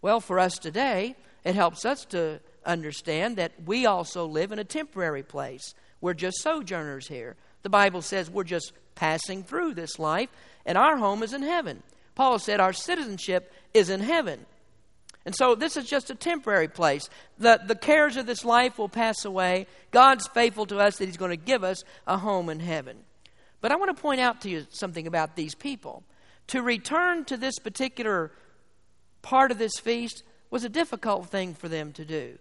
Well, 0.00 0.20
for 0.20 0.40
us 0.40 0.58
today, 0.58 1.14
it 1.44 1.54
helps 1.54 1.84
us 1.84 2.04
to 2.06 2.40
understand 2.66 3.36
that 3.36 3.52
we 3.64 3.86
also 3.86 4.26
live 4.26 4.50
in 4.50 4.58
a 4.58 4.64
temporary 4.64 5.22
place. 5.22 5.74
We're 6.00 6.14
just 6.14 6.42
sojourners 6.42 7.06
here. 7.06 7.36
The 7.62 7.70
Bible 7.70 8.02
says 8.02 8.28
we're 8.28 8.42
just 8.42 8.72
passing 8.96 9.44
through 9.44 9.74
this 9.74 10.00
life, 10.00 10.28
and 10.66 10.76
our 10.76 10.96
home 10.96 11.22
is 11.22 11.32
in 11.32 11.42
heaven. 11.42 11.84
Paul 12.16 12.40
said 12.40 12.58
our 12.58 12.72
citizenship 12.72 13.52
is 13.72 13.88
in 13.88 14.00
heaven. 14.00 14.46
And 15.24 15.34
so 15.34 15.54
this 15.54 15.76
is 15.76 15.86
just 15.86 16.10
a 16.10 16.14
temporary 16.14 16.68
place. 16.68 17.08
The, 17.38 17.60
the 17.64 17.76
cares 17.76 18.16
of 18.16 18.26
this 18.26 18.44
life 18.44 18.78
will 18.78 18.88
pass 18.88 19.24
away. 19.24 19.66
God's 19.90 20.26
faithful 20.28 20.66
to 20.66 20.78
us 20.78 20.96
that 20.96 21.06
He's 21.06 21.16
going 21.16 21.30
to 21.30 21.36
give 21.36 21.62
us 21.62 21.84
a 22.06 22.18
home 22.18 22.48
in 22.48 22.60
heaven. 22.60 22.98
But 23.60 23.70
I 23.70 23.76
want 23.76 23.96
to 23.96 24.02
point 24.02 24.20
out 24.20 24.40
to 24.42 24.50
you 24.50 24.66
something 24.70 25.06
about 25.06 25.36
these 25.36 25.54
people. 25.54 26.02
To 26.48 26.62
return 26.62 27.24
to 27.26 27.36
this 27.36 27.58
particular 27.60 28.32
part 29.22 29.52
of 29.52 29.58
this 29.58 29.78
feast 29.78 30.24
was 30.50 30.64
a 30.64 30.68
difficult 30.68 31.28
thing 31.28 31.54
for 31.54 31.68
them 31.68 31.92
to 31.92 32.04
do. 32.04 32.38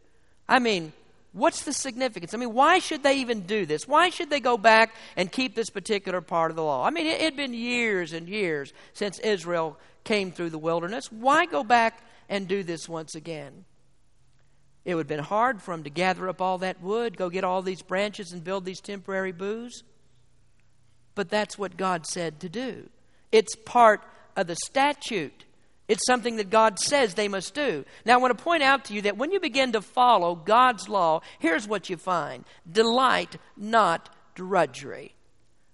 I 0.50 0.58
mean, 0.58 0.92
what's 1.34 1.64
the 1.64 1.74
significance? 1.74 2.34
I 2.34 2.38
mean, 2.38 2.54
why 2.54 2.80
should 2.80 3.04
they 3.04 3.18
even 3.18 3.42
do 3.42 3.66
this? 3.66 3.88
Why 3.88 4.10
should 4.10 4.30
they 4.30 4.40
go 4.40 4.58
back 4.58 4.96
and 5.16 5.32
keep 5.32 5.56
this 5.56 5.70
particular 5.70 6.22
part 6.22 6.52
of 6.52 6.58
the 6.58 6.64
law? 6.64 6.86
I 6.86 6.90
mean, 6.90 7.06
it 7.06 7.22
had 7.22 7.38
been 7.38 7.54
years 7.54 8.14
and 8.14 8.28
years 8.28 8.74
since 8.94 9.20
Israel 9.20 9.78
came 10.04 10.32
through 10.32 10.50
the 10.50 10.58
wilderness. 10.58 11.12
Why 11.12 11.46
go 11.46 11.64
back 11.64 12.04
and 12.32 12.48
do 12.48 12.64
this 12.64 12.90
once 12.90 13.14
again? 13.14 13.66
It 14.86 14.96
would 14.96 15.02
have 15.02 15.08
been 15.08 15.20
hard 15.20 15.62
for 15.62 15.76
them 15.76 15.84
to 15.84 15.92
gather 15.92 16.28
up 16.28 16.42
all 16.42 16.58
that 16.60 16.82
wood, 16.82 17.18
go 17.18 17.30
get 17.30 17.44
all 17.44 17.62
these 17.62 17.84
branches, 17.84 18.32
and 18.32 18.44
build 18.44 18.66
these 18.66 18.82
temporary 18.82 19.34
booths. 19.34 19.84
But 21.14 21.30
that's 21.30 21.60
what 21.60 21.78
God 21.78 22.08
said 22.08 22.40
to 22.40 22.50
do. 22.50 22.90
It's 23.32 23.56
part 23.56 24.02
of 24.36 24.48
the 24.48 24.56
statute. 24.56 25.46
It's 25.88 26.06
something 26.08 26.38
that 26.38 26.50
God 26.50 26.80
says 26.80 27.14
they 27.14 27.28
must 27.28 27.54
do. 27.54 27.84
Now, 28.06 28.14
I 28.14 28.18
want 28.18 28.36
to 28.36 28.44
point 28.44 28.64
out 28.64 28.86
to 28.86 28.94
you 28.94 29.02
that 29.04 29.18
when 29.18 29.32
you 29.32 29.40
begin 29.40 29.74
to 29.74 29.82
follow 29.82 30.34
God's 30.34 30.88
law, 30.88 31.22
here's 31.38 31.68
what 31.68 31.90
you 31.90 31.98
find 31.98 32.46
delight, 32.72 33.36
not 33.58 34.10
drudgery. 34.36 35.14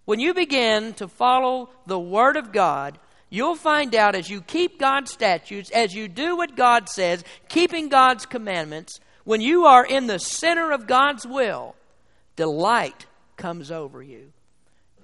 When 0.05 0.19
you 0.19 0.33
begin 0.33 0.93
to 0.95 1.07
follow 1.07 1.69
the 1.85 1.99
Word 1.99 2.35
of 2.35 2.51
God, 2.51 2.97
you'll 3.29 3.55
find 3.55 3.93
out 3.95 4.15
as 4.15 4.29
you 4.29 4.41
keep 4.41 4.79
God's 4.79 5.11
statutes, 5.11 5.69
as 5.71 5.93
you 5.93 6.07
do 6.07 6.35
what 6.35 6.55
God 6.55 6.89
says, 6.89 7.23
keeping 7.49 7.89
God's 7.89 8.25
commandments, 8.25 8.99
when 9.23 9.41
you 9.41 9.65
are 9.65 9.85
in 9.85 10.07
the 10.07 10.19
center 10.19 10.71
of 10.71 10.87
God's 10.87 11.25
will, 11.25 11.75
delight 12.35 13.05
comes 13.35 13.71
over 13.71 14.01
you. 14.01 14.31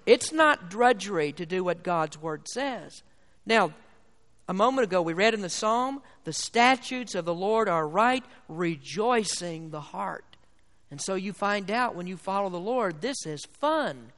It's 0.05 0.31
not 0.31 0.69
drudgery 0.69 1.31
to 1.33 1.45
do 1.45 1.63
what 1.63 1.83
God's 1.83 2.21
Word 2.21 2.47
says. 2.47 3.03
Now, 3.45 3.73
a 4.47 4.53
moment 4.53 4.85
ago 4.85 5.01
we 5.01 5.13
read 5.13 5.33
in 5.33 5.41
the 5.41 5.49
psalm, 5.49 6.01
the 6.25 6.33
statutes 6.33 7.15
of 7.15 7.25
the 7.25 7.33
Lord 7.33 7.69
are 7.69 7.87
right, 7.87 8.23
rejoicing 8.49 9.69
the 9.69 9.81
heart. 9.81 10.37
And 10.91 11.01
so 11.01 11.15
you 11.15 11.33
find 11.33 11.71
out 11.71 11.95
when 11.95 12.07
you 12.07 12.17
follow 12.17 12.49
the 12.49 12.59
Lord, 12.59 13.01
this 13.01 13.25
is 13.25 13.45
fun. 13.45 14.11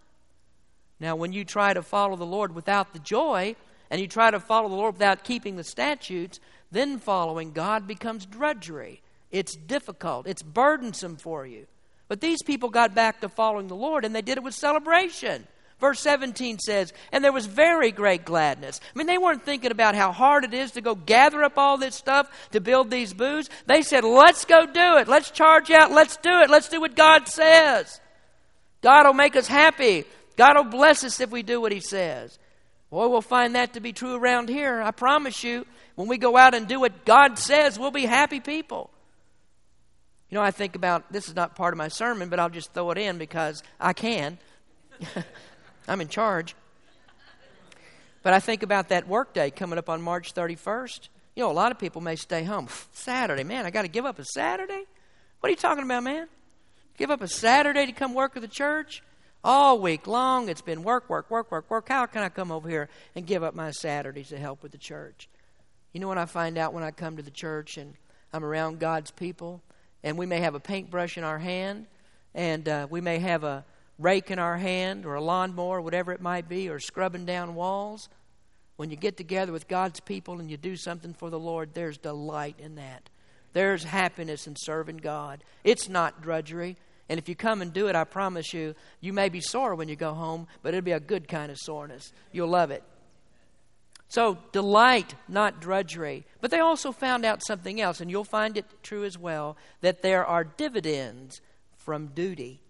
Now, 0.99 1.15
when 1.15 1.33
you 1.33 1.45
try 1.45 1.73
to 1.73 1.81
follow 1.81 2.15
the 2.15 2.25
Lord 2.25 2.55
without 2.55 2.93
the 2.93 2.99
joy, 2.99 3.55
and 3.89 4.01
you 4.01 4.07
try 4.07 4.31
to 4.31 4.39
follow 4.39 4.69
the 4.69 4.75
Lord 4.75 4.95
without 4.95 5.23
keeping 5.23 5.55
the 5.55 5.63
statutes, 5.63 6.39
then 6.71 6.99
following 6.99 7.51
God 7.51 7.87
becomes 7.87 8.25
drudgery. 8.25 9.01
It's 9.31 9.55
difficult, 9.55 10.27
it's 10.27 10.43
burdensome 10.43 11.17
for 11.17 11.45
you. 11.45 11.67
But 12.07 12.21
these 12.21 12.43
people 12.43 12.69
got 12.69 12.93
back 12.93 13.21
to 13.21 13.29
following 13.29 13.67
the 13.67 13.75
Lord, 13.75 14.05
and 14.05 14.13
they 14.13 14.21
did 14.21 14.37
it 14.37 14.43
with 14.43 14.53
celebration. 14.53 15.47
Verse 15.79 15.99
17 15.99 16.59
says, 16.59 16.93
And 17.11 17.23
there 17.23 17.33
was 17.33 17.47
very 17.47 17.91
great 17.91 18.23
gladness. 18.23 18.79
I 18.83 18.97
mean, 18.97 19.07
they 19.07 19.17
weren't 19.17 19.43
thinking 19.43 19.71
about 19.71 19.95
how 19.95 20.11
hard 20.11 20.45
it 20.45 20.53
is 20.53 20.71
to 20.71 20.81
go 20.81 20.95
gather 20.95 21.43
up 21.43 21.57
all 21.57 21.77
this 21.77 21.95
stuff 21.95 22.29
to 22.51 22.61
build 22.61 22.89
these 22.89 23.13
booths. 23.13 23.49
They 23.65 23.81
said, 23.81 24.03
Let's 24.03 24.45
go 24.45 24.65
do 24.65 24.97
it. 24.97 25.07
Let's 25.07 25.31
charge 25.31 25.71
out. 25.71 25.91
Let's 25.91 26.17
do 26.17 26.39
it. 26.41 26.49
Let's 26.49 26.69
do 26.69 26.79
what 26.79 26.95
God 26.95 27.27
says. 27.27 27.99
God 28.81 29.05
will 29.05 29.13
make 29.13 29.35
us 29.35 29.47
happy. 29.47 30.05
God 30.37 30.55
will 30.55 30.71
bless 30.71 31.03
us 31.03 31.19
if 31.19 31.31
we 31.31 31.43
do 31.43 31.59
what 31.59 31.71
He 31.71 31.81
says. 31.81 32.39
Boy, 32.89 33.07
we'll 33.07 33.21
find 33.21 33.55
that 33.55 33.73
to 33.73 33.79
be 33.79 33.93
true 33.93 34.15
around 34.15 34.49
here. 34.49 34.81
I 34.81 34.91
promise 34.91 35.43
you, 35.43 35.65
when 35.95 36.07
we 36.07 36.17
go 36.17 36.37
out 36.37 36.53
and 36.53 36.67
do 36.67 36.79
what 36.79 37.05
God 37.05 37.39
says, 37.39 37.79
we'll 37.79 37.91
be 37.91 38.05
happy 38.05 38.39
people. 38.39 38.89
You 40.29 40.35
know, 40.35 40.41
I 40.41 40.51
think 40.51 40.75
about 40.75 41.11
this 41.11 41.27
is 41.27 41.35
not 41.35 41.55
part 41.55 41.73
of 41.73 41.77
my 41.77 41.87
sermon, 41.87 42.29
but 42.29 42.39
I'll 42.39 42.49
just 42.49 42.73
throw 42.73 42.91
it 42.91 42.97
in 42.97 43.17
because 43.17 43.63
I 43.79 43.93
can. 43.93 44.37
I'm 45.87 46.01
in 46.01 46.07
charge. 46.07 46.55
But 48.23 48.33
I 48.33 48.39
think 48.39 48.63
about 48.63 48.89
that 48.89 49.07
workday 49.07 49.51
coming 49.51 49.77
up 49.77 49.89
on 49.89 50.01
March 50.01 50.33
31st. 50.33 51.09
You 51.35 51.43
know, 51.43 51.51
a 51.51 51.53
lot 51.53 51.71
of 51.71 51.77
people 51.77 52.01
may 52.01 52.15
stay 52.15 52.43
home. 52.43 52.67
Saturday, 52.93 53.43
man, 53.43 53.65
I 53.65 53.69
got 53.69 53.83
to 53.83 53.87
give 53.87 54.05
up 54.05 54.17
a 54.19 54.25
Saturday? 54.25 54.83
What 55.39 55.47
are 55.47 55.51
you 55.51 55.57
talking 55.57 55.83
about, 55.83 56.03
man? 56.03 56.27
Give 56.97 57.11
up 57.11 57.21
a 57.21 57.27
Saturday 57.27 57.85
to 57.85 57.91
come 57.91 58.13
work 58.13 58.35
at 58.35 58.41
the 58.41 58.47
church? 58.47 59.03
All 59.47 59.77
week 59.77 60.07
long, 60.07 60.49
it's 60.49 60.63
been 60.63 60.81
work, 60.81 61.07
work, 61.07 61.29
work, 61.29 61.51
work, 61.51 61.69
work. 61.69 61.87
How 61.87 62.07
can 62.07 62.23
I 62.23 62.29
come 62.29 62.51
over 62.51 62.67
here 62.67 62.89
and 63.13 63.27
give 63.27 63.43
up 63.43 63.53
my 63.53 63.69
Saturdays 63.69 64.29
to 64.29 64.39
help 64.39 64.63
with 64.63 64.71
the 64.71 64.79
church? 64.79 65.29
You 65.93 65.99
know 65.99 66.07
what 66.07 66.17
I 66.17 66.25
find 66.25 66.57
out 66.57 66.73
when 66.73 66.81
I 66.81 66.89
come 66.89 67.15
to 67.17 67.21
the 67.21 67.29
church 67.29 67.77
and 67.77 67.93
I'm 68.33 68.43
around 68.43 68.79
God's 68.79 69.11
people, 69.11 69.61
and 70.03 70.17
we 70.17 70.25
may 70.25 70.39
have 70.39 70.55
a 70.55 70.59
paintbrush 70.59 71.15
in 71.15 71.23
our 71.23 71.37
hand, 71.37 71.85
and 72.33 72.67
uh, 72.67 72.87
we 72.89 73.01
may 73.01 73.19
have 73.19 73.43
a 73.43 73.63
rake 73.99 74.31
in 74.31 74.39
our 74.39 74.57
hand, 74.57 75.05
or 75.05 75.13
a 75.13 75.21
lawnmower, 75.21 75.79
whatever 75.79 76.11
it 76.11 76.21
might 76.21 76.49
be, 76.49 76.67
or 76.67 76.79
scrubbing 76.79 77.27
down 77.27 77.53
walls. 77.53 78.09
When 78.77 78.89
you 78.89 78.95
get 78.95 79.15
together 79.15 79.51
with 79.51 79.67
God's 79.67 79.99
people 79.99 80.39
and 80.39 80.49
you 80.49 80.57
do 80.57 80.75
something 80.75 81.13
for 81.13 81.29
the 81.29 81.39
Lord, 81.39 81.75
there's 81.75 81.99
delight 81.99 82.55
in 82.57 82.75
that. 82.75 83.11
There's 83.53 83.83
happiness 83.83 84.47
in 84.47 84.55
serving 84.55 84.97
God. 84.97 85.43
It's 85.63 85.87
not 85.87 86.23
drudgery. 86.23 86.77
And 87.07 87.19
if 87.19 87.29
you 87.29 87.35
come 87.35 87.61
and 87.61 87.71
do 87.71 87.87
it, 87.87 87.95
I 87.95 88.03
promise 88.03 88.53
you, 88.53 88.75
you 88.99 89.13
may 89.13 89.29
be 89.29 89.41
sore 89.41 89.75
when 89.75 89.87
you 89.87 89.95
go 89.95 90.13
home, 90.13 90.47
but 90.63 90.73
it'll 90.73 90.83
be 90.83 90.91
a 90.91 90.99
good 90.99 91.27
kind 91.27 91.51
of 91.51 91.57
soreness. 91.59 92.11
You'll 92.31 92.47
love 92.47 92.71
it. 92.71 92.83
So, 94.07 94.37
delight, 94.51 95.15
not 95.27 95.59
drudgery. 95.59 96.25
But 96.41 96.51
they 96.51 96.59
also 96.59 96.91
found 96.91 97.25
out 97.25 97.45
something 97.45 97.81
else, 97.81 98.01
and 98.01 98.09
you'll 98.09 98.23
find 98.23 98.57
it 98.57 98.65
true 98.83 99.03
as 99.03 99.17
well 99.17 99.57
that 99.81 100.01
there 100.01 100.25
are 100.25 100.43
dividends 100.43 101.41
from 101.77 102.07
duty. 102.07 102.61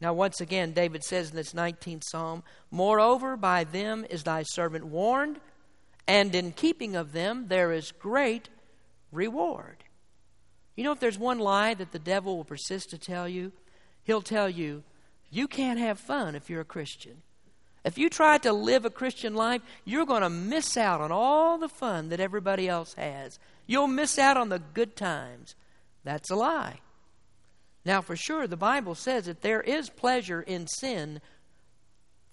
Now, 0.00 0.12
once 0.12 0.40
again, 0.40 0.72
David 0.72 1.02
says 1.02 1.30
in 1.30 1.36
this 1.36 1.52
19th 1.52 2.04
psalm, 2.10 2.42
Moreover, 2.70 3.36
by 3.36 3.64
them 3.64 4.06
is 4.08 4.22
thy 4.22 4.44
servant 4.44 4.84
warned, 4.86 5.40
and 6.06 6.34
in 6.34 6.52
keeping 6.52 6.94
of 6.94 7.12
them 7.12 7.46
there 7.48 7.72
is 7.72 7.92
great 7.92 8.48
reward. 9.10 9.84
You 10.76 10.84
know, 10.84 10.92
if 10.92 11.00
there's 11.00 11.18
one 11.18 11.38
lie 11.40 11.74
that 11.74 11.92
the 11.92 11.98
devil 11.98 12.36
will 12.36 12.44
persist 12.44 12.90
to 12.90 12.98
tell 12.98 13.28
you, 13.28 13.52
he'll 14.08 14.22
tell 14.22 14.48
you, 14.48 14.82
you 15.30 15.46
can't 15.46 15.78
have 15.78 16.00
fun 16.00 16.34
if 16.34 16.48
you're 16.48 16.62
a 16.62 16.64
Christian. 16.64 17.22
If 17.84 17.98
you 17.98 18.08
try 18.08 18.38
to 18.38 18.54
live 18.54 18.86
a 18.86 18.90
Christian 18.90 19.34
life, 19.34 19.60
you're 19.84 20.06
going 20.06 20.22
to 20.22 20.30
miss 20.30 20.78
out 20.78 21.02
on 21.02 21.12
all 21.12 21.58
the 21.58 21.68
fun 21.68 22.08
that 22.08 22.18
everybody 22.18 22.66
else 22.66 22.94
has. 22.94 23.38
You'll 23.66 23.86
miss 23.86 24.18
out 24.18 24.38
on 24.38 24.48
the 24.48 24.60
good 24.72 24.96
times. 24.96 25.54
That's 26.04 26.30
a 26.30 26.36
lie. 26.36 26.80
Now, 27.84 28.00
for 28.00 28.16
sure, 28.16 28.46
the 28.46 28.56
Bible 28.56 28.94
says 28.94 29.26
that 29.26 29.42
there 29.42 29.60
is 29.60 29.90
pleasure 29.90 30.40
in 30.40 30.66
sin 30.66 31.20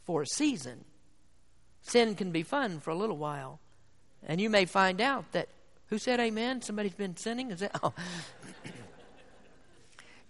for 0.06 0.22
a 0.22 0.28
season. 0.28 0.86
Sin 1.82 2.16
can 2.16 2.32
be 2.32 2.44
fun 2.44 2.80
for 2.80 2.92
a 2.92 2.96
little 2.96 3.18
while. 3.18 3.60
And 4.26 4.40
you 4.40 4.50
may 4.50 4.64
find 4.64 5.02
out 5.02 5.30
that, 5.34 5.50
who 5.88 5.98
said 5.98 6.22
amen? 6.22 6.62
Somebody's 6.62 6.96
been 6.96 7.18
sinning? 7.18 7.52
Is 7.52 7.60
that, 7.60 7.78
oh 7.84 7.94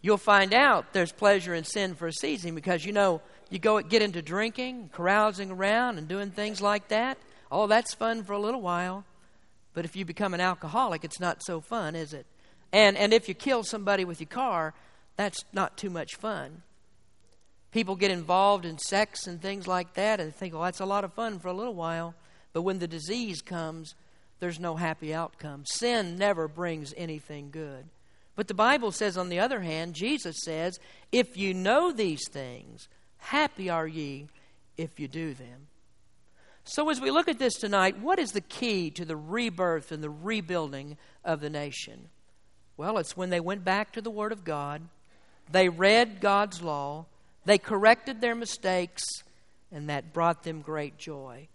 you'll 0.05 0.17
find 0.17 0.53
out 0.53 0.93
there's 0.93 1.11
pleasure 1.11 1.55
in 1.55 1.63
sin 1.63 1.95
for 1.95 2.05
a 2.05 2.13
season 2.13 2.53
because 2.53 2.85
you 2.85 2.93
know 2.93 3.21
you 3.49 3.57
go 3.57 3.81
get 3.81 4.03
into 4.03 4.21
drinking, 4.21 4.87
carousing 4.93 5.49
around, 5.49 5.97
and 5.97 6.07
doing 6.07 6.29
things 6.29 6.61
like 6.61 6.89
that. 6.89 7.17
Oh, 7.51 7.65
that's 7.65 7.95
fun 7.95 8.23
for 8.23 8.33
a 8.33 8.39
little 8.39 8.61
while, 8.61 9.03
but 9.73 9.83
if 9.83 9.95
you 9.95 10.05
become 10.05 10.35
an 10.35 10.41
alcoholic, 10.41 11.03
it's 11.03 11.19
not 11.19 11.41
so 11.43 11.59
fun, 11.59 11.95
is 11.95 12.13
it? 12.13 12.27
And 12.71 12.95
and 12.97 13.13
if 13.13 13.27
you 13.27 13.33
kill 13.33 13.63
somebody 13.63 14.05
with 14.05 14.19
your 14.19 14.27
car, 14.27 14.75
that's 15.17 15.43
not 15.51 15.75
too 15.75 15.89
much 15.89 16.13
fun. 16.17 16.61
People 17.71 17.95
get 17.95 18.11
involved 18.11 18.63
in 18.63 18.77
sex 18.77 19.25
and 19.25 19.41
things 19.41 19.67
like 19.67 19.95
that 19.95 20.19
and 20.19 20.35
think, 20.35 20.53
well, 20.53 20.63
that's 20.63 20.81
a 20.81 20.85
lot 20.85 21.03
of 21.03 21.13
fun 21.13 21.39
for 21.39 21.47
a 21.47 21.53
little 21.53 21.73
while. 21.73 22.13
But 22.53 22.61
when 22.61 22.77
the 22.77 22.87
disease 22.87 23.41
comes, 23.41 23.95
there's 24.39 24.59
no 24.59 24.75
happy 24.75 25.15
outcome. 25.15 25.63
Sin 25.65 26.15
never 26.15 26.47
brings 26.47 26.93
anything 26.95 27.49
good. 27.49 27.85
But 28.35 28.47
the 28.47 28.53
Bible 28.53 28.91
says, 28.91 29.17
on 29.17 29.29
the 29.29 29.39
other 29.39 29.61
hand, 29.61 29.93
Jesus 29.93 30.35
says, 30.43 30.79
if 31.11 31.37
you 31.37 31.53
know 31.53 31.91
these 31.91 32.27
things, 32.29 32.89
happy 33.17 33.69
are 33.69 33.87
ye 33.87 34.27
if 34.77 34.99
you 34.99 35.07
do 35.07 35.33
them. 35.33 35.67
So, 36.67 36.89
as 36.89 36.99
we 36.99 37.11
look 37.11 37.27
at 37.27 37.37
this 37.37 37.53
tonight, 37.53 37.99
what 37.99 38.17
is 38.17 38.31
the 38.31 38.41
key 38.41 38.89
to 38.91 39.05
the 39.05 39.15
rebirth 39.15 39.91
and 39.91 40.03
the 40.03 40.09
rebuilding 40.09 40.97
of 41.23 41.39
the 41.39 41.49
nation? 41.49 42.09
Well, 42.75 42.97
it's 42.97 43.15
when 43.15 43.29
they 43.29 43.39
went 43.39 43.63
back 43.63 43.93
to 43.93 44.01
the 44.01 44.09
Word 44.09 44.31
of 44.31 44.43
God, 44.43 44.81
they 45.51 45.69
read 45.69 46.19
God's 46.21 46.63
law, 46.63 47.05
they 47.45 47.59
corrected 47.59 48.19
their 48.19 48.33
mistakes, 48.33 49.03
and 49.71 49.89
that 49.89 50.11
brought 50.11 50.43
them 50.43 50.61
great 50.61 50.97
joy. 50.97 51.47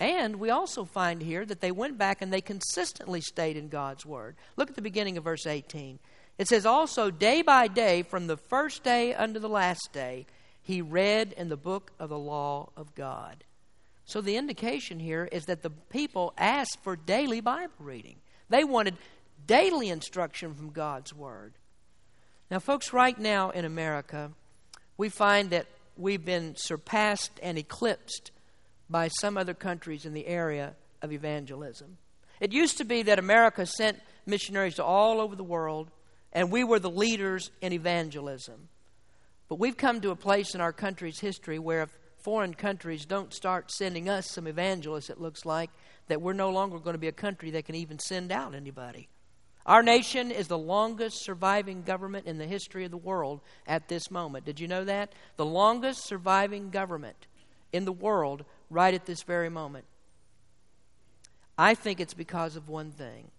And 0.00 0.36
we 0.36 0.50
also 0.50 0.84
find 0.84 1.22
here 1.22 1.44
that 1.44 1.60
they 1.60 1.70
went 1.70 1.98
back 1.98 2.20
and 2.20 2.32
they 2.32 2.40
consistently 2.40 3.20
stayed 3.20 3.56
in 3.56 3.68
God's 3.68 4.04
Word. 4.04 4.34
Look 4.56 4.70
at 4.70 4.76
the 4.76 4.82
beginning 4.82 5.18
of 5.18 5.24
verse 5.24 5.46
18. 5.46 5.98
It 6.38 6.48
says, 6.48 6.66
Also, 6.66 7.10
day 7.10 7.42
by 7.42 7.68
day, 7.68 8.02
from 8.02 8.26
the 8.26 8.36
first 8.36 8.82
day 8.82 9.14
unto 9.14 9.38
the 9.38 9.48
last 9.48 9.90
day, 9.92 10.26
he 10.62 10.80
read 10.80 11.34
in 11.36 11.48
the 11.48 11.56
book 11.56 11.92
of 11.98 12.08
the 12.08 12.18
law 12.18 12.70
of 12.76 12.94
God. 12.94 13.44
So 14.06 14.20
the 14.20 14.36
indication 14.36 14.98
here 14.98 15.28
is 15.30 15.46
that 15.46 15.62
the 15.62 15.70
people 15.70 16.34
asked 16.36 16.78
for 16.82 16.96
daily 16.96 17.40
Bible 17.40 17.72
reading. 17.78 18.16
They 18.48 18.64
wanted 18.64 18.96
daily 19.46 19.88
instruction 19.88 20.54
from 20.54 20.70
God's 20.70 21.14
Word. 21.14 21.54
Now, 22.50 22.58
folks, 22.58 22.92
right 22.92 23.18
now 23.18 23.50
in 23.50 23.64
America, 23.64 24.32
we 24.96 25.08
find 25.08 25.50
that 25.50 25.66
we've 25.96 26.24
been 26.24 26.54
surpassed 26.56 27.32
and 27.42 27.56
eclipsed 27.56 28.30
by 28.90 29.08
some 29.08 29.38
other 29.38 29.54
countries 29.54 30.04
in 30.04 30.12
the 30.12 30.26
area 30.26 30.74
of 31.00 31.12
evangelism. 31.12 31.96
It 32.40 32.52
used 32.52 32.78
to 32.78 32.84
be 32.84 33.02
that 33.02 33.18
America 33.18 33.64
sent 33.64 34.00
missionaries 34.26 34.74
to 34.76 34.84
all 34.84 35.20
over 35.20 35.36
the 35.36 35.44
world 35.44 35.90
and 36.34 36.50
we 36.50 36.64
were 36.64 36.78
the 36.78 36.90
leaders 36.90 37.50
in 37.60 37.72
evangelism. 37.72 38.68
But 39.48 39.58
we've 39.58 39.76
come 39.76 40.00
to 40.00 40.10
a 40.10 40.16
place 40.16 40.54
in 40.54 40.60
our 40.60 40.72
country's 40.72 41.20
history 41.20 41.58
where 41.58 41.82
if 41.82 41.98
foreign 42.18 42.54
countries 42.54 43.06
don't 43.06 43.32
start 43.32 43.70
sending 43.70 44.08
us 44.08 44.30
some 44.30 44.46
evangelists, 44.46 45.10
it 45.10 45.20
looks 45.20 45.44
like, 45.44 45.70
that 46.08 46.20
we're 46.20 46.32
no 46.32 46.50
longer 46.50 46.78
going 46.78 46.94
to 46.94 46.98
be 46.98 47.08
a 47.08 47.12
country 47.12 47.50
that 47.52 47.64
can 47.64 47.74
even 47.74 47.98
send 47.98 48.32
out 48.32 48.54
anybody. 48.54 49.08
Our 49.66 49.82
nation 49.82 50.30
is 50.30 50.48
the 50.48 50.58
longest 50.58 51.24
surviving 51.24 51.82
government 51.82 52.26
in 52.26 52.36
the 52.36 52.46
history 52.46 52.84
of 52.84 52.90
the 52.90 52.98
world 52.98 53.40
at 53.66 53.88
this 53.88 54.10
moment. 54.10 54.44
Did 54.44 54.60
you 54.60 54.68
know 54.68 54.84
that? 54.84 55.12
The 55.36 55.46
longest 55.46 56.06
surviving 56.06 56.70
government 56.70 57.26
in 57.72 57.84
the 57.84 57.92
world 57.92 58.44
right 58.68 58.92
at 58.92 59.06
this 59.06 59.22
very 59.22 59.48
moment. 59.48 59.86
I 61.56 61.74
think 61.74 62.00
it's 62.00 62.14
because 62.14 62.56
of 62.56 62.68
one 62.68 62.90
thing 62.90 63.30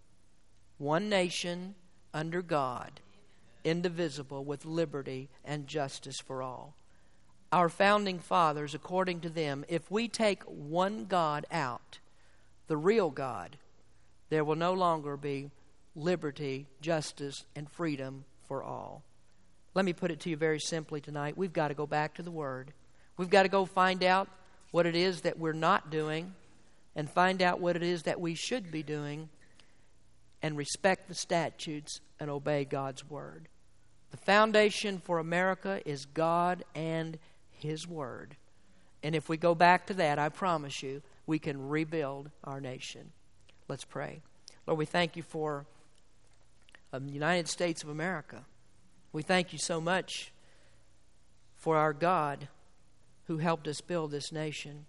one 0.77 1.07
nation 1.09 1.75
under 2.15 2.41
God, 2.41 3.01
indivisible, 3.65 4.43
with 4.45 4.65
liberty 4.65 5.27
and 5.43 5.67
justice 5.67 6.19
for 6.19 6.41
all. 6.41 6.73
Our 7.51 7.69
founding 7.69 8.19
fathers, 8.19 8.73
according 8.73 9.19
to 9.21 9.29
them, 9.29 9.65
if 9.67 9.91
we 9.91 10.07
take 10.07 10.41
one 10.43 11.05
God 11.05 11.45
out, 11.51 11.99
the 12.67 12.77
real 12.77 13.11
God, 13.11 13.57
there 14.29 14.43
will 14.43 14.55
no 14.55 14.73
longer 14.73 15.17
be 15.17 15.51
liberty, 15.95 16.65
justice, 16.81 17.45
and 17.55 17.69
freedom 17.69 18.23
for 18.47 18.63
all. 18.63 19.03
Let 19.73 19.85
me 19.85 19.93
put 19.93 20.09
it 20.09 20.21
to 20.21 20.29
you 20.29 20.37
very 20.37 20.59
simply 20.59 21.01
tonight. 21.01 21.37
We've 21.37 21.53
got 21.53 21.67
to 21.67 21.73
go 21.73 21.85
back 21.85 22.15
to 22.15 22.23
the 22.23 22.31
Word. 22.31 22.71
We've 23.17 23.29
got 23.29 23.43
to 23.43 23.49
go 23.49 23.65
find 23.65 24.03
out 24.03 24.29
what 24.71 24.85
it 24.85 24.95
is 24.95 25.21
that 25.21 25.37
we're 25.37 25.53
not 25.53 25.91
doing 25.91 26.33
and 26.95 27.09
find 27.09 27.41
out 27.41 27.59
what 27.59 27.75
it 27.75 27.83
is 27.83 28.03
that 28.03 28.21
we 28.21 28.35
should 28.35 28.71
be 28.71 28.83
doing 28.83 29.29
and 30.45 30.55
respect 30.55 31.07
the 31.07 31.15
statutes 31.15 32.01
and 32.19 32.29
obey 32.29 32.63
God's 32.63 33.09
Word. 33.09 33.47
The 34.11 34.17
foundation 34.17 34.99
for 34.99 35.17
America 35.17 35.81
is 35.87 36.05
God 36.05 36.63
and 36.75 37.17
His 37.49 37.87
Word. 37.87 38.35
And 39.01 39.15
if 39.15 39.27
we 39.27 39.37
go 39.37 39.55
back 39.55 39.87
to 39.87 39.95
that, 39.95 40.19
I 40.19 40.29
promise 40.29 40.83
you, 40.83 41.01
we 41.25 41.39
can 41.39 41.67
rebuild 41.67 42.29
our 42.43 42.61
nation. 42.61 43.11
Let's 43.67 43.85
pray. 43.85 44.21
Lord, 44.67 44.77
we 44.77 44.85
thank 44.85 45.15
you 45.15 45.23
for 45.23 45.65
um, 46.93 47.07
the 47.07 47.13
United 47.13 47.47
States 47.47 47.81
of 47.81 47.89
America. 47.89 48.45
We 49.13 49.23
thank 49.23 49.51
you 49.51 49.57
so 49.57 49.81
much 49.81 50.31
for 51.55 51.75
our 51.75 51.91
God 51.91 52.49
who 53.23 53.39
helped 53.39 53.67
us 53.67 53.81
build 53.81 54.11
this 54.11 54.31
nation. 54.31 54.85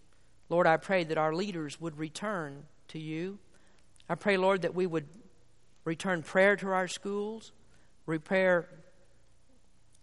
Lord, 0.51 0.67
I 0.67 0.77
pray 0.77 1.03
that 1.05 1.17
our 1.17 1.33
leaders 1.35 1.81
would 1.81 1.97
return 1.97 2.65
to 2.89 2.99
you. 2.99 3.39
I 4.07 4.17
pray, 4.17 4.37
Lord, 4.37 4.61
that 4.61 4.75
we 4.75 4.87
would 4.87 5.07
return 5.87 6.23
prayer 6.23 6.57
to 6.57 6.69
our 6.69 6.89
schools, 6.89 7.53
repair 8.05 8.69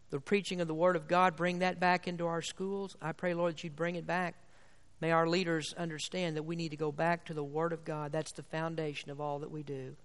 the 0.10 0.20
preaching 0.20 0.62
of 0.62 0.68
the 0.68 0.74
Word 0.74 0.96
of 0.96 1.08
God, 1.08 1.36
bring 1.36 1.60
that 1.60 1.80
back 1.80 2.08
into 2.08 2.26
our 2.26 2.42
schools. 2.42 2.96
I 3.02 3.12
pray, 3.12 3.34
Lord, 3.34 3.54
that 3.54 3.64
you'd 3.64 3.76
bring 3.76 3.96
it 3.96 4.08
back. 4.08 4.36
May 5.02 5.12
our 5.12 5.28
leaders 5.28 5.74
understand 5.78 6.38
that 6.38 6.44
we 6.44 6.56
need 6.56 6.70
to 6.70 6.78
go 6.78 6.92
back 6.92 7.26
to 7.26 7.34
the 7.34 7.44
Word 7.44 7.74
of 7.74 7.84
God. 7.84 8.12
That's 8.12 8.32
the 8.32 8.44
foundation 8.44 9.12
of 9.12 9.20
all 9.20 9.40
that 9.40 9.52
we 9.52 9.62
do. 9.62 9.96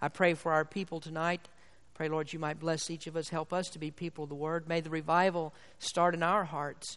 I 0.00 0.08
pray 0.08 0.34
for 0.34 0.52
our 0.52 0.64
people 0.64 1.00
tonight. 1.00 1.48
Pray, 1.94 2.08
Lord, 2.08 2.32
you 2.32 2.38
might 2.38 2.58
bless 2.58 2.90
each 2.90 3.06
of 3.06 3.16
us. 3.16 3.28
Help 3.28 3.52
us 3.52 3.68
to 3.70 3.78
be 3.78 3.90
people 3.90 4.24
of 4.24 4.30
the 4.30 4.34
Word. 4.34 4.68
May 4.68 4.80
the 4.80 4.90
revival 4.90 5.52
start 5.78 6.14
in 6.14 6.22
our 6.22 6.44
hearts. 6.44 6.96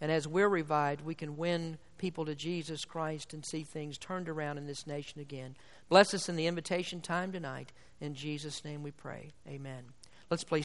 And 0.00 0.12
as 0.12 0.28
we're 0.28 0.48
revived, 0.48 1.04
we 1.04 1.14
can 1.14 1.36
win 1.36 1.78
people 1.98 2.24
to 2.26 2.34
Jesus 2.34 2.84
Christ 2.84 3.34
and 3.34 3.44
see 3.44 3.64
things 3.64 3.98
turned 3.98 4.28
around 4.28 4.58
in 4.58 4.66
this 4.66 4.86
nation 4.86 5.20
again. 5.20 5.56
Bless 5.88 6.14
us 6.14 6.28
in 6.28 6.36
the 6.36 6.46
invitation 6.46 7.00
time 7.00 7.32
tonight. 7.32 7.72
In 8.00 8.14
Jesus' 8.14 8.64
name 8.64 8.82
we 8.82 8.92
pray. 8.92 9.32
Amen. 9.48 9.82
Let's 10.30 10.44
please. 10.44 10.56